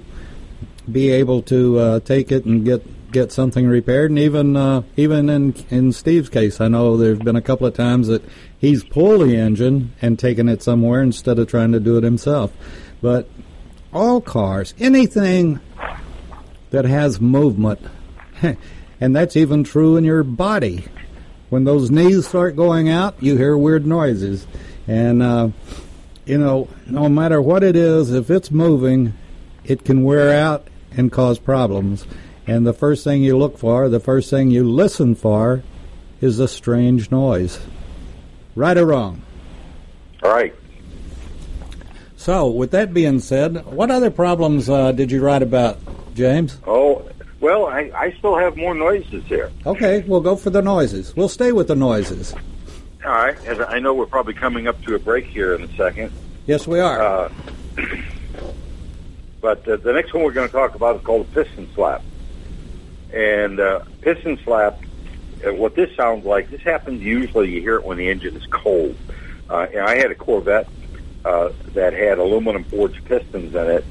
be 0.91 1.11
able 1.11 1.41
to 1.43 1.79
uh, 1.79 1.99
take 2.01 2.31
it 2.31 2.45
and 2.45 2.65
get 2.65 2.83
get 3.11 3.31
something 3.31 3.67
repaired. 3.67 4.11
And 4.11 4.19
even 4.19 4.55
uh, 4.55 4.83
even 4.97 5.29
in 5.29 5.53
in 5.69 5.93
Steve's 5.93 6.29
case, 6.29 6.59
I 6.59 6.67
know 6.67 6.97
there's 6.97 7.19
been 7.19 7.35
a 7.35 7.41
couple 7.41 7.67
of 7.67 7.73
times 7.73 8.07
that 8.07 8.23
he's 8.59 8.83
pulled 8.83 9.21
the 9.21 9.37
engine 9.37 9.93
and 10.01 10.17
taken 10.19 10.49
it 10.49 10.61
somewhere 10.61 11.01
instead 11.01 11.39
of 11.39 11.47
trying 11.47 11.71
to 11.71 11.79
do 11.79 11.97
it 11.97 12.03
himself. 12.03 12.51
But 13.01 13.29
all 13.93 14.21
cars, 14.21 14.73
anything 14.79 15.59
that 16.69 16.85
has 16.85 17.19
movement, 17.19 17.79
and 19.01 19.15
that's 19.15 19.35
even 19.35 19.63
true 19.63 19.97
in 19.97 20.03
your 20.03 20.23
body. 20.23 20.85
When 21.49 21.63
those 21.63 21.89
knees 21.89 22.27
start 22.27 22.55
going 22.55 22.89
out, 22.89 23.15
you 23.23 23.35
hear 23.35 23.57
weird 23.57 23.87
noises, 23.87 24.45
and 24.87 25.23
uh, 25.23 25.49
you 26.29 26.37
know, 26.37 26.67
no 26.85 27.09
matter 27.09 27.41
what 27.41 27.63
it 27.63 27.75
is, 27.75 28.13
if 28.13 28.29
it's 28.29 28.51
moving, 28.51 29.13
it 29.63 29.83
can 29.83 30.03
wear 30.03 30.31
out 30.31 30.67
and 30.95 31.11
cause 31.11 31.39
problems. 31.39 32.05
And 32.45 32.67
the 32.67 32.73
first 32.73 33.03
thing 33.03 33.23
you 33.23 33.35
look 33.35 33.57
for, 33.57 33.89
the 33.89 33.99
first 33.99 34.29
thing 34.29 34.51
you 34.51 34.63
listen 34.63 35.15
for, 35.15 35.63
is 36.21 36.39
a 36.39 36.47
strange 36.47 37.09
noise. 37.09 37.59
Right 38.55 38.77
or 38.77 38.85
wrong? 38.85 39.23
All 40.21 40.31
right. 40.31 40.53
So, 42.15 42.47
with 42.47 42.71
that 42.71 42.93
being 42.93 43.19
said, 43.21 43.65
what 43.65 43.89
other 43.89 44.11
problems 44.11 44.69
uh, 44.69 44.91
did 44.91 45.11
you 45.11 45.21
write 45.21 45.41
about, 45.41 45.79
James? 46.13 46.59
Oh, 46.67 47.09
well, 47.39 47.65
I, 47.65 47.91
I 47.95 48.11
still 48.19 48.37
have 48.37 48.55
more 48.55 48.75
noises 48.75 49.23
here. 49.25 49.51
Okay, 49.65 50.03
we'll 50.05 50.21
go 50.21 50.35
for 50.35 50.51
the 50.51 50.61
noises. 50.61 51.15
We'll 51.15 51.29
stay 51.29 51.53
with 51.53 51.69
the 51.69 51.75
noises. 51.75 52.35
All 53.05 53.11
right. 53.11 53.37
As 53.45 53.59
I 53.61 53.79
know 53.79 53.93
we're 53.93 54.05
probably 54.05 54.33
coming 54.33 54.67
up 54.67 54.81
to 54.83 54.95
a 54.95 54.99
break 54.99 55.25
here 55.25 55.55
in 55.55 55.63
a 55.63 55.75
second. 55.77 56.11
Yes, 56.45 56.67
we 56.67 56.79
are. 56.79 57.01
Uh, 57.01 57.31
but 59.41 59.67
uh, 59.67 59.77
the 59.77 59.93
next 59.93 60.13
one 60.13 60.23
we're 60.23 60.33
going 60.33 60.47
to 60.47 60.51
talk 60.51 60.75
about 60.75 60.97
is 60.97 61.01
called 61.03 61.27
a 61.27 61.31
piston 61.31 61.69
slap. 61.75 62.03
And 63.13 63.59
uh, 63.59 63.85
piston 64.01 64.37
slap, 64.43 64.81
uh, 65.45 65.53
what 65.53 65.75
this 65.75 65.95
sounds 65.95 66.25
like, 66.25 66.49
this 66.49 66.61
happens 66.61 67.01
usually, 67.01 67.49
you 67.49 67.61
hear 67.61 67.75
it 67.75 67.85
when 67.85 67.97
the 67.97 68.09
engine 68.09 68.35
is 68.35 68.45
cold. 68.47 68.97
Uh, 69.49 69.67
and 69.73 69.81
I 69.81 69.95
had 69.95 70.11
a 70.11 70.15
Corvette 70.15 70.67
uh, 71.23 71.49
that 71.73 71.93
had 71.93 72.19
aluminum 72.19 72.65
forged 72.65 73.03
pistons 73.05 73.55
in 73.55 73.67
it. 73.67 73.85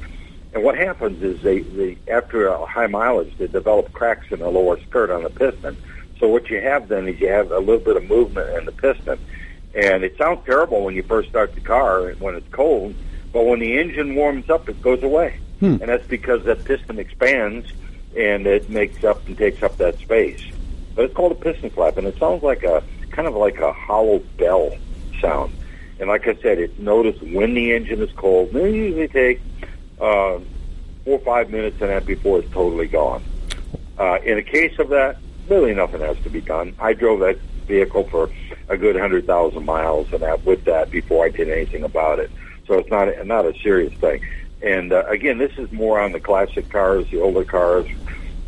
And 0.53 0.62
what 0.62 0.77
happens 0.77 1.23
is 1.23 1.40
they, 1.42 1.61
they 1.61 1.99
after 2.09 2.49
a 2.49 2.66
high 2.66 2.87
mileage, 2.87 3.33
they 3.38 3.47
develop 3.47 3.92
cracks 3.92 4.31
in 4.31 4.40
the 4.40 4.49
lower 4.49 4.79
skirt 4.81 5.11
on 5.11 5.23
the 5.23 5.31
piston. 5.31 5.77
So 6.18 6.28
what 6.28 6.50
you 6.50 6.61
have 6.61 6.88
then 6.88 7.09
is 7.09 7.20
you 7.20 7.28
have 7.28 7.50
a 7.50 7.59
little 7.59 7.78
bit 7.78 7.96
of 7.96 8.04
movement 8.04 8.57
in 8.59 8.64
the 8.64 8.72
piston. 8.72 9.18
And 9.74 10.02
it 10.02 10.16
sounds 10.16 10.44
terrible 10.44 10.85
when 10.85 10.94
you 10.94 11.02
first 11.02 11.28
start 11.28 11.54
the 11.54 11.61
car 11.61 12.11
when 12.12 12.35
it's 12.35 12.48
cold, 12.50 12.94
but 13.33 13.44
when 13.44 13.61
the 13.61 13.78
engine 13.78 14.14
warms 14.14 14.50
up, 14.50 14.68
it 14.68 14.81
goes 14.83 15.02
away. 15.02 15.38
Hmm. 15.61 15.76
And 15.81 15.88
that's 15.88 16.07
because 16.07 16.44
that 16.44 16.64
piston 16.64 16.98
expands 16.98 17.70
and 18.16 18.46
it 18.46 18.68
makes 18.70 19.04
up 19.04 19.26
and 19.26 19.37
takes 19.37 19.62
up 19.62 19.76
that 19.76 19.98
space. 19.98 20.42
But 20.94 21.07
it's 21.07 21.14
called 21.14 21.33
a 21.33 21.37
piston 21.37 21.72
slap, 21.72 21.96
and 21.96 22.07
it 22.07 22.18
sounds 22.18 22.42
like 22.42 22.64
a 22.64 22.83
kind 23.11 23.28
of 23.28 23.35
like 23.35 23.59
a 23.59 23.72
hollow 23.72 24.18
bell 24.37 24.76
sound. 25.20 25.52
And 26.00 26.09
like 26.09 26.26
I 26.26 26.35
said, 26.37 26.59
it's 26.59 26.78
noticed 26.78 27.22
when 27.22 27.54
the 27.54 27.72
engine 27.72 28.00
is 28.02 28.11
cold. 28.12 28.52
They 28.52 28.74
usually 28.74 29.09
take 29.09 29.40
uh, 30.00 30.38
four 31.04 31.18
or 31.18 31.18
five 31.20 31.50
minutes 31.50 31.81
and 31.81 31.90
that 31.90 32.07
before 32.07 32.38
it's 32.40 32.50
totally 32.52 32.87
gone. 32.87 33.22
Uh, 33.98 34.18
in 34.24 34.38
a 34.38 34.42
case 34.42 34.78
of 34.78 34.88
that, 34.90 35.18
really 35.48 35.74
nothing 35.74 36.00
has 36.00 36.18
to 36.20 36.30
be 36.30 36.40
done. 36.40 36.74
I 36.78 36.92
drove 36.92 37.20
that 37.20 37.38
vehicle 37.66 38.04
for 38.04 38.30
a 38.68 38.76
good 38.76 38.96
hundred 38.96 39.26
thousand 39.26 39.64
miles 39.64 40.12
and 40.12 40.22
that 40.22 40.44
with 40.44 40.64
that 40.64 40.90
before 40.90 41.24
I 41.24 41.28
did 41.28 41.48
anything 41.48 41.84
about 41.84 42.18
it. 42.18 42.30
So 42.66 42.74
it's 42.74 42.90
not 42.90 43.08
not 43.26 43.46
a 43.46 43.54
serious 43.61 43.92
thing. 43.94 44.24
And 44.62 44.92
uh, 44.92 45.04
again, 45.06 45.38
this 45.38 45.56
is 45.56 45.70
more 45.72 46.00
on 46.00 46.12
the 46.12 46.20
classic 46.20 46.68
cars, 46.70 47.08
the 47.11 47.20
older 47.20 47.44
cars 47.44 47.87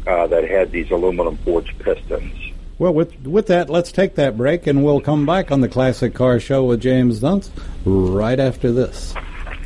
uh, 0.07 0.27
that 0.27 0.49
had 0.49 0.73
these 0.73 0.91
aluminum 0.91 1.37
forged 1.39 1.79
pistons. 1.79 2.35
Well, 2.79 2.95
with 2.95 3.27
with 3.27 3.47
that, 3.49 3.69
let's 3.69 3.93
take 3.93 4.15
that 4.15 4.37
break, 4.37 4.67
and 4.67 4.83
we'll 4.83 5.03
come 5.03 5.27
back 5.27 5.53
on 5.53 5.61
the 5.61 5.69
Classic 5.69 6.15
Car 6.15 6.41
Show 6.41 6.65
with 6.65 6.81
James 6.81 7.21
Dunst 7.21 7.51
right 7.85 8.41
after 8.41 8.73
this. 8.73 9.15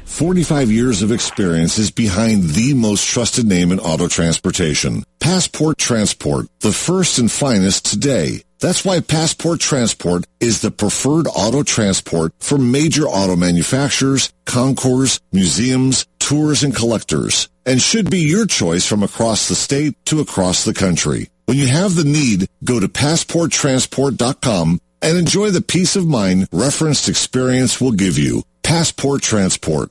45 0.05 0.71
years 0.71 1.03
of 1.03 1.11
experience 1.11 1.79
is 1.79 1.91
behind 1.91 2.51
the 2.51 2.75
most 2.75 3.07
trusted 3.07 3.47
name 3.47 3.73
in 3.73 3.81
auto 3.81 4.07
transportation. 4.07 5.03
Passport 5.25 5.79
Transport, 5.79 6.49
the 6.61 6.71
first 6.71 7.19
and 7.19 7.33
finest 7.33 7.87
today. 7.87 8.43
That's 8.61 8.85
why 8.85 9.01
Passport 9.01 9.59
Transport 9.59 10.27
is 10.39 10.61
the 10.61 10.71
preferred 10.71 11.27
auto 11.35 11.63
transport 11.63 12.35
for 12.41 12.59
major 12.59 13.05
auto 13.05 13.35
manufacturers, 13.35 14.31
concours, 14.45 15.21
museums, 15.33 16.05
tours, 16.19 16.63
and 16.63 16.77
collectors, 16.77 17.49
and 17.65 17.81
should 17.81 18.11
be 18.11 18.19
your 18.19 18.45
choice 18.45 18.87
from 18.87 19.03
across 19.03 19.49
the 19.49 19.55
state 19.55 19.97
to 20.05 20.21
across 20.21 20.67
the 20.67 20.75
country. 20.75 21.31
When 21.47 21.57
you 21.57 21.69
have 21.69 21.95
the 21.95 22.05
need, 22.05 22.47
go 22.63 22.79
to 22.79 22.89
passporttransport.com 22.89 24.79
and 25.01 25.17
enjoy 25.17 25.49
the 25.49 25.63
peace 25.63 25.97
of 25.97 26.07
mind 26.07 26.49
referenced 26.53 27.09
experience 27.09 27.81
will 27.81 27.93
give 27.93 28.19
you. 28.19 28.43
Passport 28.63 29.23
Transport. 29.23 29.91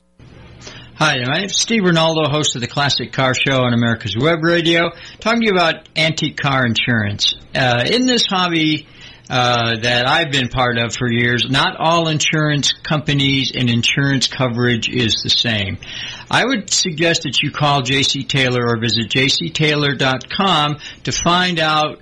Hi, 1.03 1.17
my 1.25 1.37
name 1.37 1.45
is 1.45 1.57
Steve 1.57 1.81
Ronaldo, 1.81 2.29
host 2.29 2.53
of 2.53 2.61
the 2.61 2.67
Classic 2.67 3.11
Car 3.11 3.33
Show 3.33 3.63
on 3.63 3.73
America's 3.73 4.15
Web 4.15 4.43
Radio, 4.43 4.91
talking 5.19 5.41
to 5.41 5.47
you 5.47 5.51
about 5.51 5.89
antique 5.95 6.37
car 6.37 6.63
insurance. 6.63 7.33
Uh, 7.55 7.83
in 7.87 8.05
this 8.05 8.27
hobby 8.27 8.85
uh, 9.27 9.79
that 9.81 10.07
I've 10.07 10.31
been 10.31 10.49
part 10.49 10.77
of 10.77 10.95
for 10.95 11.11
years, 11.11 11.49
not 11.49 11.75
all 11.79 12.07
insurance 12.07 12.73
companies 12.73 13.51
and 13.55 13.67
insurance 13.67 14.27
coverage 14.27 14.89
is 14.89 15.23
the 15.23 15.31
same. 15.31 15.79
I 16.29 16.45
would 16.45 16.69
suggest 16.69 17.23
that 17.23 17.41
you 17.41 17.49
call 17.49 17.81
JC 17.81 18.27
Taylor 18.27 18.67
or 18.67 18.79
visit 18.79 19.09
jctaylor.com 19.09 20.77
to 21.05 21.11
find 21.11 21.59
out 21.59 21.99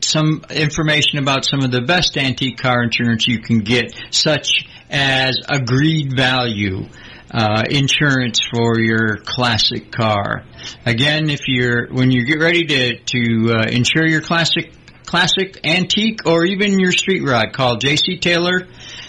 some 0.00 0.44
information 0.50 1.20
about 1.20 1.44
some 1.44 1.60
of 1.60 1.70
the 1.70 1.82
best 1.82 2.16
antique 2.16 2.58
car 2.58 2.82
insurance 2.82 3.28
you 3.28 3.38
can 3.38 3.60
get, 3.60 3.94
such 4.10 4.66
as 4.90 5.38
agreed 5.48 6.16
value 6.16 6.88
uh, 7.32 7.64
insurance 7.68 8.40
for 8.52 8.78
your 8.78 9.16
classic 9.18 9.90
car. 9.90 10.44
Again, 10.84 11.30
if 11.30 11.48
you're 11.48 11.88
when 11.92 12.10
you 12.10 12.26
get 12.26 12.38
ready 12.38 12.66
to 12.66 12.98
to 12.98 13.54
uh, 13.54 13.64
insure 13.68 14.06
your 14.06 14.20
classic 14.20 14.72
classic 15.06 15.58
antique 15.64 16.26
or 16.26 16.44
even 16.44 16.78
your 16.78 16.92
street 16.92 17.22
rod, 17.22 17.52
call 17.52 17.78
JC 17.78 18.20
Taylor 18.20 18.68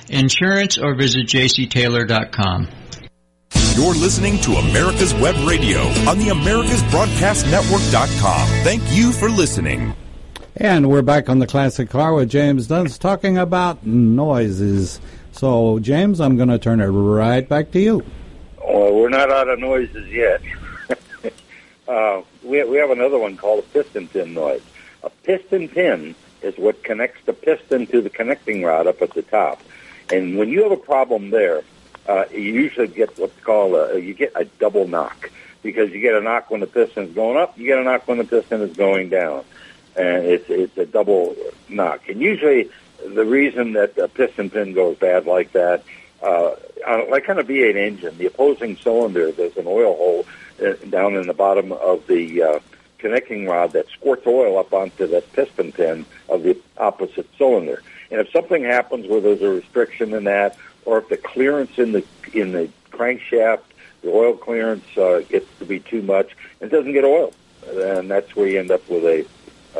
Insurance 0.10 0.78
or 0.78 0.96
visit 0.96 1.28
jctaylor.com. 1.28 2.68
You're 3.76 3.96
listening 3.96 4.40
to 4.42 4.52
America's 4.54 5.16
Web 5.16 5.36
Radio 5.48 5.80
on 6.08 6.20
the 6.20 6.28
AmericasBroadcastNetwork.com. 6.28 8.48
Thank 8.64 8.84
you 8.92 9.12
for 9.12 9.30
listening. 9.30 9.96
And 10.56 10.88
we're 10.88 11.02
back 11.02 11.30
on 11.30 11.40
the 11.40 11.48
Classic 11.48 11.90
Car 11.90 12.14
with 12.14 12.30
James 12.30 12.68
Dunst 12.68 13.00
talking 13.00 13.40
about 13.40 13.84
noises. 13.84 15.02
So, 15.34 15.80
James, 15.80 16.22
I'm 16.22 16.38
going 16.38 16.50
to 16.50 16.60
turn 16.60 16.80
it 16.80 16.86
right 16.86 17.48
back 17.48 17.72
to 17.72 17.80
you. 17.80 18.06
Well, 18.63 18.93
we're 18.93 19.10
not 19.10 19.32
out 19.32 19.50
of 19.50 19.60
noises 19.60 20.08
yet. 20.10 20.41
uh, 21.88 22.22
we, 22.43 22.63
we 22.63 22.78
have 22.78 22.91
another 22.91 23.17
one 23.17 23.36
called 23.36 23.60
a 23.63 23.67
piston 23.69 24.08
pin 24.08 24.36
noise. 24.36 24.62
A 25.02 25.10
piston 25.10 25.67
pin 25.67 26.13
is 26.43 26.56
what 26.58 26.84
connects 26.84 27.26
the 27.26 27.34
piston 27.34 27.88
to 27.88 28.02
the 28.02 28.12
connecting 28.12 28.63
rod 28.63 28.86
up 28.86 29.02
at 29.02 29.12
the 29.15 29.24
top. 29.24 29.60
And 30.12 30.38
when 30.38 30.50
you 30.50 30.62
have 30.63 30.72
a 30.72 30.78
problem 30.78 31.32
there, 31.32 31.63
uh, 32.08 32.26
you 32.32 32.39
usually 32.39 32.88
get 32.88 33.17
what's 33.17 33.39
called 33.41 33.74
a, 33.74 34.00
you 34.00 34.13
get 34.13 34.34
a 34.36 34.46
double 34.46 34.88
knock 34.88 35.32
because 35.63 35.89
you 35.91 36.00
get 36.00 36.13
a 36.13 36.22
knock 36.22 36.52
when 36.52 36.60
the 36.60 36.67
piston 36.67 37.06
is 37.06 37.15
going 37.15 37.38
up, 37.38 37.58
you 37.58 37.65
get 37.65 37.80
a 37.80 37.84
knock 37.84 38.08
when 38.08 38.19
the 38.19 38.24
piston 38.24 38.62
is 38.62 38.76
going 38.76 39.10
down, 39.10 39.43
and 39.96 40.26
it's 40.26 40.50
it's 40.50 40.78
a 40.78 40.86
double 40.86 41.36
knock. 41.69 42.08
And 42.10 42.22
usually, 42.22 42.69
the 43.00 43.26
reason 43.26 43.74
that 43.74 43.96
the 43.96 44.08
piston 44.08 44.50
pin 44.50 44.74
goes 44.74 44.98
bad 44.98 45.26
like 45.26 45.52
that, 45.54 45.84
uh, 46.22 46.56
like 47.10 47.28
on 47.30 47.40
a 47.40 47.44
V8 47.44 47.76
engine, 47.76 48.18
the 48.18 48.28
opposing 48.28 48.78
cylinder, 48.78 49.32
there's 49.32 49.58
an 49.58 49.68
oil 49.68 49.96
hole 49.96 50.26
uh, 50.66 50.74
down 50.90 51.16
in 51.16 51.28
the 51.28 51.34
bottom 51.34 51.72
of 51.72 52.06
the 52.08 52.42
uh, 52.42 52.60
connecting 52.98 53.46
rod 53.46 53.74
that 53.74 53.90
squirts 53.90 54.26
oil 54.26 54.58
up 54.58 54.74
onto 54.74 55.06
the 55.06 55.22
piston 55.34 55.72
pin 55.72 56.06
of 56.30 56.44
the 56.44 56.58
opposite 56.78 57.28
cylinder. 57.38 57.84
And 58.10 58.22
if 58.22 58.32
something 58.32 58.64
happens 58.64 59.08
where 59.08 59.20
there's 59.20 59.42
a 59.42 59.50
restriction 59.50 60.14
in 60.14 60.24
that, 60.24 60.58
or 60.86 61.00
if 61.00 61.10
the 61.10 61.18
clearance 61.18 61.78
in 61.78 61.92
the 61.92 62.06
in 62.34 62.52
the 62.54 62.70
crankshaft, 62.92 63.64
the 64.02 64.10
oil 64.10 64.38
clearance 64.38 64.86
uh, 64.98 65.22
gets 65.28 65.48
to 65.60 65.66
be 65.66 65.80
too 65.80 66.02
much, 66.02 66.36
it 66.62 66.70
doesn't 66.70 66.94
get 66.94 67.04
oil, 67.04 67.34
and 67.70 68.10
that's 68.10 68.36
where 68.36 68.48
you 68.48 68.60
end 68.60 68.72
up 68.72 68.88
with 68.90 69.04
a, 69.04 69.26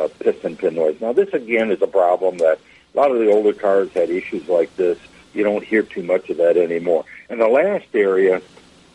a 0.00 0.08
piston 0.08 0.56
pin 0.56 0.74
noise. 0.74 1.00
Now, 1.00 1.12
this 1.12 1.32
again 1.32 1.70
is 1.70 1.80
a 1.80 1.86
problem 1.86 2.38
that 2.38 2.58
a 2.94 2.96
lot 2.96 3.10
of 3.10 3.18
the 3.18 3.30
older 3.30 3.52
cars 3.52 3.90
had 3.92 4.10
issues 4.10 4.48
like 4.48 4.74
this. 4.76 4.98
You 5.32 5.42
don't 5.42 5.64
hear 5.64 5.82
too 5.82 6.02
much 6.02 6.30
of 6.30 6.36
that 6.36 6.56
anymore. 6.56 7.04
And 7.28 7.40
the 7.40 7.48
last 7.48 7.86
area, 7.92 8.40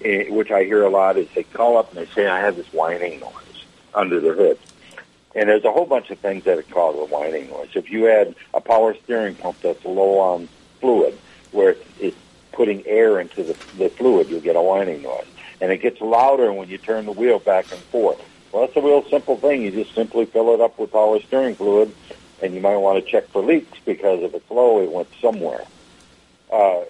eh, 0.04 0.30
which 0.30 0.52
I 0.52 0.64
hear 0.64 0.84
a 0.84 0.90
lot, 0.90 1.18
is 1.18 1.28
they 1.36 1.44
call 1.44 1.78
up 1.78 1.90
and 1.90 2.00
they 2.00 2.12
say, 2.14 2.28
"I 2.28 2.40
have 2.40 2.56
this 2.56 2.72
whining 2.72 3.20
noise 3.20 3.66
under 3.94 4.20
the 4.20 4.34
hood." 4.34 4.58
And 5.36 5.50
there's 5.50 5.66
a 5.66 5.72
whole 5.72 5.86
bunch 5.86 6.10
of 6.10 6.20
things 6.20 6.46
that 6.46 6.70
cause 6.72 6.96
a 6.96 7.06
whining 7.06 7.50
noise. 7.50 7.70
If 7.76 7.92
you 7.92 8.06
had 8.06 8.36
a 8.54 8.62
power 8.62 8.96
steering 9.04 9.36
pump 9.36 9.58
that's 9.62 9.84
low 9.86 10.20
on 10.20 10.48
fluid, 10.80 11.18
where 11.52 11.76
it's 12.00 12.18
putting 12.52 12.86
air 12.88 13.20
into 13.20 13.44
the, 13.44 13.56
the 13.78 13.90
fluid, 13.90 14.30
you'll 14.30 14.42
get 14.42 14.56
a 14.56 14.62
whining 14.62 15.02
noise. 15.02 15.28
And 15.62 15.72
it 15.72 15.82
gets 15.82 16.02
louder 16.02 16.52
when 16.54 16.70
you 16.70 16.78
turn 16.78 17.06
the 17.06 17.12
wheel 17.12 17.40
back 17.40 17.72
and 17.72 17.80
forth. 17.82 18.22
Well, 18.52 18.66
that's 18.66 18.76
a 18.78 18.82
real 18.82 19.04
simple 19.10 19.36
thing. 19.36 19.62
You 19.62 19.72
just 19.72 19.94
simply 19.94 20.26
fill 20.26 20.54
it 20.54 20.62
up 20.62 20.80
with 20.80 20.92
power 20.92 21.20
steering 21.20 21.56
fluid, 21.56 21.94
and 22.42 22.54
you 22.54 22.62
might 22.62 22.78
want 22.78 23.04
to 23.04 23.12
check 23.12 23.28
for 23.30 23.42
leaks 23.42 23.78
because 23.86 24.24
if 24.24 24.34
it's 24.34 24.50
low, 24.50 24.82
it 24.82 24.92
went 24.92 25.08
somewhere. 25.22 25.64
Uh, 26.52 26.82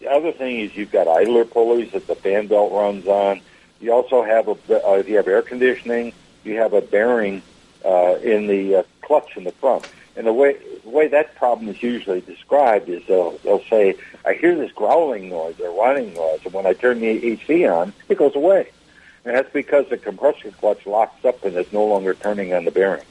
the 0.00 0.10
other 0.10 0.32
thing 0.32 0.60
is 0.60 0.76
you've 0.76 0.90
got 0.90 1.06
idler 1.06 1.44
pulleys 1.44 1.92
that 1.92 2.06
the 2.06 2.14
fan 2.14 2.46
belt 2.48 2.72
runs 2.72 3.06
on. 3.06 3.40
You 3.80 3.92
also 3.92 4.22
have 4.22 4.48
a, 4.48 4.52
uh, 4.52 4.94
if 4.94 5.08
you 5.08 5.16
have 5.16 5.28
air 5.28 5.42
conditioning, 5.42 6.12
you 6.44 6.56
have 6.56 6.72
a 6.72 6.80
bearing 6.80 7.42
uh, 7.84 8.16
in 8.22 8.46
the 8.46 8.76
uh, 8.76 8.82
clutch 9.02 9.36
in 9.36 9.44
the 9.44 9.52
front. 9.52 9.88
And 10.16 10.26
the 10.26 10.32
way 10.32 10.56
the 10.84 10.90
way 10.90 11.08
that 11.08 11.36
problem 11.36 11.68
is 11.68 11.82
usually 11.82 12.20
described 12.20 12.88
is 12.88 13.02
they'll 13.06 13.38
they'll 13.38 13.64
say, 13.64 13.94
"I 14.26 14.34
hear 14.34 14.54
this 14.54 14.70
growling 14.72 15.30
noise 15.30 15.58
or 15.58 15.72
whining 15.72 16.12
noise, 16.12 16.40
and 16.44 16.52
when 16.52 16.66
I 16.66 16.74
turn 16.74 17.00
the 17.00 17.08
AC 17.08 17.66
on, 17.66 17.94
it 18.08 18.18
goes 18.18 18.36
away." 18.36 18.68
And 19.24 19.34
that's 19.34 19.52
because 19.52 19.88
the 19.88 19.96
compressor 19.96 20.50
clutch 20.50 20.84
locks 20.84 21.24
up 21.24 21.44
and 21.44 21.56
it's 21.56 21.72
no 21.72 21.84
longer 21.84 22.12
turning 22.14 22.52
on 22.52 22.64
the 22.64 22.70
bearing. 22.70 23.04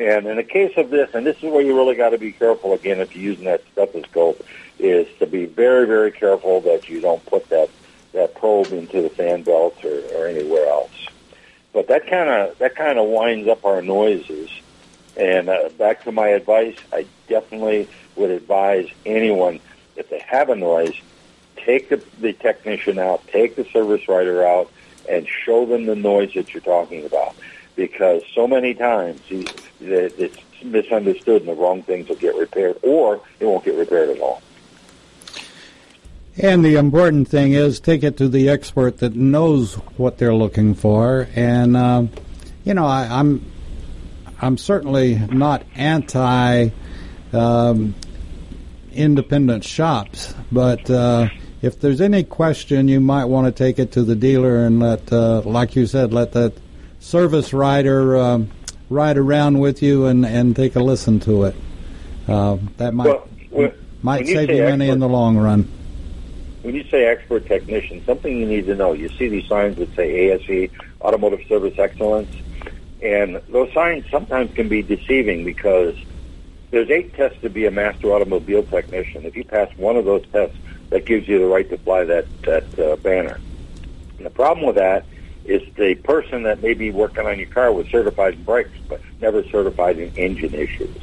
And 0.00 0.26
in 0.26 0.36
the 0.36 0.42
case 0.42 0.72
of 0.78 0.88
this, 0.88 1.14
and 1.14 1.26
this 1.26 1.36
is 1.36 1.42
where 1.42 1.60
you 1.60 1.76
really 1.76 1.94
got 1.94 2.10
to 2.10 2.18
be 2.18 2.32
careful 2.32 2.72
again 2.72 3.00
if 3.00 3.14
you're 3.14 3.22
using 3.22 3.44
that 3.44 3.62
stethoscope, 3.72 4.42
is 4.78 5.06
to 5.18 5.26
be 5.26 5.44
very, 5.44 5.86
very 5.86 6.10
careful 6.10 6.62
that 6.62 6.88
you 6.88 7.02
don't 7.02 7.24
put 7.26 7.46
that 7.50 7.68
that 8.12 8.34
probe 8.34 8.72
into 8.72 9.02
the 9.02 9.10
fan 9.10 9.42
belt 9.42 9.84
or, 9.84 10.00
or 10.14 10.26
anywhere 10.26 10.66
else. 10.66 11.06
But 11.74 11.88
that 11.88 12.06
kind 12.06 12.30
of 12.30 12.56
that 12.58 12.76
kind 12.76 12.98
of 12.98 13.08
winds 13.08 13.46
up 13.46 13.66
our 13.66 13.82
noises. 13.82 14.50
And 15.18 15.50
uh, 15.50 15.68
back 15.76 16.04
to 16.04 16.12
my 16.12 16.28
advice, 16.28 16.76
I 16.94 17.04
definitely 17.28 17.86
would 18.16 18.30
advise 18.30 18.88
anyone 19.04 19.60
if 19.96 20.08
they 20.08 20.20
have 20.20 20.48
a 20.48 20.56
noise, 20.56 20.98
take 21.56 21.90
the, 21.90 22.02
the 22.20 22.32
technician 22.32 22.98
out, 22.98 23.26
take 23.28 23.54
the 23.54 23.64
service 23.66 24.08
writer 24.08 24.46
out, 24.46 24.70
and 25.10 25.28
show 25.28 25.66
them 25.66 25.84
the 25.84 25.96
noise 25.96 26.32
that 26.34 26.54
you're 26.54 26.62
talking 26.62 27.04
about. 27.04 27.34
Because 27.80 28.22
so 28.34 28.46
many 28.46 28.74
times 28.74 29.22
it's 29.30 30.36
misunderstood 30.62 31.40
and 31.40 31.48
the 31.48 31.54
wrong 31.54 31.82
things 31.82 32.10
will 32.10 32.16
get 32.16 32.36
repaired, 32.36 32.76
or 32.82 33.22
it 33.38 33.46
won't 33.46 33.64
get 33.64 33.74
repaired 33.74 34.10
at 34.10 34.20
all. 34.20 34.42
And 36.36 36.62
the 36.62 36.76
important 36.76 37.28
thing 37.28 37.54
is 37.54 37.80
take 37.80 38.02
it 38.02 38.18
to 38.18 38.28
the 38.28 38.50
expert 38.50 38.98
that 38.98 39.14
knows 39.16 39.76
what 39.96 40.18
they're 40.18 40.34
looking 40.34 40.74
for. 40.74 41.26
And 41.34 41.74
uh, 41.74 42.04
you 42.64 42.74
know, 42.74 42.84
I, 42.84 43.06
I'm 43.10 43.50
I'm 44.42 44.58
certainly 44.58 45.14
not 45.14 45.64
anti 45.74 46.68
um, 47.32 47.94
independent 48.92 49.64
shops, 49.64 50.34
but 50.52 50.90
uh, 50.90 51.30
if 51.62 51.80
there's 51.80 52.02
any 52.02 52.24
question, 52.24 52.88
you 52.88 53.00
might 53.00 53.24
want 53.24 53.46
to 53.46 53.52
take 53.52 53.78
it 53.78 53.92
to 53.92 54.02
the 54.02 54.16
dealer 54.16 54.66
and 54.66 54.80
let, 54.80 55.10
uh, 55.10 55.40
like 55.46 55.76
you 55.76 55.86
said, 55.86 56.12
let 56.12 56.32
that 56.32 56.52
service 57.00 57.52
writer 57.52 58.16
um, 58.16 58.50
ride 58.88 59.16
around 59.18 59.58
with 59.58 59.82
you 59.82 60.06
and, 60.06 60.24
and 60.24 60.54
take 60.54 60.76
a 60.76 60.80
listen 60.80 61.18
to 61.20 61.44
it. 61.44 61.56
Uh, 62.28 62.58
that 62.76 62.94
might 62.94 63.06
Well, 63.06 63.28
when- 63.50 63.72
might 64.02 64.26
you 64.26 64.34
save 64.34 64.50
you 64.50 64.62
money 64.62 64.88
in 64.88 65.00
the 65.00 65.08
long 65.08 65.36
run. 65.36 65.68
When 66.62 66.74
you 66.74 66.84
say 66.84 67.06
expert 67.06 67.46
technician, 67.46 68.02
something 68.04 68.36
you 68.36 68.46
need 68.46 68.66
to 68.66 68.74
know. 68.74 68.92
You 68.92 69.08
see 69.08 69.28
these 69.28 69.46
signs 69.48 69.76
that 69.76 69.94
say 69.96 70.30
ASE, 70.30 70.70
Automotive 71.00 71.40
Service 71.48 71.78
Excellence, 71.78 72.34
and 73.02 73.40
those 73.48 73.72
signs 73.72 74.04
sometimes 74.10 74.54
can 74.54 74.68
be 74.68 74.82
deceiving 74.82 75.44
because 75.44 75.96
there's 76.70 76.90
eight 76.90 77.14
tests 77.14 77.40
to 77.40 77.48
be 77.48 77.64
a 77.64 77.70
master 77.70 78.12
automobile 78.12 78.62
technician. 78.62 79.24
If 79.24 79.36
you 79.36 79.44
pass 79.44 79.70
one 79.78 79.96
of 79.96 80.04
those 80.04 80.24
tests, 80.32 80.56
that 80.90 81.06
gives 81.06 81.26
you 81.28 81.38
the 81.38 81.46
right 81.46 81.68
to 81.70 81.78
fly 81.78 82.04
that 82.04 82.26
that 82.42 82.78
uh, 82.78 82.96
banner. 82.96 83.40
And 84.18 84.26
the 84.26 84.30
problem 84.30 84.66
with 84.66 84.76
that 84.76 85.06
is 85.50 85.62
the 85.74 85.96
person 85.96 86.44
that 86.44 86.62
may 86.62 86.74
be 86.74 86.90
working 86.92 87.26
on 87.26 87.38
your 87.38 87.48
car 87.48 87.72
was 87.72 87.88
certified 87.88 88.34
in 88.34 88.44
brakes, 88.44 88.70
but 88.88 89.00
never 89.20 89.42
certified 89.44 89.98
in 89.98 90.16
engine 90.16 90.54
issues. 90.54 90.96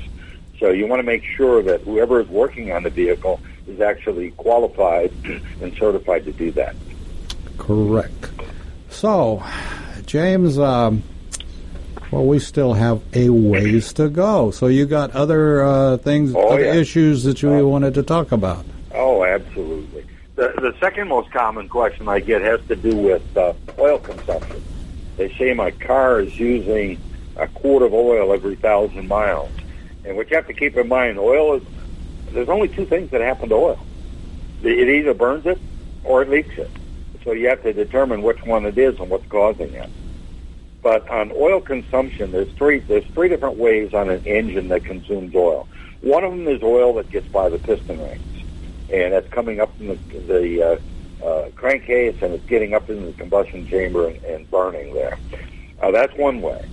So 0.60 0.70
you 0.70 0.88
want 0.88 1.00
to 1.00 1.04
make 1.04 1.24
sure 1.24 1.62
that 1.64 1.82
whoever 1.82 2.22
is 2.22 2.28
working 2.30 2.72
on 2.72 2.84
the 2.84 2.90
vehicle 2.90 3.42
is 3.68 3.82
actually 3.82 4.32
qualified 4.32 5.12
and 5.62 5.74
certified 5.76 6.24
to 6.26 6.32
do 6.32 6.52
that. 6.52 6.76
Correct. 7.58 8.30
So, 8.90 9.44
James, 10.06 10.58
um, 10.58 11.04
well, 12.10 12.26
we 12.26 12.40
still 12.40 12.74
have 12.74 13.02
a 13.14 13.30
ways 13.30 13.92
to 13.94 14.08
go. 14.08 14.52
So 14.52 14.68
you 14.68 14.86
got 14.86 15.12
other 15.12 15.62
uh, 15.62 15.98
things, 15.98 16.34
Oh, 16.34 16.48
other 16.48 16.64
yeah. 16.64 16.74
issues 16.76 17.24
that 17.26 17.42
you 17.42 17.50
Oh. 17.52 17.68
wanted 17.68 17.94
to 17.96 18.04
talk 18.04 18.32
about. 18.32 18.66
The 20.58 20.74
second 20.80 21.08
most 21.10 21.30
common 21.30 21.70
question 21.70 22.08
I 22.08 22.20
get 22.20 22.42
has 22.42 22.60
to 22.68 22.76
do 22.76 22.96
with 22.96 23.38
uh, 23.38 23.54
oil 23.78 24.00
consumption. 24.00 24.60
They 25.16 25.32
say 25.38 25.54
my 25.54 25.70
car 25.70 26.20
is 26.20 26.40
using 26.40 27.00
a 27.36 27.48
quart 27.48 27.84
of 27.84 27.94
oil 27.94 28.34
every 28.34 28.56
thousand 28.56 29.08
miles. 29.08 29.52
And 30.04 30.18
what 30.18 30.32
you 30.32 30.36
have 30.36 30.48
to 30.48 30.54
keep 30.54 30.76
in 30.76 30.88
mind, 30.88 31.20
oil 31.20 31.58
is, 31.58 31.64
there's 32.32 32.50
only 32.50 32.70
two 32.70 32.88
things 32.88 33.12
that 33.12 33.22
happen 33.22 33.50
to 33.50 33.56
oil. 33.56 33.80
It 34.64 34.90
either 34.90 35.14
burns 35.14 35.46
it 35.46 35.60
or 36.04 36.24
it 36.24 36.30
leaks 36.30 36.58
it. 36.58 36.72
So 37.24 37.34
you 37.34 37.50
have 37.50 37.62
to 37.62 37.72
determine 37.72 38.24
which 38.24 38.44
one 38.44 38.66
it 38.66 38.80
is 38.80 39.00
and 39.00 39.12
what's 39.12 39.28
causing 39.28 39.72
it. 39.76 39.90
But 40.82 41.08
on 41.08 41.32
oil 41.34 41.62
consumption, 41.62 42.32
there's 42.32 42.52
three 42.54 42.80
there's 42.80 43.06
three 43.14 43.30
different 43.30 43.58
ways 43.58 43.94
on 43.94 44.10
an 44.10 44.24
engine 44.26 44.70
that 44.70 44.86
consumes 44.86 45.36
oil. 45.36 45.68
One 46.02 46.24
of 46.24 46.32
them 46.32 46.48
is 46.48 46.64
oil 46.64 46.96
that 46.96 47.12
gets 47.12 47.28
by 47.28 47.50
the 47.50 47.60
piston 47.60 48.00
rings, 48.00 48.37
and 48.92 49.14
that's 49.14 49.30
coming 49.30 49.60
up 49.60 49.74
in 49.80 49.88
the, 49.88 50.00
the 50.28 50.64
uh, 51.24 51.26
uh, 51.26 51.50
crankcase 51.56 52.16
and 52.22 52.34
it's 52.34 52.48
getting 52.48 52.74
up 52.74 52.90
in 52.90 53.06
the 53.06 53.14
combustion 53.14 53.66
chamber 53.66 54.08
and, 54.08 54.24
and 54.24 54.50
burning 54.50 54.94
there. 54.94 55.18
Uh, 55.82 55.92
that's 55.92 56.16
one 56.18 56.42
way. 56.42 56.64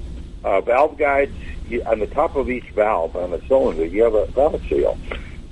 Uh, 0.45 0.61
valve 0.61 0.99
guides 0.99 1.33
you, 1.67 1.83
on 1.87 1.99
the 1.99 2.07
top 2.07 2.37
of 2.37 2.51
each 2.51 2.71
valve 2.75 3.17
on 3.17 3.31
the 3.31 3.41
cylinder, 3.49 3.85
you 3.85 4.03
have 4.03 4.15
a 4.15 4.27
valve 4.33 4.61
seal, 4.69 4.99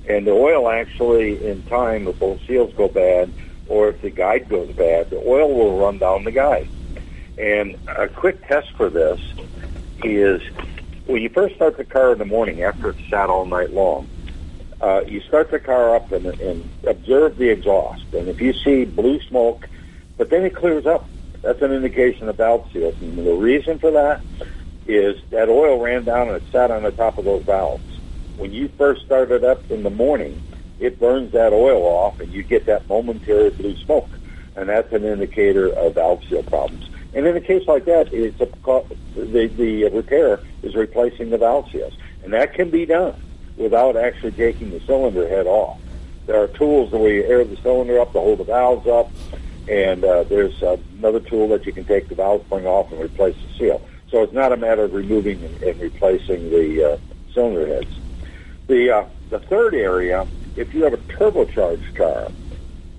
and 0.08 0.26
the 0.26 0.32
oil 0.32 0.68
actually, 0.68 1.42
in 1.44 1.62
time, 1.62 2.06
if 2.06 2.18
both 2.18 2.38
seals 2.46 2.72
go 2.76 2.88
bad 2.88 3.32
or 3.68 3.88
if 3.88 4.02
the 4.02 4.10
guide 4.10 4.48
goes 4.48 4.74
bad, 4.74 5.08
the 5.10 5.16
oil 5.26 5.54
will 5.54 5.78
run 5.78 5.98
down 5.98 6.24
the 6.24 6.30
guide. 6.30 6.68
And 7.38 7.76
a 7.96 8.08
quick 8.08 8.46
test 8.46 8.68
for 8.76 8.90
this 8.90 9.20
is 10.04 10.42
when 11.06 11.22
you 11.22 11.28
first 11.30 11.54
start 11.54 11.76
the 11.76 11.84
car 11.84 12.12
in 12.12 12.18
the 12.18 12.24
morning 12.24 12.62
after 12.62 12.90
it's 12.90 13.00
sat 13.08 13.30
all 13.30 13.46
night 13.46 13.72
long, 13.72 14.06
uh, 14.82 15.04
you 15.06 15.20
start 15.20 15.50
the 15.50 15.60
car 15.60 15.94
up 15.94 16.10
and, 16.10 16.26
and 16.26 16.68
observe 16.86 17.36
the 17.36 17.48
exhaust. 17.48 18.12
And 18.12 18.28
if 18.28 18.40
you 18.40 18.52
see 18.52 18.84
blue 18.84 19.20
smoke, 19.20 19.68
but 20.16 20.28
then 20.28 20.44
it 20.44 20.54
clears 20.54 20.86
up, 20.86 21.08
that's 21.40 21.62
an 21.62 21.72
indication 21.72 22.28
of 22.28 22.36
valve 22.36 22.68
seals. 22.72 22.94
And 23.00 23.16
the 23.16 23.34
reason 23.34 23.78
for 23.78 23.92
that 23.92 24.20
is 24.86 25.22
that 25.30 25.48
oil 25.48 25.80
ran 25.80 26.04
down 26.04 26.28
and 26.28 26.36
it 26.36 26.42
sat 26.50 26.70
on 26.72 26.82
the 26.82 26.90
top 26.90 27.16
of 27.16 27.24
those 27.24 27.44
valves. 27.44 27.84
When 28.36 28.52
you 28.52 28.68
first 28.76 29.04
start 29.06 29.30
it 29.30 29.44
up 29.44 29.70
in 29.70 29.84
the 29.84 29.90
morning, 29.90 30.42
it 30.80 30.98
burns 30.98 31.32
that 31.32 31.52
oil 31.52 31.82
off 31.82 32.18
and 32.18 32.32
you 32.32 32.42
get 32.42 32.66
that 32.66 32.88
momentary 32.88 33.50
blue 33.50 33.76
smoke. 33.76 34.10
And 34.56 34.68
that's 34.68 34.92
an 34.92 35.04
indicator 35.04 35.68
of 35.68 35.94
valve 35.94 36.24
seal 36.28 36.42
problems. 36.42 36.88
And 37.14 37.26
in 37.26 37.36
a 37.36 37.40
case 37.40 37.68
like 37.68 37.84
that, 37.84 38.12
it's 38.12 38.40
a, 38.40 38.48
the, 39.14 39.46
the 39.46 39.88
repair 39.90 40.40
is 40.62 40.74
replacing 40.74 41.30
the 41.30 41.38
valve 41.38 41.70
seals. 41.70 41.94
And 42.24 42.32
that 42.32 42.54
can 42.54 42.70
be 42.70 42.84
done 42.84 43.20
without 43.56 43.96
actually 43.96 44.32
taking 44.32 44.70
the 44.70 44.80
cylinder 44.80 45.28
head 45.28 45.46
off. 45.46 45.78
There 46.26 46.40
are 46.40 46.48
tools 46.48 46.92
where 46.92 47.12
you 47.12 47.24
air 47.24 47.44
the 47.44 47.56
cylinder 47.56 47.98
up 48.00 48.12
to 48.12 48.20
hold 48.20 48.38
the 48.38 48.44
valves 48.44 48.86
up, 48.86 49.10
and 49.68 50.04
uh, 50.04 50.24
there's 50.24 50.62
uh, 50.62 50.76
another 50.98 51.20
tool 51.20 51.48
that 51.48 51.66
you 51.66 51.72
can 51.72 51.84
take 51.84 52.08
the 52.08 52.14
valve 52.14 52.44
spring 52.46 52.66
off 52.66 52.90
and 52.92 53.00
replace 53.00 53.36
the 53.36 53.58
seal. 53.58 53.86
So 54.10 54.22
it's 54.22 54.32
not 54.32 54.52
a 54.52 54.56
matter 54.56 54.84
of 54.84 54.92
removing 54.92 55.42
and, 55.42 55.62
and 55.62 55.80
replacing 55.80 56.50
the 56.50 56.92
uh, 56.92 56.98
cylinder 57.32 57.66
heads. 57.66 57.90
The 58.66 58.90
uh, 58.90 59.04
the 59.30 59.40
third 59.40 59.74
area, 59.74 60.26
if 60.56 60.74
you 60.74 60.84
have 60.84 60.92
a 60.92 60.98
turbocharged 60.98 61.96
car, 61.96 62.30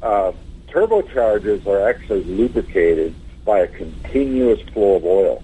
uh, 0.01 0.31
turbochargers 0.67 1.65
are 1.67 1.87
actually 1.87 2.23
lubricated 2.23 3.13
by 3.45 3.59
a 3.59 3.67
continuous 3.67 4.61
flow 4.69 4.95
of 4.95 5.05
oil. 5.05 5.43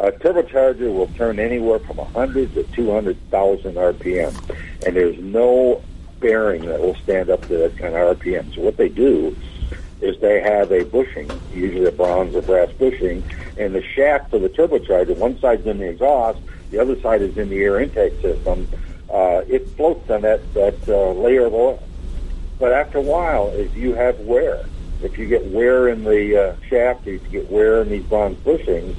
A 0.00 0.10
turbocharger 0.10 0.90
will 0.90 1.08
turn 1.08 1.38
anywhere 1.38 1.78
from 1.78 1.98
100 1.98 2.54
to 2.54 2.62
200,000 2.62 3.74
RPM, 3.74 4.56
and 4.86 4.96
there's 4.96 5.18
no 5.18 5.82
bearing 6.20 6.64
that 6.64 6.80
will 6.80 6.94
stand 6.94 7.28
up 7.28 7.42
to 7.48 7.58
that 7.58 7.76
kind 7.76 7.94
of 7.94 8.18
RPM. 8.18 8.54
So 8.54 8.62
what 8.62 8.78
they 8.78 8.88
do 8.88 9.36
is 10.00 10.18
they 10.20 10.40
have 10.40 10.72
a 10.72 10.84
bushing, 10.84 11.30
usually 11.52 11.84
a 11.84 11.92
bronze 11.92 12.34
or 12.34 12.40
brass 12.40 12.72
bushing, 12.78 13.22
and 13.58 13.74
the 13.74 13.82
shaft 13.82 14.32
of 14.32 14.40
the 14.40 14.48
turbocharger, 14.48 15.18
one 15.18 15.38
side's 15.38 15.66
in 15.66 15.76
the 15.76 15.90
exhaust, 15.90 16.40
the 16.70 16.78
other 16.78 16.98
side 17.02 17.20
is 17.20 17.36
in 17.36 17.50
the 17.50 17.62
air 17.62 17.78
intake 17.78 18.18
system. 18.22 18.66
Uh, 19.12 19.42
it 19.48 19.68
floats 19.76 20.08
on 20.08 20.22
that, 20.22 20.40
that 20.54 20.78
uh, 20.88 21.10
layer 21.10 21.44
of 21.44 21.52
oil. 21.52 21.82
But 22.58 22.72
after 22.72 22.96
a 22.96 23.02
while, 23.02 23.48
if 23.48 23.76
you 23.76 23.92
have 23.96 24.18
wear, 24.20 24.64
if 25.02 25.18
you 25.18 25.26
get 25.26 25.44
wear 25.48 25.88
in 25.88 26.04
the 26.04 26.42
uh, 26.42 26.56
shaft, 26.70 27.06
if 27.06 27.22
you 27.24 27.42
get 27.42 27.50
wear 27.50 27.82
in 27.82 27.90
these 27.90 28.04
bronze 28.04 28.38
bushings, 28.38 28.96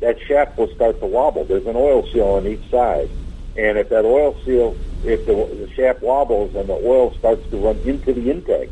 that 0.00 0.18
shaft 0.20 0.58
will 0.58 0.72
start 0.74 1.00
to 1.00 1.06
wobble. 1.06 1.44
There's 1.44 1.66
an 1.66 1.76
oil 1.76 2.06
seal 2.12 2.28
on 2.28 2.46
each 2.46 2.68
side. 2.70 3.08
And 3.56 3.78
if 3.78 3.88
that 3.90 4.04
oil 4.04 4.36
seal, 4.44 4.76
if 5.04 5.26
the, 5.26 5.34
the 5.34 5.70
shaft 5.74 6.02
wobbles 6.02 6.54
and 6.54 6.68
the 6.68 6.74
oil 6.74 7.14
starts 7.18 7.48
to 7.50 7.56
run 7.58 7.78
into 7.84 8.12
the 8.12 8.30
intake, 8.30 8.70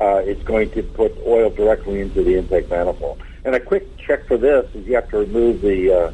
uh, 0.00 0.22
it's 0.24 0.42
going 0.42 0.70
to 0.72 0.82
put 0.82 1.16
oil 1.26 1.50
directly 1.50 2.00
into 2.00 2.22
the 2.22 2.36
intake 2.36 2.68
manifold. 2.70 3.20
And 3.44 3.54
a 3.54 3.60
quick 3.60 3.96
check 3.98 4.26
for 4.26 4.36
this 4.36 4.72
is 4.74 4.86
you 4.86 4.94
have 4.94 5.08
to 5.10 5.18
remove 5.18 5.62
the 5.62 5.92
uh, 5.92 6.12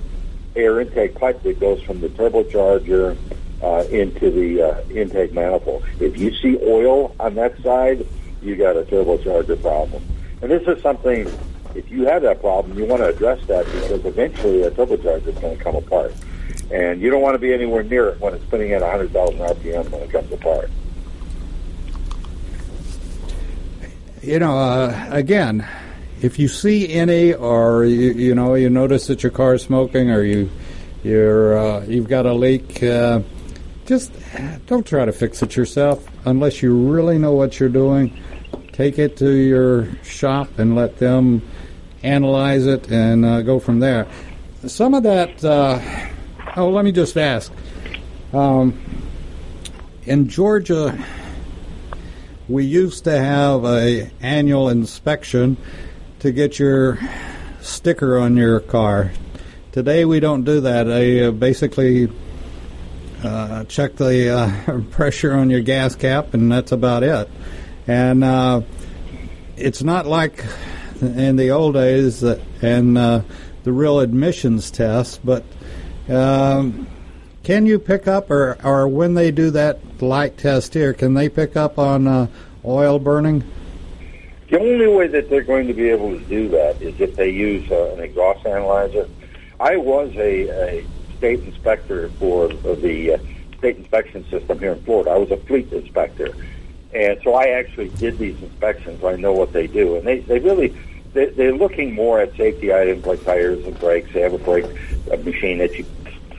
air 0.54 0.80
intake 0.80 1.14
pipe 1.14 1.42
that 1.42 1.58
goes 1.58 1.82
from 1.82 2.00
the 2.00 2.08
turbocharger 2.08 3.16
uh, 3.62 3.84
into 3.90 4.30
the 4.30 4.62
uh, 4.62 4.80
intake 4.90 5.32
manifold. 5.32 5.84
If 6.00 6.18
you 6.18 6.34
see 6.34 6.58
oil 6.62 7.14
on 7.18 7.34
that 7.36 7.60
side, 7.62 8.06
you 8.42 8.56
got 8.56 8.76
a 8.76 8.82
turbocharger 8.82 9.60
problem. 9.60 10.04
And 10.42 10.50
this 10.50 10.66
is 10.66 10.82
something, 10.82 11.30
if 11.74 11.90
you 11.90 12.04
have 12.04 12.22
that 12.22 12.40
problem, 12.40 12.78
you 12.78 12.84
want 12.86 13.02
to 13.02 13.08
address 13.08 13.44
that 13.46 13.64
because 13.66 14.04
eventually 14.04 14.62
a 14.62 14.70
turbocharger 14.70 15.26
is 15.28 15.38
going 15.38 15.56
to 15.56 15.62
come 15.62 15.76
apart. 15.76 16.14
and 16.70 17.00
you 17.00 17.10
don't 17.10 17.22
want 17.22 17.34
to 17.34 17.38
be 17.38 17.52
anywhere 17.52 17.82
near 17.82 18.08
it 18.08 18.20
when 18.20 18.34
it's 18.34 18.44
spinning 18.44 18.72
at 18.72 18.80
100,000 18.80 19.38
RPM 19.38 19.90
when 19.90 20.02
it 20.02 20.10
comes 20.10 20.32
apart. 20.32 20.70
You 24.22 24.38
know, 24.38 24.56
uh, 24.56 25.08
again, 25.10 25.66
if 26.22 26.38
you 26.38 26.46
see 26.46 26.92
any, 26.92 27.34
or 27.34 27.84
you, 27.84 28.12
you 28.12 28.34
know, 28.34 28.54
you 28.54 28.70
notice 28.70 29.08
that 29.08 29.22
your 29.24 29.32
car 29.32 29.54
is 29.54 29.62
smoking, 29.62 30.10
or 30.10 30.22
you 30.22 30.48
you're 31.02 31.58
uh, 31.58 31.84
you've 31.86 32.08
got 32.08 32.26
a 32.26 32.32
leak, 32.32 32.82
uh, 32.84 33.20
just 33.84 34.12
don't 34.66 34.86
try 34.86 35.04
to 35.04 35.12
fix 35.12 35.42
it 35.42 35.56
yourself 35.56 36.06
unless 36.24 36.62
you 36.62 36.88
really 36.88 37.18
know 37.18 37.32
what 37.32 37.58
you're 37.58 37.68
doing. 37.68 38.16
Take 38.72 38.98
it 38.98 39.16
to 39.18 39.30
your 39.30 39.86
shop 40.02 40.58
and 40.58 40.74
let 40.74 40.98
them 40.98 41.42
analyze 42.02 42.66
it 42.66 42.90
and 42.90 43.24
uh, 43.24 43.42
go 43.42 43.60
from 43.60 43.80
there. 43.80 44.06
Some 44.66 44.94
of 44.94 45.02
that. 45.02 45.44
Uh, 45.44 45.78
oh, 46.56 46.70
let 46.70 46.84
me 46.84 46.92
just 46.92 47.16
ask. 47.16 47.52
Um, 48.32 48.80
in 50.04 50.28
Georgia, 50.28 50.98
we 52.48 52.64
used 52.64 53.04
to 53.04 53.18
have 53.18 53.64
a 53.64 54.10
annual 54.20 54.68
inspection 54.68 55.56
to 56.20 56.32
get 56.32 56.58
your 56.58 56.98
sticker 57.60 58.18
on 58.18 58.36
your 58.36 58.60
car. 58.60 59.12
Today 59.72 60.04
we 60.04 60.20
don't 60.20 60.44
do 60.44 60.60
that. 60.62 60.84
They 60.84 61.24
uh, 61.24 61.30
basically 61.30 62.10
uh, 63.22 63.64
check 63.64 63.96
the 63.96 64.30
uh, 64.30 64.80
pressure 64.90 65.34
on 65.34 65.50
your 65.50 65.60
gas 65.60 65.94
cap, 65.94 66.34
and 66.34 66.50
that's 66.50 66.72
about 66.72 67.02
it. 67.02 67.28
And 67.86 68.22
uh, 68.22 68.62
it's 69.56 69.82
not 69.82 70.06
like 70.06 70.44
in 71.00 71.36
the 71.36 71.50
old 71.50 71.74
days 71.74 72.22
and 72.22 72.96
uh, 72.96 73.22
the 73.64 73.72
real 73.72 74.00
emissions 74.00 74.70
test, 74.70 75.20
but 75.24 75.44
um, 76.08 76.86
can 77.42 77.66
you 77.66 77.78
pick 77.78 78.06
up, 78.06 78.30
or, 78.30 78.56
or 78.64 78.86
when 78.86 79.14
they 79.14 79.30
do 79.30 79.50
that 79.50 79.80
light 80.00 80.36
test 80.38 80.74
here, 80.74 80.92
can 80.92 81.14
they 81.14 81.28
pick 81.28 81.56
up 81.56 81.78
on 81.78 82.06
uh, 82.06 82.26
oil 82.64 82.98
burning? 82.98 83.44
The 84.48 84.60
only 84.60 84.86
way 84.86 85.08
that 85.08 85.30
they're 85.30 85.42
going 85.42 85.66
to 85.66 85.74
be 85.74 85.88
able 85.88 86.10
to 86.10 86.24
do 86.26 86.48
that 86.50 86.80
is 86.82 87.00
if 87.00 87.16
they 87.16 87.30
use 87.30 87.68
uh, 87.70 87.94
an 87.94 88.00
exhaust 88.00 88.46
analyzer. 88.46 89.08
I 89.58 89.76
was 89.76 90.14
a, 90.16 90.48
a 90.48 90.86
state 91.16 91.40
inspector 91.40 92.10
for 92.10 92.48
the 92.48 93.14
uh, 93.14 93.18
state 93.58 93.76
inspection 93.76 94.28
system 94.28 94.58
here 94.58 94.72
in 94.72 94.82
Florida. 94.84 95.10
I 95.10 95.16
was 95.16 95.30
a 95.30 95.36
fleet 95.36 95.72
inspector. 95.72 96.34
And 96.94 97.18
so 97.24 97.34
I 97.34 97.48
actually 97.48 97.88
did 97.90 98.18
these 98.18 98.40
inspections. 98.42 99.02
I 99.04 99.16
know 99.16 99.32
what 99.32 99.52
they 99.52 99.66
do. 99.66 99.96
And 99.96 100.06
they, 100.06 100.20
they 100.20 100.38
really, 100.38 100.74
they, 101.14 101.26
they're 101.26 101.56
looking 101.56 101.94
more 101.94 102.20
at 102.20 102.36
safety 102.36 102.72
items 102.72 103.06
like 103.06 103.24
tires 103.24 103.64
and 103.64 103.78
brakes. 103.78 104.12
They 104.12 104.20
have 104.20 104.34
a 104.34 104.38
brake 104.38 104.66
a 105.10 105.16
machine 105.16 105.58
that 105.58 105.72
you 105.78 105.86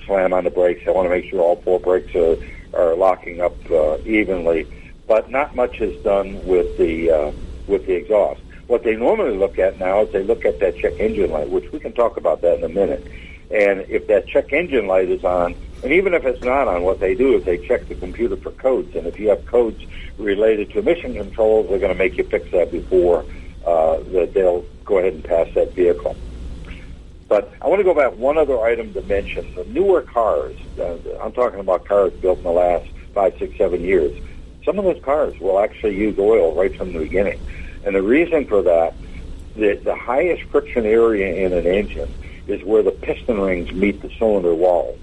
slam 0.06 0.34
on 0.34 0.44
the 0.44 0.50
brakes. 0.52 0.86
They 0.86 0.92
want 0.92 1.06
to 1.06 1.10
make 1.10 1.30
sure 1.30 1.42
all 1.42 1.56
four 1.58 1.80
brakes 1.80 2.14
are, 2.16 2.38
are 2.74 2.96
locking 2.96 3.42
up 3.42 3.56
uh, 3.72 3.98
evenly. 4.06 4.68
But 5.08 5.30
not 5.30 5.56
much 5.56 5.82
is 5.82 6.02
done 6.04 6.46
with 6.46 6.78
the, 6.78 7.12
uh, 7.12 7.32
with 7.68 7.86
the 7.88 7.94
exhaust. 7.94 8.42
What 8.68 8.84
they 8.84 8.96
normally 8.96 9.38
look 9.38 9.60
at 9.60 9.80
now 9.80 10.04
is 10.04 10.12
they 10.12 10.24
look 10.24 10.46
at 10.46 10.60
that 10.60 10.78
check 10.78 10.94
engine 11.00 11.32
light, 11.32 11.50
which 11.50 11.72
we 11.72 11.80
can 11.80 11.94
talk 11.94 12.18
about 12.18 12.42
that 12.42 12.60
in 12.60 12.64
a 12.64 12.70
minute. 12.70 13.06
And 13.52 13.82
if 13.90 14.08
that 14.08 14.28
check 14.28 14.54
engine 14.54 14.88
light 14.88 15.10
is 15.10 15.24
on, 15.24 15.56
and 15.84 15.92
even 15.92 16.14
if 16.14 16.24
it's 16.24 16.42
not 16.42 16.68
on, 16.70 16.84
what 16.84 17.02
they 17.02 17.14
do 17.14 17.38
is 17.38 17.44
they 17.44 17.58
check 17.58 17.88
the 17.90 17.96
computer 17.96 18.38
for 18.38 18.52
codes. 18.52 18.96
And 18.96 19.06
if 19.06 19.20
you 19.20 19.30
have 19.30 19.46
codes 19.46 19.86
related 20.18 20.72
to 20.72 20.80
emission 20.80 21.14
controls, 21.14 21.68
they're 21.70 21.80
going 21.80 21.92
to 21.92 21.98
make 21.98 22.18
you 22.18 22.24
fix 22.24 22.50
that 22.52 22.72
before 22.72 23.26
uh, 23.66 23.98
that 24.14 24.32
they'll 24.34 24.64
go 24.86 25.00
ahead 25.00 25.14
and 25.14 25.24
pass 25.24 25.48
that 25.56 25.76
vehicle. 25.76 26.16
But 27.28 27.52
I 27.62 27.68
want 27.68 27.80
to 27.80 27.84
go 27.84 27.94
back 27.94 28.16
one 28.18 28.38
other 28.38 28.60
item 28.62 28.94
to 28.94 29.02
mention. 29.02 29.46
The 29.56 29.66
newer 29.66 30.02
cars, 30.02 30.56
uh, 30.80 30.96
I'm 31.22 31.34
talking 31.34 31.60
about 31.60 31.86
cars 31.86 32.14
built 32.14 32.38
in 32.38 32.44
the 32.44 32.52
last 32.52 32.88
five, 33.14 33.34
six, 33.38 33.58
seven 33.58 33.82
years. 33.82 34.18
Some 34.64 34.80
of 34.80 34.86
those 34.86 35.04
cars 35.04 35.38
will 35.40 35.60
actually 35.60 35.98
use 35.98 36.18
oil 36.18 36.56
right 36.56 36.76
from 36.78 36.94
the 36.94 37.00
beginning. 37.00 37.40
And 37.84 37.96
the 37.96 38.02
reason 38.02 38.46
for 38.46 38.62
that, 38.62 38.96
the, 39.56 39.82
the 39.84 39.96
highest 39.96 40.44
friction 40.44 40.86
area 40.86 41.46
in 41.46 41.52
an 41.52 41.66
engine 41.66 42.14
is 42.48 42.64
where 42.64 42.84
the 42.84 42.92
piston 42.92 43.42
rings 43.42 43.72
meet 43.74 44.02
the 44.02 44.10
cylinder 44.18 44.54
walls. 44.54 45.00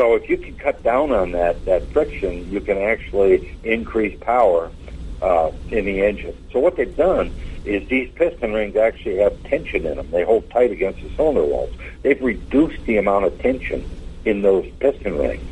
So 0.00 0.14
if 0.14 0.30
you 0.30 0.38
can 0.38 0.54
cut 0.54 0.82
down 0.82 1.12
on 1.12 1.32
that, 1.32 1.66
that 1.66 1.92
friction, 1.92 2.50
you 2.50 2.62
can 2.62 2.78
actually 2.78 3.50
increase 3.62 4.16
power 4.22 4.72
uh, 5.20 5.50
in 5.68 5.84
the 5.84 6.00
engine. 6.00 6.32
So 6.50 6.58
what 6.58 6.78
they've 6.78 6.96
done 6.96 7.34
is 7.66 7.86
these 7.90 8.08
piston 8.16 8.54
rings 8.54 8.76
actually 8.76 9.18
have 9.18 9.34
tension 9.42 9.84
in 9.84 9.98
them. 9.98 10.10
They 10.10 10.24
hold 10.24 10.50
tight 10.50 10.70
against 10.70 11.02
the 11.02 11.10
cylinder 11.14 11.44
walls. 11.44 11.68
They've 12.02 12.18
reduced 12.22 12.78
the 12.86 12.96
amount 12.96 13.26
of 13.26 13.38
tension 13.40 13.90
in 14.24 14.40
those 14.40 14.64
piston 14.80 15.18
rings, 15.18 15.50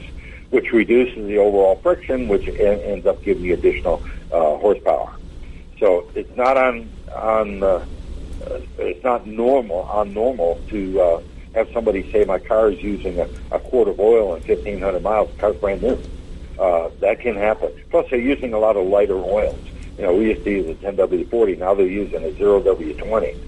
which 0.49 0.73
reduces 0.73 1.27
the 1.27 1.37
overall 1.37 1.79
friction, 1.83 2.27
which 2.29 2.49
ends 2.59 3.05
up 3.05 3.23
giving 3.23 3.45
you 3.45 3.53
additional 3.53 4.03
uh, 4.33 4.57
horsepower. 4.57 5.11
So 5.79 6.07
it's 6.15 6.35
not 6.39 6.57
on 6.57 6.91
on 7.15 7.63
uh, 7.63 7.85
it's 8.79 9.05
not 9.05 9.27
normal 9.27 9.83
on 9.93 10.15
normal 10.15 10.63
to 10.71 11.01
uh, 11.03 11.19
have 11.59 11.71
somebody 11.73 12.11
say 12.13 12.25
my 12.25 12.39
car 12.39 12.71
is 12.71 12.83
using 12.83 13.19
a, 13.19 13.29
a 13.51 13.59
quart 13.59 13.89
of 13.89 14.01
oil 14.01 14.35
and 14.35 14.47
1,500 14.47 15.03
miles. 15.03 15.31
The 15.33 15.37
car's 15.39 15.57
brand 15.57 15.83
new. 15.83 15.99
Uh, 16.59 16.91
that 17.01 17.21
can 17.21 17.37
happen. 17.37 17.71
Plus, 17.91 18.07
they're 18.11 18.19
using 18.19 18.53
a 18.53 18.59
lot 18.59 18.77
of 18.77 18.87
lighter 18.87 19.17
oils. 19.17 19.59
You 19.97 20.05
know, 20.05 20.15
we 20.15 20.31
used 20.31 20.45
to 20.45 20.51
use 20.51 20.69
a 20.71 20.75
10W40. 20.75 21.59
Now 21.59 21.75
they're 21.75 21.87
using 21.87 22.25
a 22.25 22.31
0W20. 22.31 23.39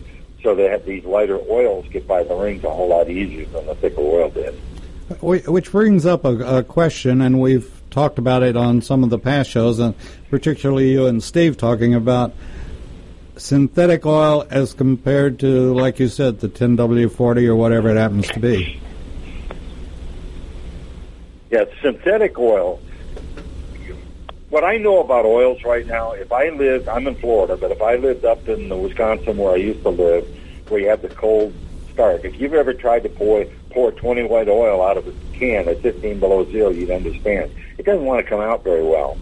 So 0.42 0.54
they 0.54 0.64
have 0.64 0.84
these 0.84 1.04
lighter 1.04 1.38
oils 1.50 1.86
get 1.90 2.06
by 2.06 2.22
the 2.24 2.34
rings 2.34 2.64
a 2.64 2.70
whole 2.70 2.88
lot 2.88 3.08
easier 3.08 3.46
than 3.46 3.66
the 3.66 3.74
thicker 3.76 4.00
oil 4.00 4.30
did. 4.30 4.54
Which 5.20 5.70
brings 5.72 6.06
up 6.06 6.24
a, 6.24 6.58
a 6.58 6.62
question, 6.62 7.20
and 7.20 7.40
we've 7.40 7.80
talked 7.90 8.18
about 8.18 8.42
it 8.42 8.56
on 8.56 8.80
some 8.80 9.02
of 9.02 9.10
the 9.10 9.18
past 9.18 9.50
shows, 9.50 9.78
and 9.78 9.94
particularly 10.30 10.92
you 10.92 11.06
and 11.06 11.22
Steve 11.22 11.56
talking 11.56 11.94
about 11.94 12.32
synthetic 13.40 14.04
oil 14.04 14.46
as 14.50 14.74
compared 14.74 15.40
to, 15.40 15.74
like 15.74 15.98
you 15.98 16.08
said, 16.08 16.40
the 16.40 16.48
10W40 16.48 17.46
or 17.48 17.56
whatever 17.56 17.90
it 17.90 17.96
happens 17.96 18.28
to 18.28 18.40
be? 18.40 18.80
Yeah, 21.50 21.64
synthetic 21.82 22.38
oil. 22.38 22.80
What 24.50 24.64
I 24.64 24.78
know 24.78 25.00
about 25.00 25.24
oils 25.24 25.64
right 25.64 25.86
now, 25.86 26.12
if 26.12 26.32
I 26.32 26.50
lived, 26.50 26.88
I'm 26.88 27.06
in 27.06 27.14
Florida, 27.16 27.56
but 27.56 27.70
if 27.70 27.80
I 27.80 27.96
lived 27.96 28.24
up 28.24 28.48
in 28.48 28.68
the 28.68 28.76
Wisconsin 28.76 29.36
where 29.36 29.52
I 29.52 29.56
used 29.56 29.82
to 29.82 29.90
live, 29.90 30.26
where 30.68 30.80
you 30.80 30.88
have 30.88 31.02
the 31.02 31.08
cold 31.08 31.54
start, 31.92 32.24
if 32.24 32.40
you've 32.40 32.54
ever 32.54 32.74
tried 32.74 33.04
to 33.04 33.08
pour 33.08 33.46
pour 33.70 33.92
20 33.92 34.24
white 34.24 34.48
oil 34.48 34.82
out 34.82 34.96
of 34.96 35.06
a 35.06 35.12
can 35.32 35.68
at 35.68 35.80
15 35.80 36.18
below 36.18 36.44
zero, 36.50 36.70
you'd 36.70 36.90
understand. 36.90 37.52
It 37.78 37.86
doesn't 37.86 38.04
want 38.04 38.24
to 38.24 38.28
come 38.28 38.40
out 38.40 38.64
very 38.64 38.82
well. 38.82 39.16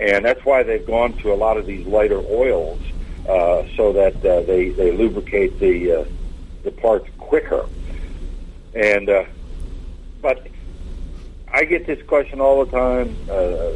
And 0.00 0.24
that's 0.24 0.44
why 0.44 0.64
they've 0.64 0.84
gone 0.84 1.12
to 1.18 1.32
a 1.32 1.36
lot 1.36 1.56
of 1.56 1.66
these 1.66 1.86
lighter 1.86 2.18
oils 2.18 2.80
uh, 3.28 3.66
so 3.76 3.92
that 3.92 4.16
uh, 4.24 4.40
they 4.42 4.70
they 4.70 4.90
lubricate 4.90 5.58
the 5.60 6.00
uh, 6.00 6.04
the 6.62 6.70
parts 6.70 7.08
quicker. 7.18 7.66
And 8.74 9.08
uh, 9.08 9.24
but 10.22 10.46
I 11.52 11.64
get 11.64 11.86
this 11.86 12.02
question 12.06 12.40
all 12.40 12.64
the 12.64 12.70
time. 12.70 13.16
Uh, 13.30 13.72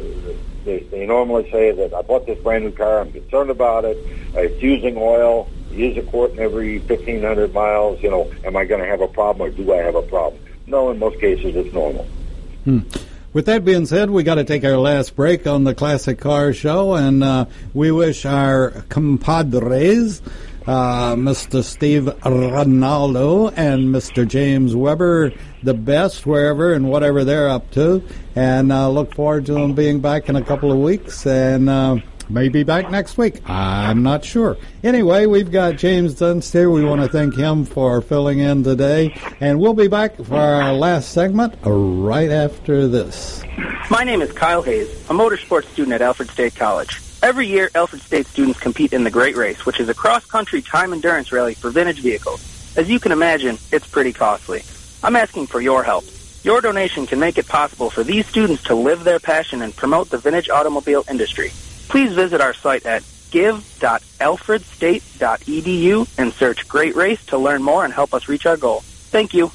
they, 0.65 0.79
they 0.91 1.05
normally 1.05 1.49
say 1.51 1.71
that 1.71 1.93
I 1.93 2.01
bought 2.01 2.25
this 2.25 2.39
brand 2.39 2.63
new 2.63 2.71
car. 2.71 3.01
I'm 3.01 3.11
concerned 3.11 3.49
about 3.49 3.85
it. 3.85 3.97
Uh, 4.35 4.41
it's 4.41 4.61
using 4.61 4.95
oil. 4.97 5.49
Use 5.71 5.97
a 5.97 6.03
quart 6.03 6.31
in 6.31 6.39
every 6.39 6.79
1,500 6.79 7.53
miles. 7.53 8.01
You 8.01 8.11
know, 8.11 8.31
am 8.45 8.55
I 8.55 8.65
going 8.65 8.81
to 8.81 8.87
have 8.87 9.01
a 9.01 9.07
problem 9.07 9.47
or 9.47 9.51
do 9.51 9.73
I 9.73 9.77
have 9.77 9.95
a 9.95 10.03
problem? 10.03 10.41
No, 10.67 10.91
in 10.91 10.99
most 10.99 11.19
cases 11.19 11.55
it's 11.55 11.73
normal. 11.73 12.05
Hmm. 12.63 12.79
With 13.33 13.47
that 13.47 13.65
being 13.65 13.87
said, 13.87 14.11
we 14.11 14.21
got 14.21 14.35
to 14.35 14.43
take 14.43 14.63
our 14.63 14.77
last 14.77 15.15
break 15.15 15.47
on 15.47 15.63
the 15.63 15.73
Classic 15.73 16.19
Car 16.19 16.53
Show, 16.53 16.93
and 16.93 17.23
uh, 17.23 17.45
we 17.73 17.89
wish 17.89 18.27
our 18.27 18.83
compadres, 18.89 20.21
uh, 20.67 21.15
Mr. 21.15 21.63
Steve 21.63 22.03
Ronaldo 22.03 23.51
and 23.57 23.89
Mr. 23.89 24.27
James 24.27 24.75
Weber, 24.75 25.33
the 25.63 25.73
best 25.73 26.27
wherever 26.27 26.73
and 26.73 26.87
whatever 26.87 27.23
they're 27.23 27.49
up 27.49 27.71
to, 27.71 28.03
and 28.35 28.71
uh, 28.71 28.87
look 28.91 29.15
forward 29.15 29.47
to 29.47 29.53
them 29.53 29.73
being 29.73 29.99
back 29.99 30.29
in 30.29 30.35
a 30.35 30.43
couple 30.43 30.71
of 30.71 30.77
weeks 30.77 31.25
and. 31.25 32.03
Uh, 32.23 32.33
may 32.33 32.49
be 32.49 32.63
back 32.63 32.89
next 32.89 33.17
week. 33.17 33.41
I'm 33.49 34.03
not 34.03 34.23
sure. 34.25 34.57
Anyway, 34.83 35.25
we've 35.25 35.51
got 35.51 35.77
James 35.77 36.15
Dunst 36.15 36.51
here. 36.51 36.69
We 36.69 36.83
want 36.83 37.01
to 37.01 37.07
thank 37.07 37.35
him 37.35 37.65
for 37.65 38.01
filling 38.01 38.39
in 38.39 38.63
today. 38.63 39.15
And 39.39 39.59
we'll 39.59 39.73
be 39.73 39.87
back 39.87 40.17
for 40.17 40.35
our 40.35 40.73
last 40.73 41.11
segment 41.11 41.55
right 41.63 42.29
after 42.29 42.87
this. 42.87 43.43
My 43.89 44.03
name 44.03 44.21
is 44.21 44.31
Kyle 44.31 44.61
Hayes, 44.61 44.89
a 45.09 45.13
motorsports 45.13 45.65
student 45.65 45.93
at 45.93 46.01
Alfred 46.01 46.29
State 46.29 46.55
College. 46.55 46.99
Every 47.21 47.47
year, 47.47 47.69
Alfred 47.75 48.01
State 48.01 48.27
students 48.27 48.59
compete 48.59 48.91
in 48.93 49.03
the 49.03 49.11
Great 49.11 49.37
Race, 49.37 49.65
which 49.65 49.79
is 49.79 49.87
a 49.87 49.93
cross-country 49.93 50.61
time 50.61 50.93
endurance 50.93 51.31
rally 51.31 51.53
for 51.53 51.69
vintage 51.69 52.01
vehicles. 52.01 52.75
As 52.75 52.89
you 52.89 52.99
can 52.99 53.11
imagine, 53.11 53.57
it's 53.71 53.87
pretty 53.87 54.11
costly. 54.11 54.63
I'm 55.03 55.15
asking 55.15 55.47
for 55.47 55.61
your 55.61 55.83
help. 55.83 56.05
Your 56.43 56.59
donation 56.59 57.05
can 57.07 57.19
make 57.19 57.37
it 57.37 57.47
possible 57.47 57.89
for 57.89 58.03
these 58.03 58.25
students 58.27 58.63
to 58.63 58.75
live 58.75 59.05
their 59.05 59.19
passion 59.19 59.61
and 59.61 59.73
promote 59.73 60.09
the 60.09 60.17
vintage 60.17 60.49
automobile 60.49 61.05
industry. 61.09 61.51
Please 61.87 62.13
visit 62.13 62.41
our 62.41 62.53
site 62.53 62.85
at 62.85 63.03
give.alfredstate.edu 63.31 66.19
and 66.19 66.33
search 66.33 66.67
Great 66.67 66.95
Race 66.95 67.25
to 67.27 67.37
learn 67.37 67.63
more 67.63 67.83
and 67.83 67.93
help 67.93 68.13
us 68.13 68.27
reach 68.27 68.45
our 68.45 68.57
goal. 68.57 68.81
Thank 68.81 69.33
you. 69.33 69.51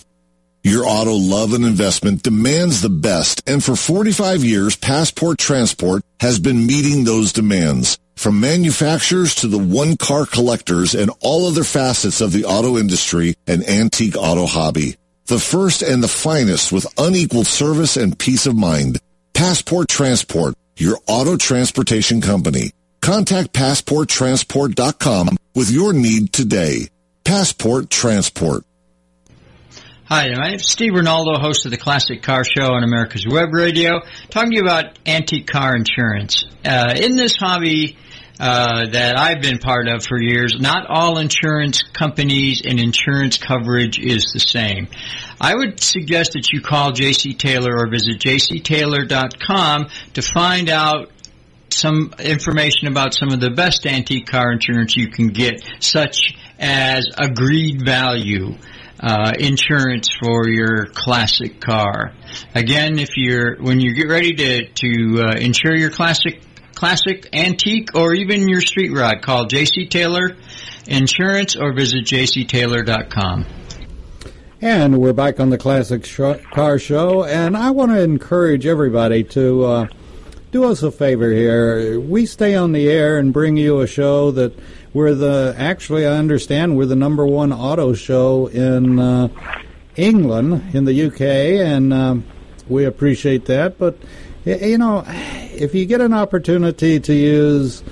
Your 0.64 0.84
auto 0.84 1.14
love 1.14 1.54
and 1.54 1.64
investment 1.64 2.22
demands 2.22 2.82
the 2.82 2.90
best, 2.90 3.48
and 3.48 3.62
for 3.62 3.76
45 3.76 4.44
years, 4.44 4.76
Passport 4.76 5.38
Transport 5.38 6.02
has 6.20 6.40
been 6.40 6.66
meeting 6.66 7.04
those 7.04 7.32
demands. 7.32 7.98
From 8.16 8.40
manufacturers 8.40 9.36
to 9.36 9.46
the 9.46 9.58
one-car 9.58 10.26
collectors 10.26 10.96
and 10.96 11.12
all 11.20 11.46
other 11.46 11.62
facets 11.62 12.20
of 12.20 12.32
the 12.32 12.46
auto 12.46 12.76
industry 12.76 13.36
and 13.46 13.62
antique 13.68 14.16
auto 14.16 14.46
hobby. 14.46 14.96
The 15.26 15.38
first 15.38 15.82
and 15.82 16.02
the 16.02 16.08
finest 16.08 16.72
with 16.72 16.92
unequaled 16.98 17.46
service 17.46 17.96
and 17.96 18.18
peace 18.18 18.46
of 18.46 18.56
mind. 18.56 18.98
Passport 19.34 19.88
Transport, 19.88 20.56
your 20.80 20.98
auto 21.06 21.36
transportation 21.36 22.20
company. 22.20 22.72
Contact 23.00 23.52
PassportTransport.com 23.52 25.36
with 25.54 25.70
your 25.70 25.92
need 25.92 26.32
today. 26.32 26.88
Passport 27.24 27.90
Transport. 27.90 28.64
Hi, 30.04 30.30
my 30.30 30.48
name 30.48 30.54
is 30.54 30.66
Steve 30.66 30.92
Ronaldo, 30.92 31.38
host 31.38 31.66
of 31.66 31.70
the 31.70 31.76
Classic 31.76 32.22
Car 32.22 32.42
Show 32.42 32.72
on 32.72 32.82
America's 32.82 33.26
Web 33.28 33.52
Radio, 33.52 34.00
talking 34.30 34.52
to 34.52 34.56
you 34.56 34.62
about 34.62 34.98
antique 35.04 35.46
car 35.46 35.76
insurance. 35.76 36.46
Uh, 36.64 36.94
in 36.96 37.14
this 37.14 37.36
hobby 37.36 37.98
uh, 38.40 38.86
that 38.90 39.18
I've 39.18 39.42
been 39.42 39.58
part 39.58 39.86
of 39.86 40.06
for 40.06 40.18
years, 40.18 40.56
not 40.58 40.86
all 40.88 41.18
insurance 41.18 41.82
companies 41.82 42.62
and 42.64 42.80
insurance 42.80 43.36
coverage 43.36 43.98
is 43.98 44.30
the 44.32 44.40
same. 44.40 44.88
I 45.40 45.54
would 45.54 45.80
suggest 45.80 46.32
that 46.32 46.52
you 46.52 46.60
call 46.60 46.92
JC 46.92 47.38
Taylor 47.38 47.78
or 47.78 47.88
visit 47.88 48.18
jctaylor.com 48.18 49.88
to 50.14 50.22
find 50.22 50.68
out 50.68 51.10
some 51.70 52.12
information 52.18 52.88
about 52.88 53.14
some 53.14 53.30
of 53.30 53.40
the 53.40 53.50
best 53.50 53.86
antique 53.86 54.26
car 54.26 54.52
insurance 54.52 54.96
you 54.96 55.08
can 55.08 55.28
get, 55.28 55.62
such 55.80 56.34
as 56.58 57.08
agreed 57.18 57.84
value 57.84 58.56
uh, 59.00 59.32
insurance 59.38 60.10
for 60.20 60.48
your 60.48 60.86
classic 60.86 61.60
car. 61.60 62.12
Again, 62.54 62.98
if 62.98 63.16
you're 63.16 63.56
when 63.60 63.80
you 63.80 63.94
get 63.94 64.08
ready 64.08 64.34
to 64.34 64.68
to 64.68 65.22
uh, 65.22 65.36
insure 65.38 65.76
your 65.76 65.90
classic 65.90 66.42
classic 66.74 67.28
antique 67.32 67.94
or 67.94 68.14
even 68.14 68.48
your 68.48 68.60
street 68.60 68.90
rod, 68.92 69.22
call 69.22 69.46
JC 69.46 69.88
Taylor 69.88 70.36
Insurance 70.86 71.54
or 71.56 71.72
visit 71.74 72.04
jctaylor.com. 72.04 73.46
And 74.60 75.00
we're 75.00 75.12
back 75.12 75.38
on 75.38 75.50
the 75.50 75.58
Classic 75.58 76.04
Sh- 76.04 76.42
Car 76.50 76.80
Show, 76.80 77.22
and 77.22 77.56
I 77.56 77.70
want 77.70 77.92
to 77.92 78.00
encourage 78.00 78.66
everybody 78.66 79.22
to 79.22 79.64
uh, 79.64 79.86
do 80.50 80.64
us 80.64 80.82
a 80.82 80.90
favor 80.90 81.30
here. 81.30 82.00
We 82.00 82.26
stay 82.26 82.56
on 82.56 82.72
the 82.72 82.90
air 82.90 83.18
and 83.18 83.32
bring 83.32 83.56
you 83.56 83.78
a 83.78 83.86
show 83.86 84.32
that 84.32 84.58
we're 84.92 85.14
the 85.14 85.54
actually 85.56 86.08
I 86.08 86.14
understand 86.14 86.76
we're 86.76 86.86
the 86.86 86.96
number 86.96 87.24
one 87.24 87.52
auto 87.52 87.94
show 87.94 88.48
in 88.48 88.98
uh, 88.98 89.28
England 89.94 90.74
in 90.74 90.86
the 90.86 91.06
UK, 91.06 91.20
and 91.64 91.92
um, 91.92 92.24
we 92.68 92.84
appreciate 92.84 93.44
that. 93.44 93.78
But 93.78 93.96
you 94.44 94.76
know, 94.76 95.04
if 95.06 95.72
you 95.72 95.86
get 95.86 96.00
an 96.00 96.12
opportunity 96.12 96.98
to 96.98 97.14
use 97.14 97.84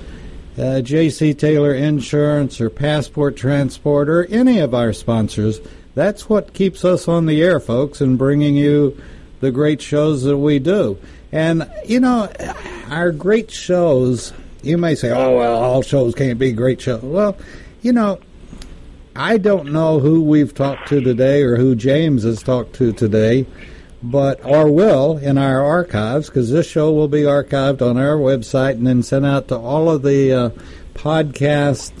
uh, 0.57 0.81
J.C. 0.81 1.33
Taylor 1.33 1.73
Insurance 1.73 2.59
or 2.59 2.69
Passport 2.69 3.37
Transport 3.37 4.09
or 4.09 4.25
any 4.25 4.59
of 4.59 4.73
our 4.73 4.91
sponsors, 4.91 5.61
that's 5.97 6.29
what 6.29 6.53
keeps 6.53 6.85
us 6.85 7.07
on 7.07 7.25
the 7.25 7.41
air, 7.41 7.59
folks, 7.59 8.01
and 8.01 8.17
bringing 8.17 8.55
you 8.55 9.01
the 9.39 9.51
great 9.51 9.81
shows 9.81 10.23
that 10.23 10.37
we 10.37 10.59
do. 10.59 10.97
And 11.31 11.69
you 11.85 11.99
know, 11.99 12.31
our 12.89 13.11
great 13.11 13.51
shows 13.51 14.31
you 14.63 14.77
may 14.77 14.95
say, 14.95 15.11
oh, 15.11 15.37
well, 15.37 15.55
all 15.55 15.81
shows 15.81 16.15
can't 16.15 16.39
be 16.39 16.51
great 16.51 16.81
shows. 16.81 17.01
Well, 17.01 17.37
you 17.81 17.93
know, 17.93 18.19
I 19.15 19.37
don't 19.37 19.71
know 19.71 19.99
who 19.99 20.21
we've 20.21 20.53
talked 20.53 20.89
to 20.89 21.01
today 21.01 21.41
or 21.43 21.55
who 21.55 21.75
James 21.75 22.23
has 22.23 22.43
talked 22.43 22.73
to 22.75 22.91
today, 22.91 23.45
but 24.03 24.43
or 24.45 24.71
will 24.71 25.17
in 25.17 25.37
our 25.37 25.63
archives 25.63 26.27
because 26.27 26.51
this 26.51 26.67
show 26.67 26.91
will 26.91 27.07
be 27.07 27.21
archived 27.21 27.81
on 27.81 27.97
our 27.97 28.15
website 28.17 28.73
and 28.73 28.85
then 28.85 29.03
sent 29.03 29.25
out 29.25 29.47
to 29.47 29.57
all 29.57 29.89
of 29.89 30.03
the 30.03 30.33
uh, 30.33 30.49
podcast 30.93 31.91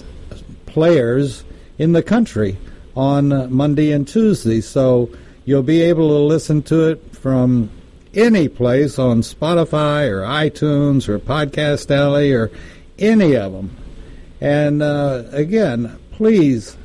players 0.65 1.43
in 1.77 1.93
the 1.93 2.03
country 2.03 2.57
on 2.97 3.53
Monday 3.53 3.91
and 3.91 4.07
Tuesday. 4.07 4.59
So 4.59 5.09
you'll 5.45 5.61
be 5.61 5.81
able 5.83 6.09
to 6.09 6.25
listen 6.25 6.63
to 6.63 6.89
it 6.89 7.15
from 7.15 7.69
any 8.15 8.49
place 8.49 8.97
on 8.97 9.21
Spotify 9.21 10.09
or 10.09 10.21
iTunes 10.21 11.07
or 11.07 11.19
Podcast 11.19 11.95
Alley 11.95 12.33
or 12.33 12.49
any 12.97 13.35
of 13.35 13.53
them. 13.53 13.77
And 14.41 14.81
uh, 14.81 15.25
again, 15.31 15.99
please 16.11 16.75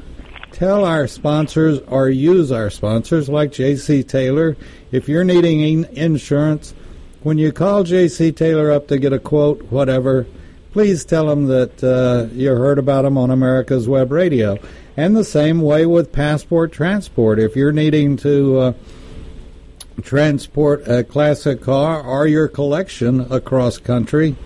tell 0.53 0.85
our 0.85 1.07
sponsors 1.07 1.79
or 1.89 2.11
use 2.11 2.53
our 2.53 2.69
sponsors 2.69 3.31
like 3.31 3.51
JC 3.51 4.07
Taylor. 4.07 4.55
If 4.91 5.09
you're 5.09 5.25
needing 5.25 5.87
insurance, 5.97 6.75
when 7.23 7.39
you 7.39 7.53
call 7.53 7.85
JC 7.85 8.37
Taylor 8.37 8.71
up 8.71 8.89
to 8.89 8.99
get 8.99 9.15
a 9.15 9.19
quote, 9.19 9.63
whatever, 9.71 10.27
please 10.73 11.05
tell 11.05 11.27
them 11.27 11.47
that 11.47 11.85
uh, 11.85 12.33
you 12.35 12.51
heard 12.51 12.79
about 12.79 13.03
them 13.03 13.17
on 13.17 13.31
America's 13.31 13.89
Web 13.89 14.11
Radio. 14.11 14.59
And 14.97 15.17
the 15.17 15.25
same 15.25 15.61
way 15.61 15.87
with 15.87 16.13
Passport 16.13 16.73
Transport. 16.73 17.39
If 17.39 17.57
you're 17.57 17.73
needing 17.73 18.17
to 18.19 18.59
uh, 18.59 18.73
transport 20.01 20.87
a 20.89 21.05
classic 21.05 21.61
car 21.61 22.03
or 22.03 22.27
your 22.27 22.49
collection 22.49 23.21
across 23.33 23.79
country. 23.79 24.37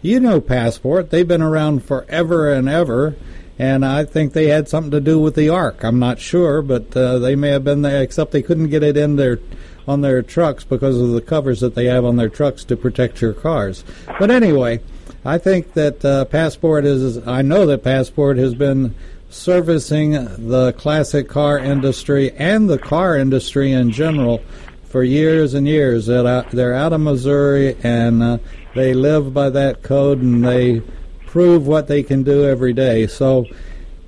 You 0.00 0.20
know 0.20 0.40
Passport. 0.40 1.10
They've 1.10 1.26
been 1.26 1.42
around 1.42 1.84
forever 1.84 2.52
and 2.52 2.68
ever, 2.68 3.16
and 3.58 3.84
I 3.84 4.04
think 4.04 4.32
they 4.32 4.46
had 4.46 4.68
something 4.68 4.92
to 4.92 5.00
do 5.00 5.18
with 5.18 5.34
the 5.34 5.48
Ark. 5.48 5.82
I'm 5.82 5.98
not 5.98 6.20
sure, 6.20 6.62
but 6.62 6.96
uh, 6.96 7.18
they 7.18 7.34
may 7.34 7.48
have 7.50 7.64
been 7.64 7.82
there, 7.82 8.02
except 8.02 8.30
they 8.30 8.42
couldn't 8.42 8.70
get 8.70 8.82
it 8.82 8.96
in 8.96 9.16
their 9.16 9.40
on 9.86 10.02
their 10.02 10.22
trucks 10.22 10.64
because 10.64 11.00
of 11.00 11.10
the 11.10 11.20
covers 11.22 11.60
that 11.60 11.74
they 11.74 11.86
have 11.86 12.04
on 12.04 12.16
their 12.16 12.28
trucks 12.28 12.62
to 12.62 12.76
protect 12.76 13.22
your 13.22 13.32
cars. 13.32 13.84
But 14.20 14.30
anyway, 14.30 14.80
I 15.24 15.38
think 15.38 15.72
that 15.74 16.04
uh, 16.04 16.24
Passport 16.26 16.84
is. 16.84 17.26
I 17.26 17.42
know 17.42 17.66
that 17.66 17.82
Passport 17.82 18.38
has 18.38 18.54
been 18.54 18.94
servicing 19.30 20.12
the 20.48 20.72
classic 20.78 21.28
car 21.28 21.58
industry 21.58 22.32
and 22.32 22.68
the 22.68 22.78
car 22.78 23.16
industry 23.16 23.72
in 23.72 23.90
general 23.90 24.42
for 24.84 25.02
years 25.02 25.54
and 25.54 25.66
years. 25.66 26.06
They're 26.06 26.74
out 26.74 26.92
of 26.92 27.00
Missouri 27.00 27.76
and 27.82 28.22
uh, 28.22 28.38
they 28.74 28.94
live 28.94 29.34
by 29.34 29.50
that 29.50 29.82
code 29.82 30.22
and 30.22 30.44
they 30.44 30.80
prove 31.26 31.66
what 31.66 31.88
they 31.88 32.02
can 32.02 32.22
do 32.22 32.44
every 32.44 32.72
day. 32.72 33.06
So 33.06 33.44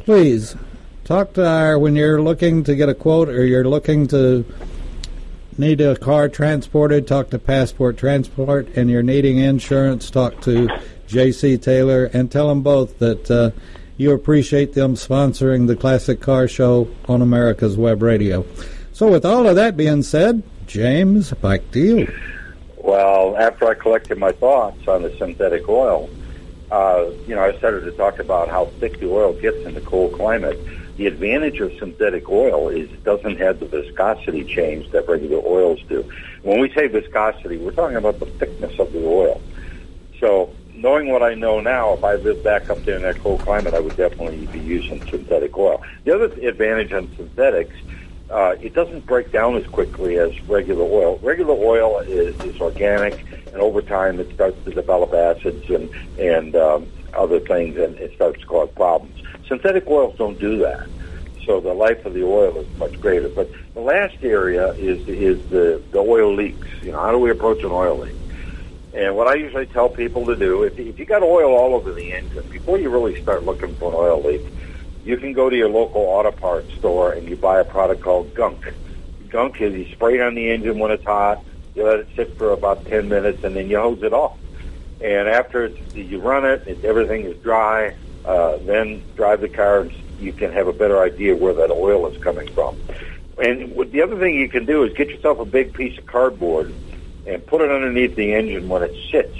please 0.01 0.57
talk 1.05 1.35
to 1.35 1.47
our 1.47 1.79
when 1.79 1.97
you're 1.97 2.23
looking 2.23 2.65
to 2.65 2.75
get 2.75 2.89
a 2.89 2.95
quote 2.95 3.29
or 3.29 3.45
you're 3.45 3.69
looking 3.69 4.07
to 4.09 4.45
need 5.59 5.83
a 5.83 5.97
car 5.97 6.31
transported, 6.31 7.07
talk 7.07 7.29
to 7.31 7.39
Passport 7.39 7.99
Transport, 7.99 8.69
and 8.77 8.89
you're 8.89 9.03
needing 9.03 9.37
insurance, 9.37 10.11
talk 10.11 10.41
to 10.43 10.69
J.C. 11.11 11.59
Taylor, 11.59 12.05
and 12.05 12.31
tell 12.31 12.49
them 12.49 12.63
both 12.63 13.01
that 13.01 13.29
uh, 13.31 13.51
you 13.97 14.13
appreciate 14.13 14.75
them 14.75 14.95
sponsoring 14.95 15.67
the 15.67 15.75
Classic 15.75 16.21
Car 16.21 16.47
Show 16.47 16.89
on 17.09 17.21
America's 17.21 17.77
Web 17.77 18.01
Radio. 18.01 18.47
So, 18.93 19.11
with 19.11 19.25
all 19.25 19.49
of 19.49 19.57
that 19.57 19.77
being 19.77 20.05
said, 20.05 20.45
James, 20.69 21.33
back 21.35 21.69
to 21.73 21.81
you. 21.81 22.15
Well, 22.77 23.37
after 23.37 23.67
I 23.67 23.75
collected 23.75 24.19
my 24.19 24.31
thoughts 24.31 24.87
on 24.87 25.03
the 25.03 25.15
synthetic 25.19 25.69
oil, 25.69 26.09
uh, 26.71 27.11
you 27.27 27.35
know, 27.35 27.43
I 27.43 27.59
started 27.59 27.81
to 27.87 27.93
talk 27.93 28.21
about 28.21 28.49
how 28.49 28.67
thick 28.79 29.01
the 29.01 29.11
oil 29.11 29.33
gets 29.33 29.67
in 29.67 29.75
the 29.75 29.81
cold 29.81 30.13
climate. 30.13 30.59
The 30.97 31.07
advantage 31.07 31.59
of 31.61 31.73
synthetic 31.79 32.29
oil 32.29 32.69
is 32.69 32.91
it 32.91 33.03
doesn't 33.03 33.39
have 33.39 33.59
the 33.59 33.67
viscosity 33.67 34.45
change 34.45 34.91
that 34.93 35.09
regular 35.09 35.43
oils 35.45 35.83
do. 35.89 36.09
When 36.43 36.61
we 36.61 36.73
say 36.73 36.87
viscosity, 36.87 37.57
we're 37.57 37.73
talking 37.73 37.97
about 37.97 38.21
the 38.21 38.27
thickness 38.27 38.79
of 38.79 38.93
the 38.93 39.05
oil. 39.05 39.41
So, 40.21 40.55
knowing 40.81 41.09
what 41.09 41.23
I 41.23 41.35
know 41.35 41.61
now, 41.61 41.93
if 41.93 42.05
I 42.05 42.15
lived 42.15 42.43
back 42.43 42.71
up 42.71 42.83
there 42.85 42.97
in 42.97 43.03
that 43.03 43.19
cold 43.21 43.41
climate, 43.41 43.75
I 43.75 43.81
would 43.81 43.97
definitely 43.97 44.47
be 44.47 44.61
using 44.61 45.07
synthetic 45.09 45.57
oil. 45.57 45.83
The 46.05 46.15
other 46.15 46.27
advantage 46.27 46.93
on 46.93 47.09
synthetics 47.17 47.75
uh, 48.31 48.55
it 48.61 48.75
doesn't 48.75 49.07
break 49.07 49.33
down 49.33 49.57
as 49.57 49.67
quickly 49.67 50.17
as 50.19 50.41
regular 50.43 50.85
oil. 50.85 51.19
Regular 51.23 51.55
oil 51.55 51.99
is, 51.99 52.39
is 52.45 52.61
organic, 52.61 53.25
and 53.53 53.57
over 53.57 53.83
time 53.83 54.21
it 54.21 54.33
starts 54.35 54.57
to 54.65 54.71
develop 54.71 55.13
acids 55.13 55.69
and 55.69 55.91
and 56.19 56.55
um, 56.55 56.87
other 57.13 57.41
things, 57.41 57.77
and 57.77 57.97
it 57.99 58.15
starts 58.15 58.41
to 58.41 58.47
cause 58.47 58.71
problems. 58.71 59.21
Synthetic 59.49 59.87
oils 59.89 60.17
don't 60.17 60.39
do 60.39 60.59
that, 60.59 60.87
so 61.45 61.61
the 61.61 61.75
life 61.75 62.07
of 62.07 62.15
the 62.15 62.23
oil 62.23 62.57
is 62.57 62.79
much 62.79 63.01
greater. 63.01 63.29
But 63.29 63.51
the 63.75 63.81
last 63.81 64.17
area 64.23 64.75
is 64.75 65.07
is 65.09 65.45
the 65.51 65.83
the 65.91 65.99
oil 65.99 66.33
leaks. 66.33 66.69
You 66.83 66.93
know, 66.93 67.01
how 67.01 67.11
do 67.11 67.19
we 67.19 67.31
approach 67.31 67.65
an 67.65 67.73
oil 67.73 67.99
leak? 67.99 68.20
And 68.93 69.17
what 69.17 69.29
I 69.29 69.35
usually 69.35 69.67
tell 69.67 69.89
people 69.89 70.27
to 70.27 70.37
do, 70.37 70.65
if, 70.65 70.79
if 70.79 70.99
you 70.99 71.05
got 71.05 71.23
oil 71.23 71.55
all 71.55 71.75
over 71.75 71.93
the 71.93 72.13
engine, 72.13 72.45
before 72.51 72.79
you 72.79 72.91
really 72.91 73.21
start 73.23 73.45
looking 73.45 73.75
for 73.77 73.91
an 73.91 73.97
oil 73.97 74.23
leak, 74.23 74.43
you 75.05 75.17
can 75.17 75.33
go 75.33 75.49
to 75.49 75.57
your 75.57 75.69
local 75.69 76.03
auto 76.03 76.33
parts 76.33 76.73
store 76.75 77.13
and 77.13 77.29
you 77.29 77.37
buy 77.37 77.61
a 77.61 77.65
product 77.65 78.03
called 78.03 78.35
gunk. 78.35 78.73
Gunk 79.29 79.61
is 79.61 79.75
you 79.75 79.93
spray 79.93 80.17
it 80.17 80.21
on 80.21 80.35
the 80.35 80.51
engine 80.51 80.79
when 80.79 80.91
it's 80.91 81.05
hot, 81.05 81.45
you 81.75 81.85
let 81.85 82.01
it 82.01 82.09
sit 82.17 82.37
for 82.37 82.51
about 82.51 82.85
10 82.87 83.09
minutes, 83.09 83.45
and 83.45 83.55
then 83.55 83.71
you 83.71 83.79
hose 83.79 84.03
it 84.03 84.13
off. 84.13 84.37
And 85.01 85.29
after 85.29 85.67
it's, 85.67 85.95
you 85.95 86.21
run 86.21 86.45
it, 86.45 86.67
and 86.67 86.85
everything 86.85 87.23
is 87.25 87.37
dry, 87.39 87.95
uh, 88.25 88.59
then 88.59 89.03
drive 89.15 89.41
the 89.41 89.49
car 89.49 89.83
and 89.83 89.93
you 90.19 90.33
can 90.33 90.53
have 90.53 90.67
a 90.67 90.73
better 90.73 91.01
idea 91.01 91.35
where 91.35 91.55
that 91.55 91.71
oil 91.71 92.07
is 92.09 92.23
coming 92.23 92.49
from. 92.49 92.77
And 93.43 93.75
what- 93.75 93.93
the 93.93 94.03
other 94.03 94.19
thing 94.19 94.35
you 94.35 94.49
can 94.49 94.67
do 94.67 94.83
is 94.83 94.93
get 94.93 95.09
yourself 95.09 95.39
a 95.39 95.47
big 95.47 95.73
piece 95.73 95.97
of 95.97 96.05
cardboard 96.07 96.75
and 97.31 97.47
put 97.47 97.61
it 97.61 97.71
underneath 97.71 98.17
the 98.17 98.35
engine 98.35 98.69
when 98.69 98.83
it 98.83 98.95
sits, 99.11 99.39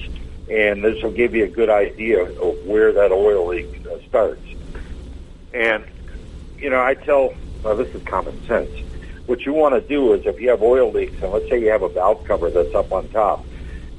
and 0.49 0.85
this 0.85 1.03
will 1.03 1.11
give 1.11 1.35
you 1.35 1.45
a 1.45 1.49
good 1.49 1.69
idea 1.69 2.23
of 2.23 2.65
where 2.65 2.93
that 2.93 3.11
oil 3.11 3.49
leak 3.49 3.85
uh, 3.87 3.99
starts. 4.09 4.43
And 5.53 5.85
you 6.57 6.71
know, 6.71 6.81
I 6.81 6.95
tell 6.95 7.35
well, 7.63 7.77
this 7.77 7.93
is 7.95 8.03
common 8.05 8.41
sense. 8.47 8.71
What 9.27 9.45
you 9.45 9.53
want 9.53 9.75
to 9.75 9.81
do 9.81 10.13
is 10.15 10.25
if 10.25 10.41
you 10.41 10.51
have 10.51 10.63
oil 10.63 10.91
leaks, 10.91 11.21
and 11.23 11.33
let's 11.33 11.49
say 11.49 11.61
you 11.61 11.71
have 11.71 11.83
a 11.83 11.89
valve 11.89 12.25
cover 12.25 12.49
that's 12.51 12.75
up 12.75 12.93
on 12.93 13.09
top, 13.09 13.45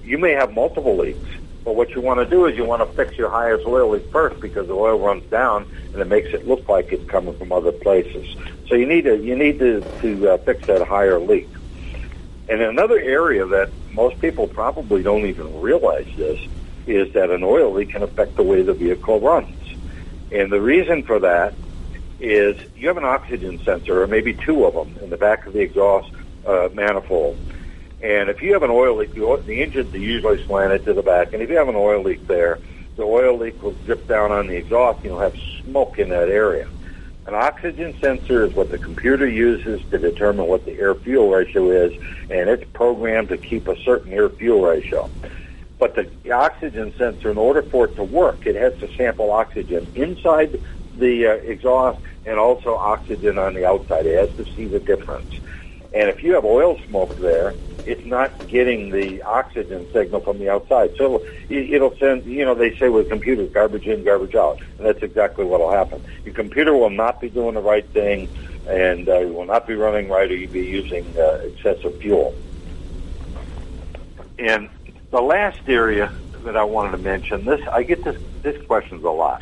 you 0.04 0.18
may 0.18 0.32
have 0.32 0.54
multiple 0.54 0.98
leaks. 0.98 1.30
But 1.64 1.76
what 1.76 1.92
you 1.92 2.02
want 2.02 2.20
to 2.20 2.26
do 2.26 2.48
is 2.48 2.58
you 2.58 2.66
want 2.66 2.82
to 2.82 2.96
fix 2.96 3.18
your 3.18 3.30
highest 3.30 3.68
oil 3.68 3.89
leak 3.89 4.10
first 4.12 4.39
because 4.42 4.68
the 4.68 4.74
oil 4.74 4.98
runs 4.98 5.24
down 5.30 5.68
and 5.94 6.02
it 6.02 6.08
makes 6.08 6.30
it 6.34 6.48
look 6.48 6.68
like 6.68 6.92
it's 6.92 7.08
coming 7.08 7.38
from 7.38 7.52
other 7.52 7.72
places. 7.72 8.36
So 8.68 8.76
you 8.76 8.88
need 8.88 9.04
to 9.04 9.16
you 9.18 9.36
need 9.36 9.60
to 9.60 9.82
to 10.02 10.30
uh, 10.30 10.38
fix 10.39 10.66
that 10.68 10.88
higher 10.88 11.20
leak. 11.20 11.48
And 12.52 12.62
another 12.62 12.99
area 12.99 13.45
that 13.45 13.72
most 13.93 14.20
people 14.20 14.45
probably 14.45 15.02
don't 15.02 15.26
even 15.26 15.62
realize 15.62 16.06
this 16.18 16.38
is 16.86 17.14
that 17.14 17.30
an 17.30 17.43
oil 17.45 17.72
leak 17.72 17.93
can 17.93 18.04
affect 18.04 18.36
the 18.36 18.43
way 18.43 18.62
the 18.62 18.74
vehicle 18.74 19.22
runs. 19.22 19.56
And 20.34 20.52
the 20.52 20.60
reason 20.60 21.04
for 21.04 21.18
that 21.20 21.56
is 22.20 22.58
you 22.76 22.89
have 22.89 22.97
an 22.97 23.06
oxygen 23.06 23.58
sensor, 23.64 24.04
or 24.04 24.08
maybe 24.08 24.34
two 24.34 24.66
of 24.66 24.74
them, 24.74 25.02
in 25.02 25.10
the 25.10 25.16
back 25.16 25.47
of 25.47 25.54
the 25.54 25.62
exhaust 25.62 26.12
uh, 26.45 26.68
manifold. 26.74 27.38
And 28.02 28.30
if 28.30 28.41
you 28.41 28.52
have 28.52 28.64
an 28.64 28.70
oil 28.70 28.97
leak, 28.97 29.14
the, 29.16 29.41
the 29.45 29.62
engine's 29.62 29.93
usually 29.93 30.45
slanted 30.45 30.84
to 30.84 30.93
the 30.93 31.04
back, 31.04 31.32
and 31.32 31.41
if 31.41 31.49
you 31.49 31.56
have 31.56 31.70
an 31.70 31.78
oil 31.78 32.04
leak 32.04 32.28
there, 32.28 32.60
the 32.97 33.04
oil 33.04 33.38
leak 33.38 33.64
will 33.64 33.76
drip 33.86 34.10
down 34.10 34.34
on 34.34 34.47
the 34.47 34.58
exhaust, 34.58 34.99
and 35.04 35.12
you'll 35.12 35.22
have 35.22 35.36
smoke 35.64 35.97
in 35.97 36.10
that 36.10 36.28
area. 36.28 36.66
An 37.28 37.36
oxygen 37.36 37.95
sensor 38.01 38.45
is 38.45 38.53
what 38.55 38.72
the 38.72 38.80
computer 38.80 39.28
uses 39.28 39.80
to 39.91 39.97
determine 39.99 40.47
what 40.47 40.65
the 40.65 40.80
air-fuel 40.80 41.30
ratio 41.30 41.69
is, 41.69 41.93
and 42.30 42.49
it's 42.49 42.63
programmed 42.74 43.30
to 43.30 43.38
keep 43.38 43.67
a 43.67 43.78
certain 43.84 44.11
air-fuel 44.11 44.61
ratio. 44.61 45.07
But 45.78 45.95
the, 45.95 46.09
the 46.24 46.32
oxygen 46.32 46.93
sensor, 46.97 47.30
in 47.30 47.38
order 47.38 47.61
for 47.61 47.86
it 47.86 47.95
to 47.95 48.03
work, 48.03 48.45
it 48.45 48.55
has 48.55 48.74
to 48.80 48.91
sample 48.95 49.32
oxygen 49.32 49.88
inside 49.95 50.59
the 50.97 51.28
uh, 51.28 51.32
exhaust 51.34 51.99
and 52.26 52.38
also 52.39 52.76
oxygen 52.76 53.38
on 53.38 53.53
the 53.53 53.65
outside. 53.65 54.05
It 54.05 54.17
has 54.17 54.36
to 54.38 54.51
see 54.55 54.65
the 54.65 54.80
difference. 54.80 55.32
And 55.93 56.09
if 56.09 56.24
you 56.24 56.34
have 56.34 56.45
oil 56.45 56.80
smoke 56.88 57.17
there, 57.17 57.53
it's 57.86 58.06
not 58.06 58.48
getting 58.48 58.92
the 58.92 59.22
oxygen 59.24 59.88
signal 59.94 60.22
from 60.22 60.40
the 60.40 60.50
outside. 60.50 60.92
So 60.98 61.24
it- 61.50 61.74
it'll 61.74 61.96
send, 61.98 62.26
you 62.26 62.46
know, 62.46 62.54
they 62.56 62.76
say 62.76 62.90
with 62.90 63.10
computers, 63.10 63.50
garbage 63.54 63.88
in, 63.88 64.04
garbage 64.04 64.36
out. 64.36 64.60
And 64.78 64.88
that's 64.88 65.02
exactly 65.02 65.46
what 65.46 65.60
will 65.60 65.72
happen. 65.72 66.02
Your 66.26 66.34
computer 66.34 66.74
will 66.74 66.90
not 66.90 67.20
be 67.22 67.30
doing 67.30 67.56
the 67.56 67.62
right 67.62 67.88
thing 67.90 68.30
and 68.68 69.10
uh, 69.10 69.22
will 69.26 69.46
not 69.46 69.68
be 69.68 69.76
running 69.76 70.10
right 70.10 70.30
or 70.30 70.36
you'll 70.36 70.52
be 70.52 70.62
using 70.66 71.16
uh, 71.18 71.38
excessive 71.44 71.98
fuel. 72.00 72.34
And 74.38 74.70
the 75.12 75.22
last 75.22 75.60
area 75.68 76.12
that 76.44 76.58
I 76.58 76.64
wanted 76.64 76.92
to 76.92 76.98
mention, 76.98 77.46
this 77.46 77.62
I 77.72 77.84
get 77.84 78.04
this 78.04 78.18
this 78.44 78.56
questions 78.68 79.04
a 79.04 79.10
lot. 79.10 79.42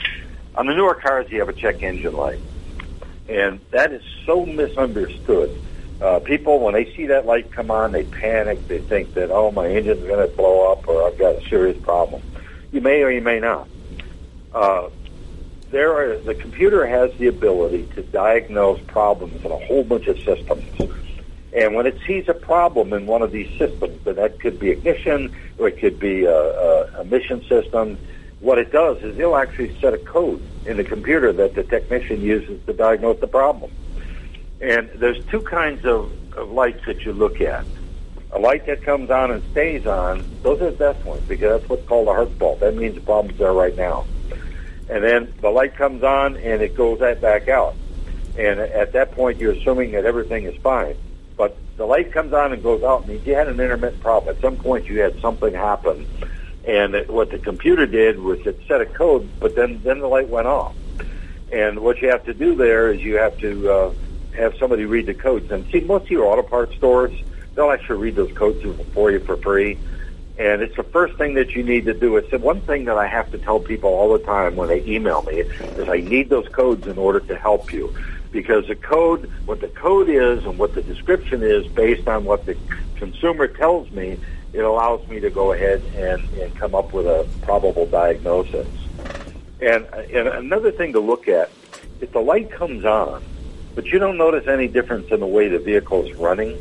On 0.55 0.65
the 0.65 0.73
newer 0.73 0.95
cars, 0.95 1.27
you 1.29 1.39
have 1.39 1.47
a 1.47 1.53
check 1.53 1.83
engine 1.83 2.15
light, 2.15 2.41
and 3.29 3.61
that 3.71 3.93
is 3.93 4.01
so 4.25 4.45
misunderstood. 4.45 5.51
Uh, 6.01 6.19
people, 6.19 6.59
when 6.59 6.73
they 6.73 6.93
see 6.95 7.07
that 7.07 7.25
light 7.25 7.51
come 7.51 7.69
on, 7.69 7.91
they 7.91 8.03
panic. 8.03 8.67
They 8.67 8.79
think 8.79 9.13
that 9.15 9.31
oh, 9.31 9.51
my 9.51 9.67
engine's 9.67 10.05
going 10.07 10.27
to 10.27 10.33
blow 10.35 10.71
up, 10.71 10.87
or 10.87 11.05
I've 11.07 11.17
got 11.17 11.35
a 11.35 11.49
serious 11.49 11.77
problem. 11.81 12.21
You 12.71 12.81
may 12.81 13.03
or 13.03 13.11
you 13.11 13.21
may 13.21 13.39
not. 13.39 13.67
Uh, 14.53 14.89
there 15.71 15.93
are 15.93 16.17
the 16.17 16.33
computer 16.35 16.87
has 16.87 17.11
the 17.17 17.27
ability 17.27 17.87
to 17.95 18.01
diagnose 18.03 18.79
problems 18.87 19.43
in 19.43 19.51
a 19.51 19.57
whole 19.57 19.83
bunch 19.83 20.07
of 20.07 20.17
systems. 20.19 20.63
And 21.55 21.75
when 21.75 21.85
it 21.85 21.97
sees 22.05 22.29
a 22.29 22.33
problem 22.33 22.93
in 22.93 23.07
one 23.07 23.21
of 23.21 23.31
these 23.31 23.49
systems, 23.57 24.05
and 24.05 24.17
that 24.17 24.39
could 24.39 24.59
be 24.59 24.69
ignition 24.69 25.35
or 25.57 25.67
it 25.67 25.79
could 25.79 25.99
be 25.99 26.25
a, 26.25 26.31
a 26.31 27.01
emission 27.01 27.43
system, 27.45 27.97
what 28.39 28.57
it 28.57 28.71
does 28.71 28.97
is 28.99 29.17
it'll 29.17 29.35
actually 29.35 29.77
set 29.79 29.93
a 29.93 29.97
code 29.97 30.41
in 30.65 30.77
the 30.77 30.83
computer 30.83 31.33
that 31.33 31.55
the 31.55 31.63
technician 31.63 32.21
uses 32.21 32.63
to 32.65 32.73
diagnose 32.73 33.19
the 33.19 33.27
problem. 33.27 33.71
And 34.61 34.89
there's 34.95 35.23
two 35.25 35.41
kinds 35.41 35.85
of, 35.85 36.11
of 36.37 36.51
lights 36.51 36.85
that 36.85 37.05
you 37.05 37.13
look 37.13 37.41
at. 37.41 37.65
A 38.31 38.39
light 38.39 38.65
that 38.67 38.83
comes 38.83 39.09
on 39.09 39.31
and 39.31 39.43
stays 39.51 39.87
on, 39.87 40.23
those 40.43 40.61
are 40.61 40.71
the 40.71 40.77
best 40.77 41.03
ones 41.05 41.23
because 41.27 41.59
that's 41.59 41.69
what's 41.69 41.87
called 41.87 42.07
a 42.07 42.13
heart 42.13 42.37
bulb. 42.37 42.59
That 42.59 42.75
means 42.75 42.95
the 42.95 43.01
problem's 43.01 43.39
there 43.39 43.53
right 43.53 43.75
now. 43.75 44.05
And 44.89 45.03
then 45.03 45.33
the 45.41 45.49
light 45.49 45.75
comes 45.75 46.03
on 46.03 46.37
and 46.37 46.61
it 46.61 46.75
goes 46.75 46.99
that 46.99 47.21
back 47.21 47.47
out. 47.47 47.75
And 48.37 48.59
at 48.59 48.93
that 48.93 49.11
point, 49.11 49.39
you're 49.39 49.53
assuming 49.53 49.91
that 49.91 50.05
everything 50.05 50.43
is 50.43 50.55
fine. 50.61 50.95
But 51.35 51.57
the 51.77 51.85
light 51.85 52.11
comes 52.11 52.33
on 52.33 52.53
and 52.53 52.61
goes 52.61 52.83
out 52.83 53.07
means 53.07 53.25
you 53.25 53.33
had 53.33 53.47
an 53.47 53.59
intermittent 53.59 54.01
problem. 54.01 54.35
At 54.35 54.41
some 54.41 54.57
point, 54.57 54.85
you 54.85 54.99
had 54.99 55.19
something 55.21 55.53
happen. 55.53 56.05
And 56.67 56.93
it, 56.93 57.09
what 57.09 57.31
the 57.31 57.39
computer 57.39 57.85
did 57.85 58.19
was 58.19 58.45
it 58.45 58.59
set 58.67 58.81
a 58.81 58.85
code, 58.85 59.27
but 59.39 59.55
then, 59.55 59.81
then 59.83 59.99
the 59.99 60.07
light 60.07 60.27
went 60.27 60.47
off. 60.47 60.75
And 61.51 61.79
what 61.79 62.01
you 62.01 62.09
have 62.09 62.25
to 62.25 62.33
do 62.33 62.55
there 62.55 62.91
is 62.91 63.01
you 63.01 63.15
have 63.15 63.37
to 63.39 63.71
uh, 63.71 63.93
have 64.39 64.55
somebody 64.57 64.85
read 64.85 65.05
the 65.05 65.13
codes. 65.13 65.51
And 65.51 65.69
see, 65.71 65.81
most 65.81 66.05
of 66.05 66.11
your 66.11 66.25
auto 66.25 66.43
parts 66.43 66.75
stores, 66.75 67.13
they'll 67.55 67.71
actually 67.71 67.99
read 67.99 68.15
those 68.15 68.31
codes 68.33 68.63
for 68.93 69.11
you 69.11 69.19
for 69.19 69.37
free. 69.37 69.77
And 70.37 70.61
it's 70.61 70.75
the 70.77 70.83
first 70.83 71.17
thing 71.17 71.33
that 71.33 71.51
you 71.51 71.63
need 71.63 71.85
to 71.85 71.93
do. 71.93 72.15
It's 72.15 72.31
the 72.31 72.37
one 72.37 72.61
thing 72.61 72.85
that 72.85 72.97
I 72.97 73.07
have 73.07 73.29
to 73.31 73.37
tell 73.37 73.59
people 73.59 73.89
all 73.89 74.17
the 74.17 74.23
time 74.23 74.55
when 74.55 74.69
they 74.69 74.81
email 74.85 75.21
me 75.23 75.39
is 75.41 75.89
I 75.89 75.97
need 75.97 76.29
those 76.29 76.47
codes 76.47 76.87
in 76.87 76.97
order 76.97 77.19
to 77.19 77.35
help 77.35 77.73
you. 77.73 77.93
Because 78.31 78.67
the 78.67 78.75
code, 78.75 79.29
what 79.45 79.59
the 79.59 79.67
code 79.67 80.07
is 80.07 80.45
and 80.45 80.57
what 80.57 80.75
the 80.75 80.81
description 80.81 81.43
is 81.43 81.67
based 81.67 82.07
on 82.07 82.23
what 82.23 82.45
the 82.45 82.55
consumer 82.95 83.47
tells 83.47 83.91
me, 83.91 84.17
it 84.53 84.61
allows 84.61 85.05
me 85.07 85.19
to 85.19 85.29
go 85.29 85.51
ahead 85.51 85.83
and, 85.95 86.23
and 86.39 86.55
come 86.55 86.73
up 86.73 86.93
with 86.93 87.05
a 87.05 87.27
probable 87.41 87.85
diagnosis. 87.87 88.67
And, 89.61 89.85
and 89.93 90.27
another 90.27 90.71
thing 90.71 90.93
to 90.93 90.99
look 90.99 91.27
at, 91.27 91.51
if 91.99 92.13
the 92.13 92.19
light 92.19 92.49
comes 92.49 92.85
on, 92.85 93.23
but 93.75 93.85
you 93.87 93.99
don't 93.99 94.17
notice 94.17 94.47
any 94.47 94.67
difference 94.67 95.07
in 95.11 95.19
the 95.19 95.27
way 95.27 95.47
the 95.47 95.59
vehicle 95.59 96.05
is 96.05 96.13
running, 96.15 96.57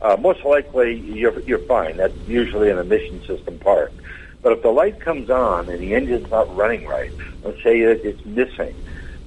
uh, 0.00 0.16
most 0.20 0.44
likely 0.44 0.98
you're, 0.98 1.38
you're 1.40 1.58
fine. 1.60 1.96
That's 1.96 2.16
usually 2.26 2.70
an 2.70 2.78
emission 2.78 3.22
system 3.24 3.58
part. 3.58 3.92
But 4.42 4.52
if 4.52 4.62
the 4.62 4.70
light 4.70 5.00
comes 5.00 5.30
on 5.30 5.68
and 5.68 5.80
the 5.80 5.94
engine's 5.94 6.28
not 6.30 6.54
running 6.54 6.86
right, 6.86 7.12
let's 7.44 7.62
say 7.62 7.78
it's 7.78 8.24
missing, 8.24 8.74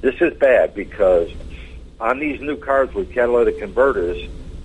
this 0.01 0.16
is 0.20 0.34
bad 0.34 0.76
because 0.76 1.30
on 1.99 2.20
these 2.20 2.41
new 2.41 2.57
cars 2.57 2.93
with 2.93 3.11
catalytic 3.13 3.59
converters, 3.59 4.18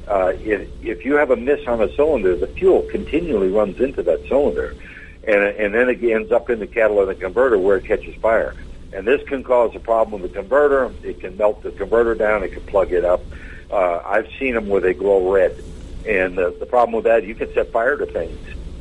uh, 0.09 0.33
if, 0.41 0.69
if 0.83 1.05
you 1.05 1.15
have 1.15 1.31
a 1.31 1.37
miss 1.37 1.61
on 1.69 1.81
a 1.81 1.95
cylinder, 1.95 2.37
the 2.37 2.49
fuel 2.49 2.83
continually 2.91 3.49
runs 3.49 3.79
into 3.79 4.03
that 4.03 4.27
cylinder, 4.29 4.75
and, 5.27 5.37
and 5.37 5.73
then 5.73 5.89
it 5.89 6.03
ends 6.03 6.33
up 6.33 6.51
in 6.51 6.59
the 6.59 6.67
catalytic 6.67 7.21
converter 7.21 7.59
where 7.59 7.77
it 7.77 7.85
catches 7.85 8.15
fire. 8.17 8.55
And 8.93 9.07
this 9.07 9.27
can 9.29 9.45
cause 9.45 9.75
a 9.75 9.81
problem 9.81 10.23
with 10.23 10.33
the 10.33 10.41
converter. 10.41 10.93
It 11.03 11.21
can 11.21 11.37
melt 11.37 11.63
the 11.63 11.71
converter 11.71 12.15
down. 12.15 12.43
It 12.43 12.53
can 12.53 12.63
plug 12.63 12.93
it 12.93 13.05
up. 13.05 13.23
Uh, 13.71 14.01
I've 14.05 14.29
seen 14.39 14.55
them 14.55 14.69
where 14.69 14.81
they 14.81 14.95
glow 14.95 15.33
red. 15.33 15.63
And 16.07 16.37
the, 16.37 16.55
the 16.59 16.67
problem 16.67 16.95
with 16.95 17.05
that, 17.05 17.25
you 17.25 17.35
can 17.35 17.53
set 17.55 17.71
fire 17.71 17.97
to 17.97 18.07
things. 18.07 18.39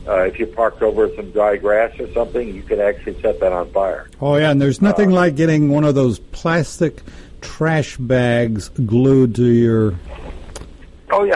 Uh, 0.08 0.22
if 0.22 0.40
you 0.40 0.48
parked 0.48 0.82
over 0.82 1.14
some 1.16 1.30
dry 1.32 1.56
grass 1.58 2.00
or 2.00 2.12
something, 2.14 2.56
you 2.56 2.64
could 2.64 2.80
actually 2.80 3.22
set 3.22 3.40
that 3.42 3.52
on 3.52 3.70
fire. 3.72 4.10
Oh 4.20 4.38
yeah, 4.38 4.50
and 4.50 4.60
there's 4.60 4.82
nothing 4.82 5.12
like 5.12 5.36
getting 5.36 5.70
one 5.70 5.84
of 5.84 5.94
those 5.94 6.18
plastic 6.18 7.04
trash 7.42 7.98
bags 7.98 8.70
glued 8.70 9.36
to 9.36 9.46
your. 9.46 9.96
Oh 11.12 11.26
yeah. 11.26 11.36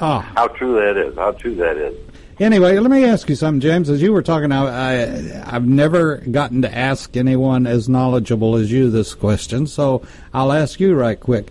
Ah. 0.00 0.20
How 0.34 0.48
true 0.48 0.74
that 0.76 0.96
is. 0.96 1.14
How 1.16 1.32
true 1.32 1.54
that 1.56 1.76
is. 1.76 1.94
Anyway, 2.40 2.78
let 2.78 2.90
me 2.90 3.04
ask 3.04 3.28
you 3.28 3.36
something, 3.36 3.60
James. 3.60 3.88
As 3.88 4.02
you 4.02 4.12
were 4.12 4.22
talking, 4.22 4.50
I, 4.50 4.64
I 4.66 5.42
I've 5.54 5.66
never 5.66 6.16
gotten 6.16 6.62
to 6.62 6.74
ask 6.76 7.16
anyone 7.16 7.66
as 7.66 7.88
knowledgeable 7.88 8.56
as 8.56 8.72
you 8.72 8.90
this 8.90 9.14
question, 9.14 9.66
so 9.68 10.02
I'll 10.32 10.52
ask 10.52 10.80
you 10.80 10.94
right 10.94 11.18
quick. 11.18 11.48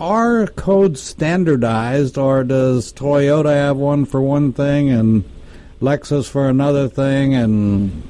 Are 0.00 0.46
codes 0.48 1.00
standardized, 1.00 2.18
or 2.18 2.42
does 2.42 2.92
Toyota 2.92 3.52
have 3.54 3.76
one 3.76 4.04
for 4.04 4.20
one 4.20 4.52
thing 4.52 4.90
and 4.90 5.24
Lexus 5.80 6.28
for 6.28 6.48
another 6.48 6.88
thing 6.88 7.34
and 7.34 8.02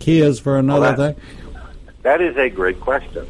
Kia's 0.00 0.40
for 0.40 0.58
another 0.58 0.80
Well, 0.80 0.96
that- 0.96 1.16
thing? 1.16 1.24
That 2.02 2.20
is 2.20 2.36
a 2.36 2.50
great 2.50 2.80
question 2.80 3.26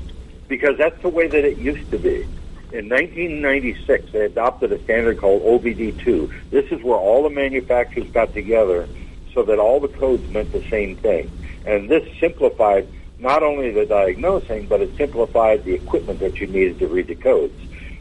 because 0.48 0.76
that's 0.78 1.00
the 1.02 1.08
way 1.08 1.28
that 1.28 1.44
it 1.44 1.58
used 1.58 1.88
to 1.92 1.98
be. 1.98 2.26
In 2.74 2.88
1996, 2.88 4.10
they 4.10 4.24
adopted 4.24 4.72
a 4.72 4.82
standard 4.82 5.18
called 5.18 5.42
OBD2. 5.44 6.50
This 6.50 6.72
is 6.72 6.82
where 6.82 6.96
all 6.96 7.22
the 7.22 7.30
manufacturers 7.30 8.10
got 8.10 8.34
together 8.34 8.88
so 9.32 9.44
that 9.44 9.60
all 9.60 9.78
the 9.78 9.86
codes 9.86 10.28
meant 10.30 10.50
the 10.50 10.68
same 10.68 10.96
thing. 10.96 11.30
And 11.64 11.88
this 11.88 12.02
simplified 12.18 12.88
not 13.20 13.44
only 13.44 13.70
the 13.70 13.86
diagnosing, 13.86 14.66
but 14.66 14.80
it 14.80 14.96
simplified 14.96 15.62
the 15.62 15.72
equipment 15.72 16.18
that 16.18 16.40
you 16.40 16.48
needed 16.48 16.80
to 16.80 16.88
read 16.88 17.06
the 17.06 17.14
codes. 17.14 17.54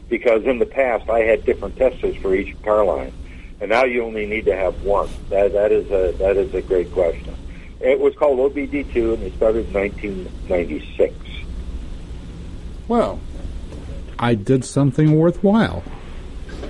Because 0.08 0.42
in 0.42 0.58
the 0.58 0.66
past, 0.66 1.08
I 1.08 1.20
had 1.20 1.44
different 1.44 1.76
testers 1.76 2.16
for 2.16 2.34
each 2.34 2.60
car 2.64 2.84
line, 2.84 3.12
and 3.60 3.70
now 3.70 3.84
you 3.84 4.02
only 4.02 4.26
need 4.26 4.46
to 4.46 4.56
have 4.56 4.82
one. 4.82 5.08
That 5.30 5.52
that 5.52 5.70
is 5.70 5.88
a 5.92 6.16
that 6.18 6.36
is 6.36 6.52
a 6.52 6.62
great 6.62 6.90
question. 6.92 7.36
It 7.80 8.00
was 8.00 8.12
called 8.16 8.40
OBD2, 8.52 9.14
and 9.14 9.22
it 9.22 9.34
started 9.36 9.68
in 9.68 9.72
1996. 9.72 11.14
Well, 12.88 13.20
I 14.18 14.34
did 14.34 14.64
something 14.64 15.18
worthwhile. 15.18 15.82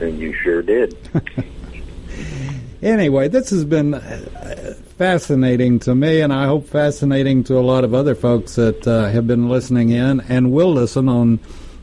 And 0.00 0.18
you 0.18 0.32
sure 0.32 0.62
did. 0.62 0.96
anyway, 2.82 3.28
this 3.28 3.50
has 3.50 3.64
been 3.64 3.94
uh, 3.94 4.74
fascinating 4.96 5.78
to 5.80 5.94
me, 5.94 6.20
and 6.20 6.32
I 6.32 6.46
hope 6.46 6.66
fascinating 6.66 7.44
to 7.44 7.58
a 7.58 7.60
lot 7.60 7.84
of 7.84 7.94
other 7.94 8.14
folks 8.14 8.54
that 8.56 8.86
uh, 8.86 9.08
have 9.08 9.26
been 9.26 9.48
listening 9.48 9.90
in 9.90 10.20
and 10.22 10.52
will 10.52 10.72
listen 10.72 11.08
on 11.08 11.38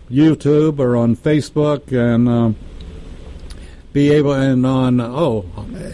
YouTube 0.09 0.79
or 0.79 0.97
on 0.97 1.15
Facebook 1.15 1.91
and 1.91 2.27
uh, 2.27 2.51
be 3.93 4.11
able 4.11 4.33
and 4.33 4.65
on 4.65 5.01
oh, 5.01 5.45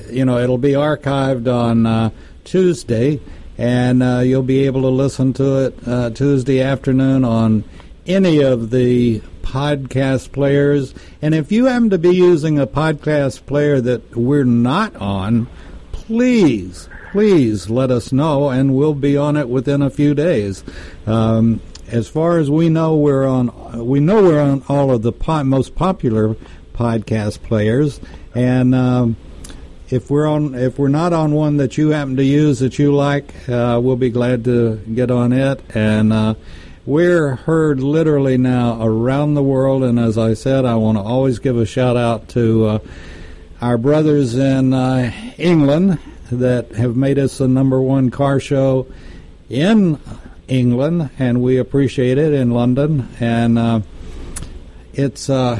you 0.09 0.25
know, 0.25 0.39
it'll 0.39 0.57
be 0.57 0.71
archived 0.71 1.51
on 1.51 1.85
uh, 1.85 2.09
Tuesday, 2.43 3.19
and 3.57 4.03
uh, 4.03 4.19
you'll 4.19 4.43
be 4.43 4.65
able 4.65 4.81
to 4.81 4.89
listen 4.89 5.33
to 5.33 5.65
it 5.65 5.87
uh, 5.87 6.09
Tuesday 6.11 6.61
afternoon 6.61 7.23
on 7.23 7.63
any 8.05 8.41
of 8.41 8.69
the 8.69 9.21
podcast 9.47 10.33
players. 10.33 10.93
And 11.21 11.33
if 11.33 11.51
you 11.53 11.65
happen 11.65 11.89
to 11.91 11.97
be 11.97 12.13
using 12.13 12.59
a 12.59 12.67
podcast 12.67 13.45
player 13.45 13.79
that 13.79 14.15
we're 14.15 14.43
not 14.43 14.93
on, 14.97 15.47
please, 15.93 16.89
please 17.11 17.69
let 17.69 17.89
us 17.89 18.11
know, 18.11 18.49
and 18.49 18.75
we'll 18.75 18.93
be 18.93 19.15
on 19.15 19.37
it 19.37 19.47
within 19.47 19.81
a 19.81 19.89
few 19.89 20.13
days. 20.13 20.65
Um, 21.05 21.61
as 21.87 22.09
far 22.09 22.37
as 22.39 22.51
we 22.51 22.67
know, 22.67 22.97
we're 22.97 23.25
on. 23.25 23.87
We 23.87 24.01
know 24.01 24.21
we're 24.21 24.41
on 24.41 24.63
all 24.67 24.91
of 24.91 25.01
the 25.01 25.13
po- 25.13 25.45
most 25.45 25.75
popular 25.75 26.35
podcast 26.73 27.41
players, 27.43 28.01
and 28.35 28.75
um, 28.75 29.15
if 29.89 30.11
we're 30.11 30.27
on, 30.27 30.55
if 30.55 30.77
we're 30.77 30.89
not 30.89 31.13
on 31.13 31.31
one 31.31 31.55
that 31.57 31.77
you 31.77 31.91
happen 31.91 32.17
to 32.17 32.25
use 32.25 32.59
that 32.59 32.77
you 32.77 32.93
like, 32.93 33.33
uh, 33.47 33.79
we'll 33.81 33.95
be 33.95 34.09
glad 34.09 34.43
to 34.43 34.75
get 34.93 35.09
on 35.09 35.31
it. 35.31 35.61
And 35.73 36.11
uh, 36.11 36.35
we're 36.87 37.35
heard 37.35 37.81
literally 37.81 38.37
now 38.37 38.81
around 38.81 39.33
the 39.33 39.43
world. 39.43 39.83
And 39.83 39.99
as 39.99 40.17
I 40.17 40.33
said, 40.33 40.63
I 40.63 40.75
want 40.75 40.97
to 40.97 41.01
always 41.01 41.37
give 41.37 41.57
a 41.57 41.65
shout 41.65 41.97
out 41.97 42.29
to 42.29 42.65
uh, 42.65 42.79
our 43.61 43.77
brothers 43.77 44.35
in 44.35 44.73
uh, 44.73 45.11
England 45.37 45.99
that 46.31 46.71
have 46.71 46.95
made 46.95 47.19
us 47.19 47.39
the 47.39 47.47
number 47.47 47.81
one 47.81 48.09
car 48.09 48.39
show 48.39 48.87
in 49.49 49.99
England, 50.47 51.09
and 51.19 51.41
we 51.41 51.57
appreciate 51.57 52.17
it 52.17 52.33
in 52.33 52.51
London. 52.51 53.09
And 53.19 53.59
uh, 53.59 53.81
it's 54.93 55.29
uh, 55.29 55.59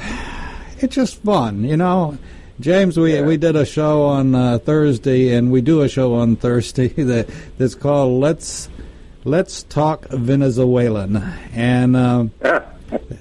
it's 0.78 0.96
just 0.96 1.22
fun, 1.24 1.66
you 1.66 1.76
know. 1.76 2.18
James, 2.62 2.98
we 2.98 3.22
we 3.22 3.36
did 3.36 3.58
a 3.58 3.66
show 3.66 4.06
on 4.06 4.34
uh, 4.34 4.60
Thursday, 4.60 5.34
and 5.34 5.52
we 5.52 5.60
do 5.60 5.82
a 5.82 5.90
show 5.90 6.16
on 6.16 6.38
Thursday 6.38 6.88
that 7.04 7.30
that's 7.58 7.76
called 7.76 8.22
"Let's 8.22 8.70
Let's 9.28 9.64
Talk 9.64 10.08
Venezuelan," 10.08 11.18
and 11.54 11.98
uh, 11.98 12.28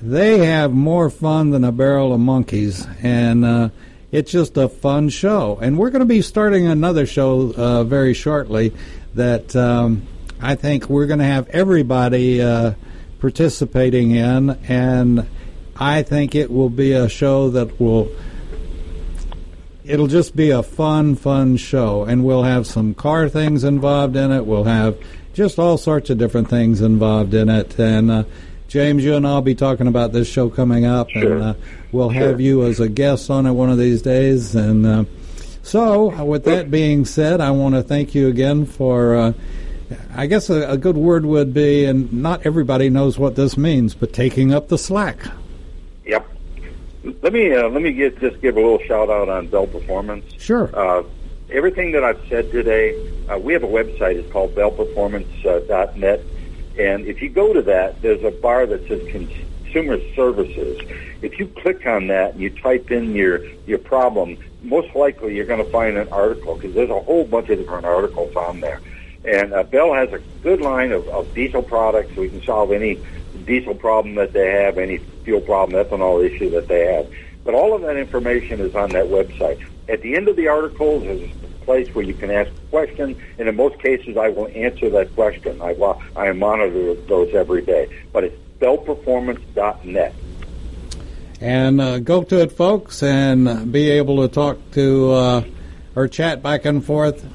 they 0.00 0.46
have 0.46 0.72
more 0.72 1.11
fun 1.11 1.50
than 1.50 1.64
a 1.64 1.72
barrel 1.72 2.14
of 2.14 2.20
monkeys, 2.20 2.86
and 3.02 3.44
uh, 3.44 3.68
it's 4.12 4.30
just 4.30 4.57
a 4.57 4.68
fun 4.68 5.09
show. 5.09 5.59
And 5.61 5.76
we're 5.76 5.90
going 5.90 6.00
to 6.00 6.07
be 6.07 6.22
starting 6.22 6.68
another 6.68 7.07
show 7.07 7.52
uh, 7.52 7.82
very 7.82 8.14
shortly 8.14 8.72
that 9.16 9.57
um, 9.57 10.07
I 10.40 10.54
think 10.54 10.88
we're 10.88 11.07
going 11.07 11.18
to 11.18 11.24
have 11.24 11.48
everybody 11.48 12.40
uh, 12.40 12.74
participating 13.18 14.12
in, 14.12 14.50
and 14.68 15.26
I 15.74 16.04
think 16.04 16.36
it 16.36 16.52
will 16.52 16.70
be 16.70 16.92
a 16.92 17.09
show 17.09 17.50
that 17.50 17.80
will 17.80 18.12
it'll 19.84 20.07
just 20.07 20.36
be 20.36 20.50
a 20.50 20.62
fun, 20.62 21.16
fun 21.16 21.57
show, 21.57 22.04
and 22.04 22.24
we'll 22.24 22.44
have 22.44 22.64
some 22.64 22.94
car 22.94 23.28
things 23.28 23.64
involved 23.64 24.14
in 24.14 24.30
it. 24.30 24.46
We'll 24.46 24.64
have 24.64 24.96
just 25.37 25.59
all 25.59 25.76
sorts 25.76 26.09
of 26.09 26.16
different 26.16 26.49
things 26.49 26.80
involved 26.80 27.34
in 27.34 27.51
it, 27.51 27.78
and 27.78 28.11
uh, 28.11 28.24
James, 28.68 29.05
you 29.05 29.14
and 29.14 29.26
I'll 29.26 29.43
be 29.43 29.55
talking 29.55 29.87
about 29.87 30.12
this 30.12 30.26
show 30.26 30.49
coming 30.49 30.87
up, 30.87 31.11
Sure. 31.11 31.34
and 31.34 31.43
uh, 31.43 31.55
we'll 31.93 32.11
Sure. 32.11 32.28
have 32.28 32.41
you 32.41 32.64
as 32.64 32.80
a 32.80 32.89
guest 32.89 33.30
on 33.30 33.47
it 33.47 33.53
one 33.53 33.70
of 33.70 33.78
these 33.78 34.01
days. 34.03 34.57
And 34.57 34.84
uh, 34.87 35.05
so, 35.62 36.11
uh, 36.12 36.24
with 36.24 36.45
that 36.45 36.70
being 36.70 37.05
said, 37.05 37.41
I 37.43 37.51
want 37.53 37.74
to 37.74 37.82
thank 37.82 38.14
you 38.14 38.28
again 38.28 38.64
for. 38.66 39.14
Uh, 39.14 39.32
I 40.16 40.26
guess 40.26 40.51
a, 40.51 40.68
a 40.68 40.76
good 40.76 40.97
word 40.97 41.24
would 41.26 41.55
be, 41.55 41.84
and 41.84 42.12
not 42.12 42.45
everybody 42.45 42.91
knows 42.91 43.18
what 43.20 43.37
this 43.37 43.57
means, 43.57 43.95
but 43.95 44.12
taking 44.12 44.53
up 44.53 44.66
the 44.66 44.78
slack. 44.78 45.18
Yep. 46.07 46.26
Let 47.22 47.32
me 47.32 47.55
uh, 47.55 47.68
let 47.68 47.82
me 47.82 47.93
get, 47.93 48.18
just 48.18 48.41
give 48.41 48.57
a 48.57 48.61
little 48.61 48.80
shout 48.80 49.11
out 49.11 49.28
on 49.28 49.47
Bell 49.47 49.68
Performance. 49.68 50.24
Sure. 50.39 50.70
Uh, 51.49 51.53
everything 51.53 51.92
that 51.92 52.05
I've 52.05 52.20
said 52.28 52.51
today, 52.51 52.94
uh, 53.28 53.38
we 53.38 53.53
have 53.53 53.62
a 53.62 53.68
website. 53.68 54.16
It's 54.16 54.30
called 54.32 54.55
bellperformance.net. 54.55 56.20
And 56.78 57.07
if 57.07 57.22
you 57.22 57.30
go 57.30 57.53
to 57.53 57.62
that, 57.62 58.03
there's 58.03 58.22
a 58.22 58.30
bar 58.30 58.66
that 58.66 58.86
says 58.86 59.01
Consumer 59.11 59.99
Services. 60.14 60.80
If 61.22 61.38
you 61.38 61.47
click 61.49 61.86
on 61.86 62.09
that 62.09 62.32
and 62.32 62.40
you 62.40 62.51
type 62.51 62.90
in 62.90 63.14
your, 63.14 63.44
your 63.66 63.78
problem, 63.78 64.36
most 64.62 64.94
likely 64.94 65.34
you're 65.34 65.47
going 65.47 65.64
to 65.64 65.70
find 65.70 65.97
an 65.97 66.09
article 66.11 66.57
because 66.57 66.74
there's 66.74 66.90
a 66.90 67.01
whole 67.01 67.24
bunch 67.24 67.49
of 67.49 67.59
different 67.59 67.86
articles 67.86 68.34
on 68.36 68.61
there. 68.61 68.80
And 69.24 69.53
uh, 69.53 69.62
Bell 69.64 69.94
has 69.94 70.12
a 70.12 70.20
good 70.42 70.61
line 70.61 70.92
of, 70.92 71.09
of 71.09 71.32
diesel 71.34 71.62
products. 71.62 72.14
We 72.16 72.28
can 72.28 72.42
solve 72.42 72.70
any 72.72 73.03
diesel 73.44 73.74
problem 73.74 74.14
that 74.16 74.32
they 74.32 74.51
have, 74.51 74.78
any 74.78 74.99
fuel 75.24 75.40
problem, 75.40 75.84
ethanol 75.84 76.24
issue 76.24 76.51
that 76.51 76.68
they 76.68 76.94
have. 76.94 77.11
But 77.44 77.55
all 77.55 77.74
of 77.74 77.82
that 77.82 77.97
information 77.97 78.61
is 78.61 78.74
on 78.74 78.90
that 78.90 79.07
website. 79.07 79.64
At 79.89 80.03
the 80.03 80.16
end 80.16 80.28
of 80.28 80.37
the 80.37 80.49
articles 80.49 81.05
is 81.05 81.30
a 81.30 81.64
place 81.64 81.95
where 81.95 82.05
you 82.05 82.14
can 82.14 82.30
ask 82.30 82.51
a 82.51 82.70
question, 82.70 83.20
and 83.39 83.49
in 83.49 83.57
most 83.57 83.78
cases, 83.78 84.16
I 84.16 84.28
will 84.28 84.49
answer 84.49 84.91
that 84.91 85.14
question. 85.14 85.61
I, 85.62 85.76
I 86.16 86.32
monitor 86.32 86.95
those 86.95 87.34
every 87.34 87.62
day. 87.62 87.89
But 88.12 88.24
it's 88.24 88.37
bellperformance.net. 88.61 90.14
And 91.41 91.80
uh, 91.80 91.99
go 91.99 92.22
to 92.24 92.41
it, 92.41 92.53
folks, 92.53 93.03
and 93.03 93.70
be 93.70 93.91
able 93.91 94.26
to 94.26 94.28
talk 94.28 94.59
to 94.72 95.12
uh, 95.12 95.45
or 95.95 96.09
chat 96.09 96.43
back 96.43 96.64
and 96.64 96.84
forth 96.84 97.26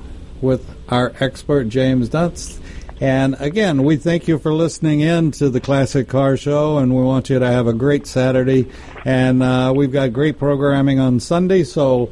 with 0.42 0.68
our 0.90 1.14
expert, 1.20 1.66
James 1.66 2.10
Dunst. 2.10 2.60
And 3.00 3.36
again, 3.40 3.84
we 3.84 3.98
thank 3.98 4.28
you 4.28 4.38
for 4.38 4.54
listening 4.54 5.00
in 5.00 5.32
to 5.32 5.50
the 5.50 5.60
Classic 5.60 6.08
Car 6.08 6.38
Show, 6.38 6.78
and 6.78 6.96
we 6.96 7.02
want 7.02 7.32
you 7.32 7.40
to 7.40 7.48
have 7.48 7.66
a 7.66 7.74
great 7.74 8.06
Saturday. 8.06 8.70
And 9.06 9.42
uh, 9.42 9.74
we've 9.76 9.92
got 9.92 10.14
great 10.14 10.38
programming 10.38 11.00
on 11.00 11.20
Sunday, 11.20 11.64
so 11.64 12.12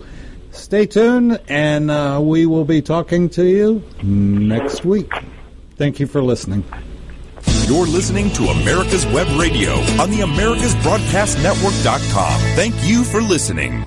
stay 0.52 0.86
tuned, 0.86 1.40
and 1.48 1.90
uh, 1.92 2.20
we 2.22 2.46
will 2.46 2.66
be 2.66 2.82
talking 2.82 3.30
to 3.30 3.46
you 3.46 3.82
next 4.04 4.84
week. 4.86 5.12
Thank 5.76 6.00
you 6.00 6.08
for 6.08 6.22
listening. 6.22 6.64
You're 7.66 7.88
listening 7.88 8.32
to 8.32 8.46
America's 8.46 9.06
Web 9.08 9.28
Radio 9.40 9.74
on 10.02 10.10
the 10.10 10.22
AmericasBroadcastNetwork.com. 10.22 12.40
Thank 12.56 12.74
you 12.84 13.04
for 13.04 13.22
listening. 13.22 13.86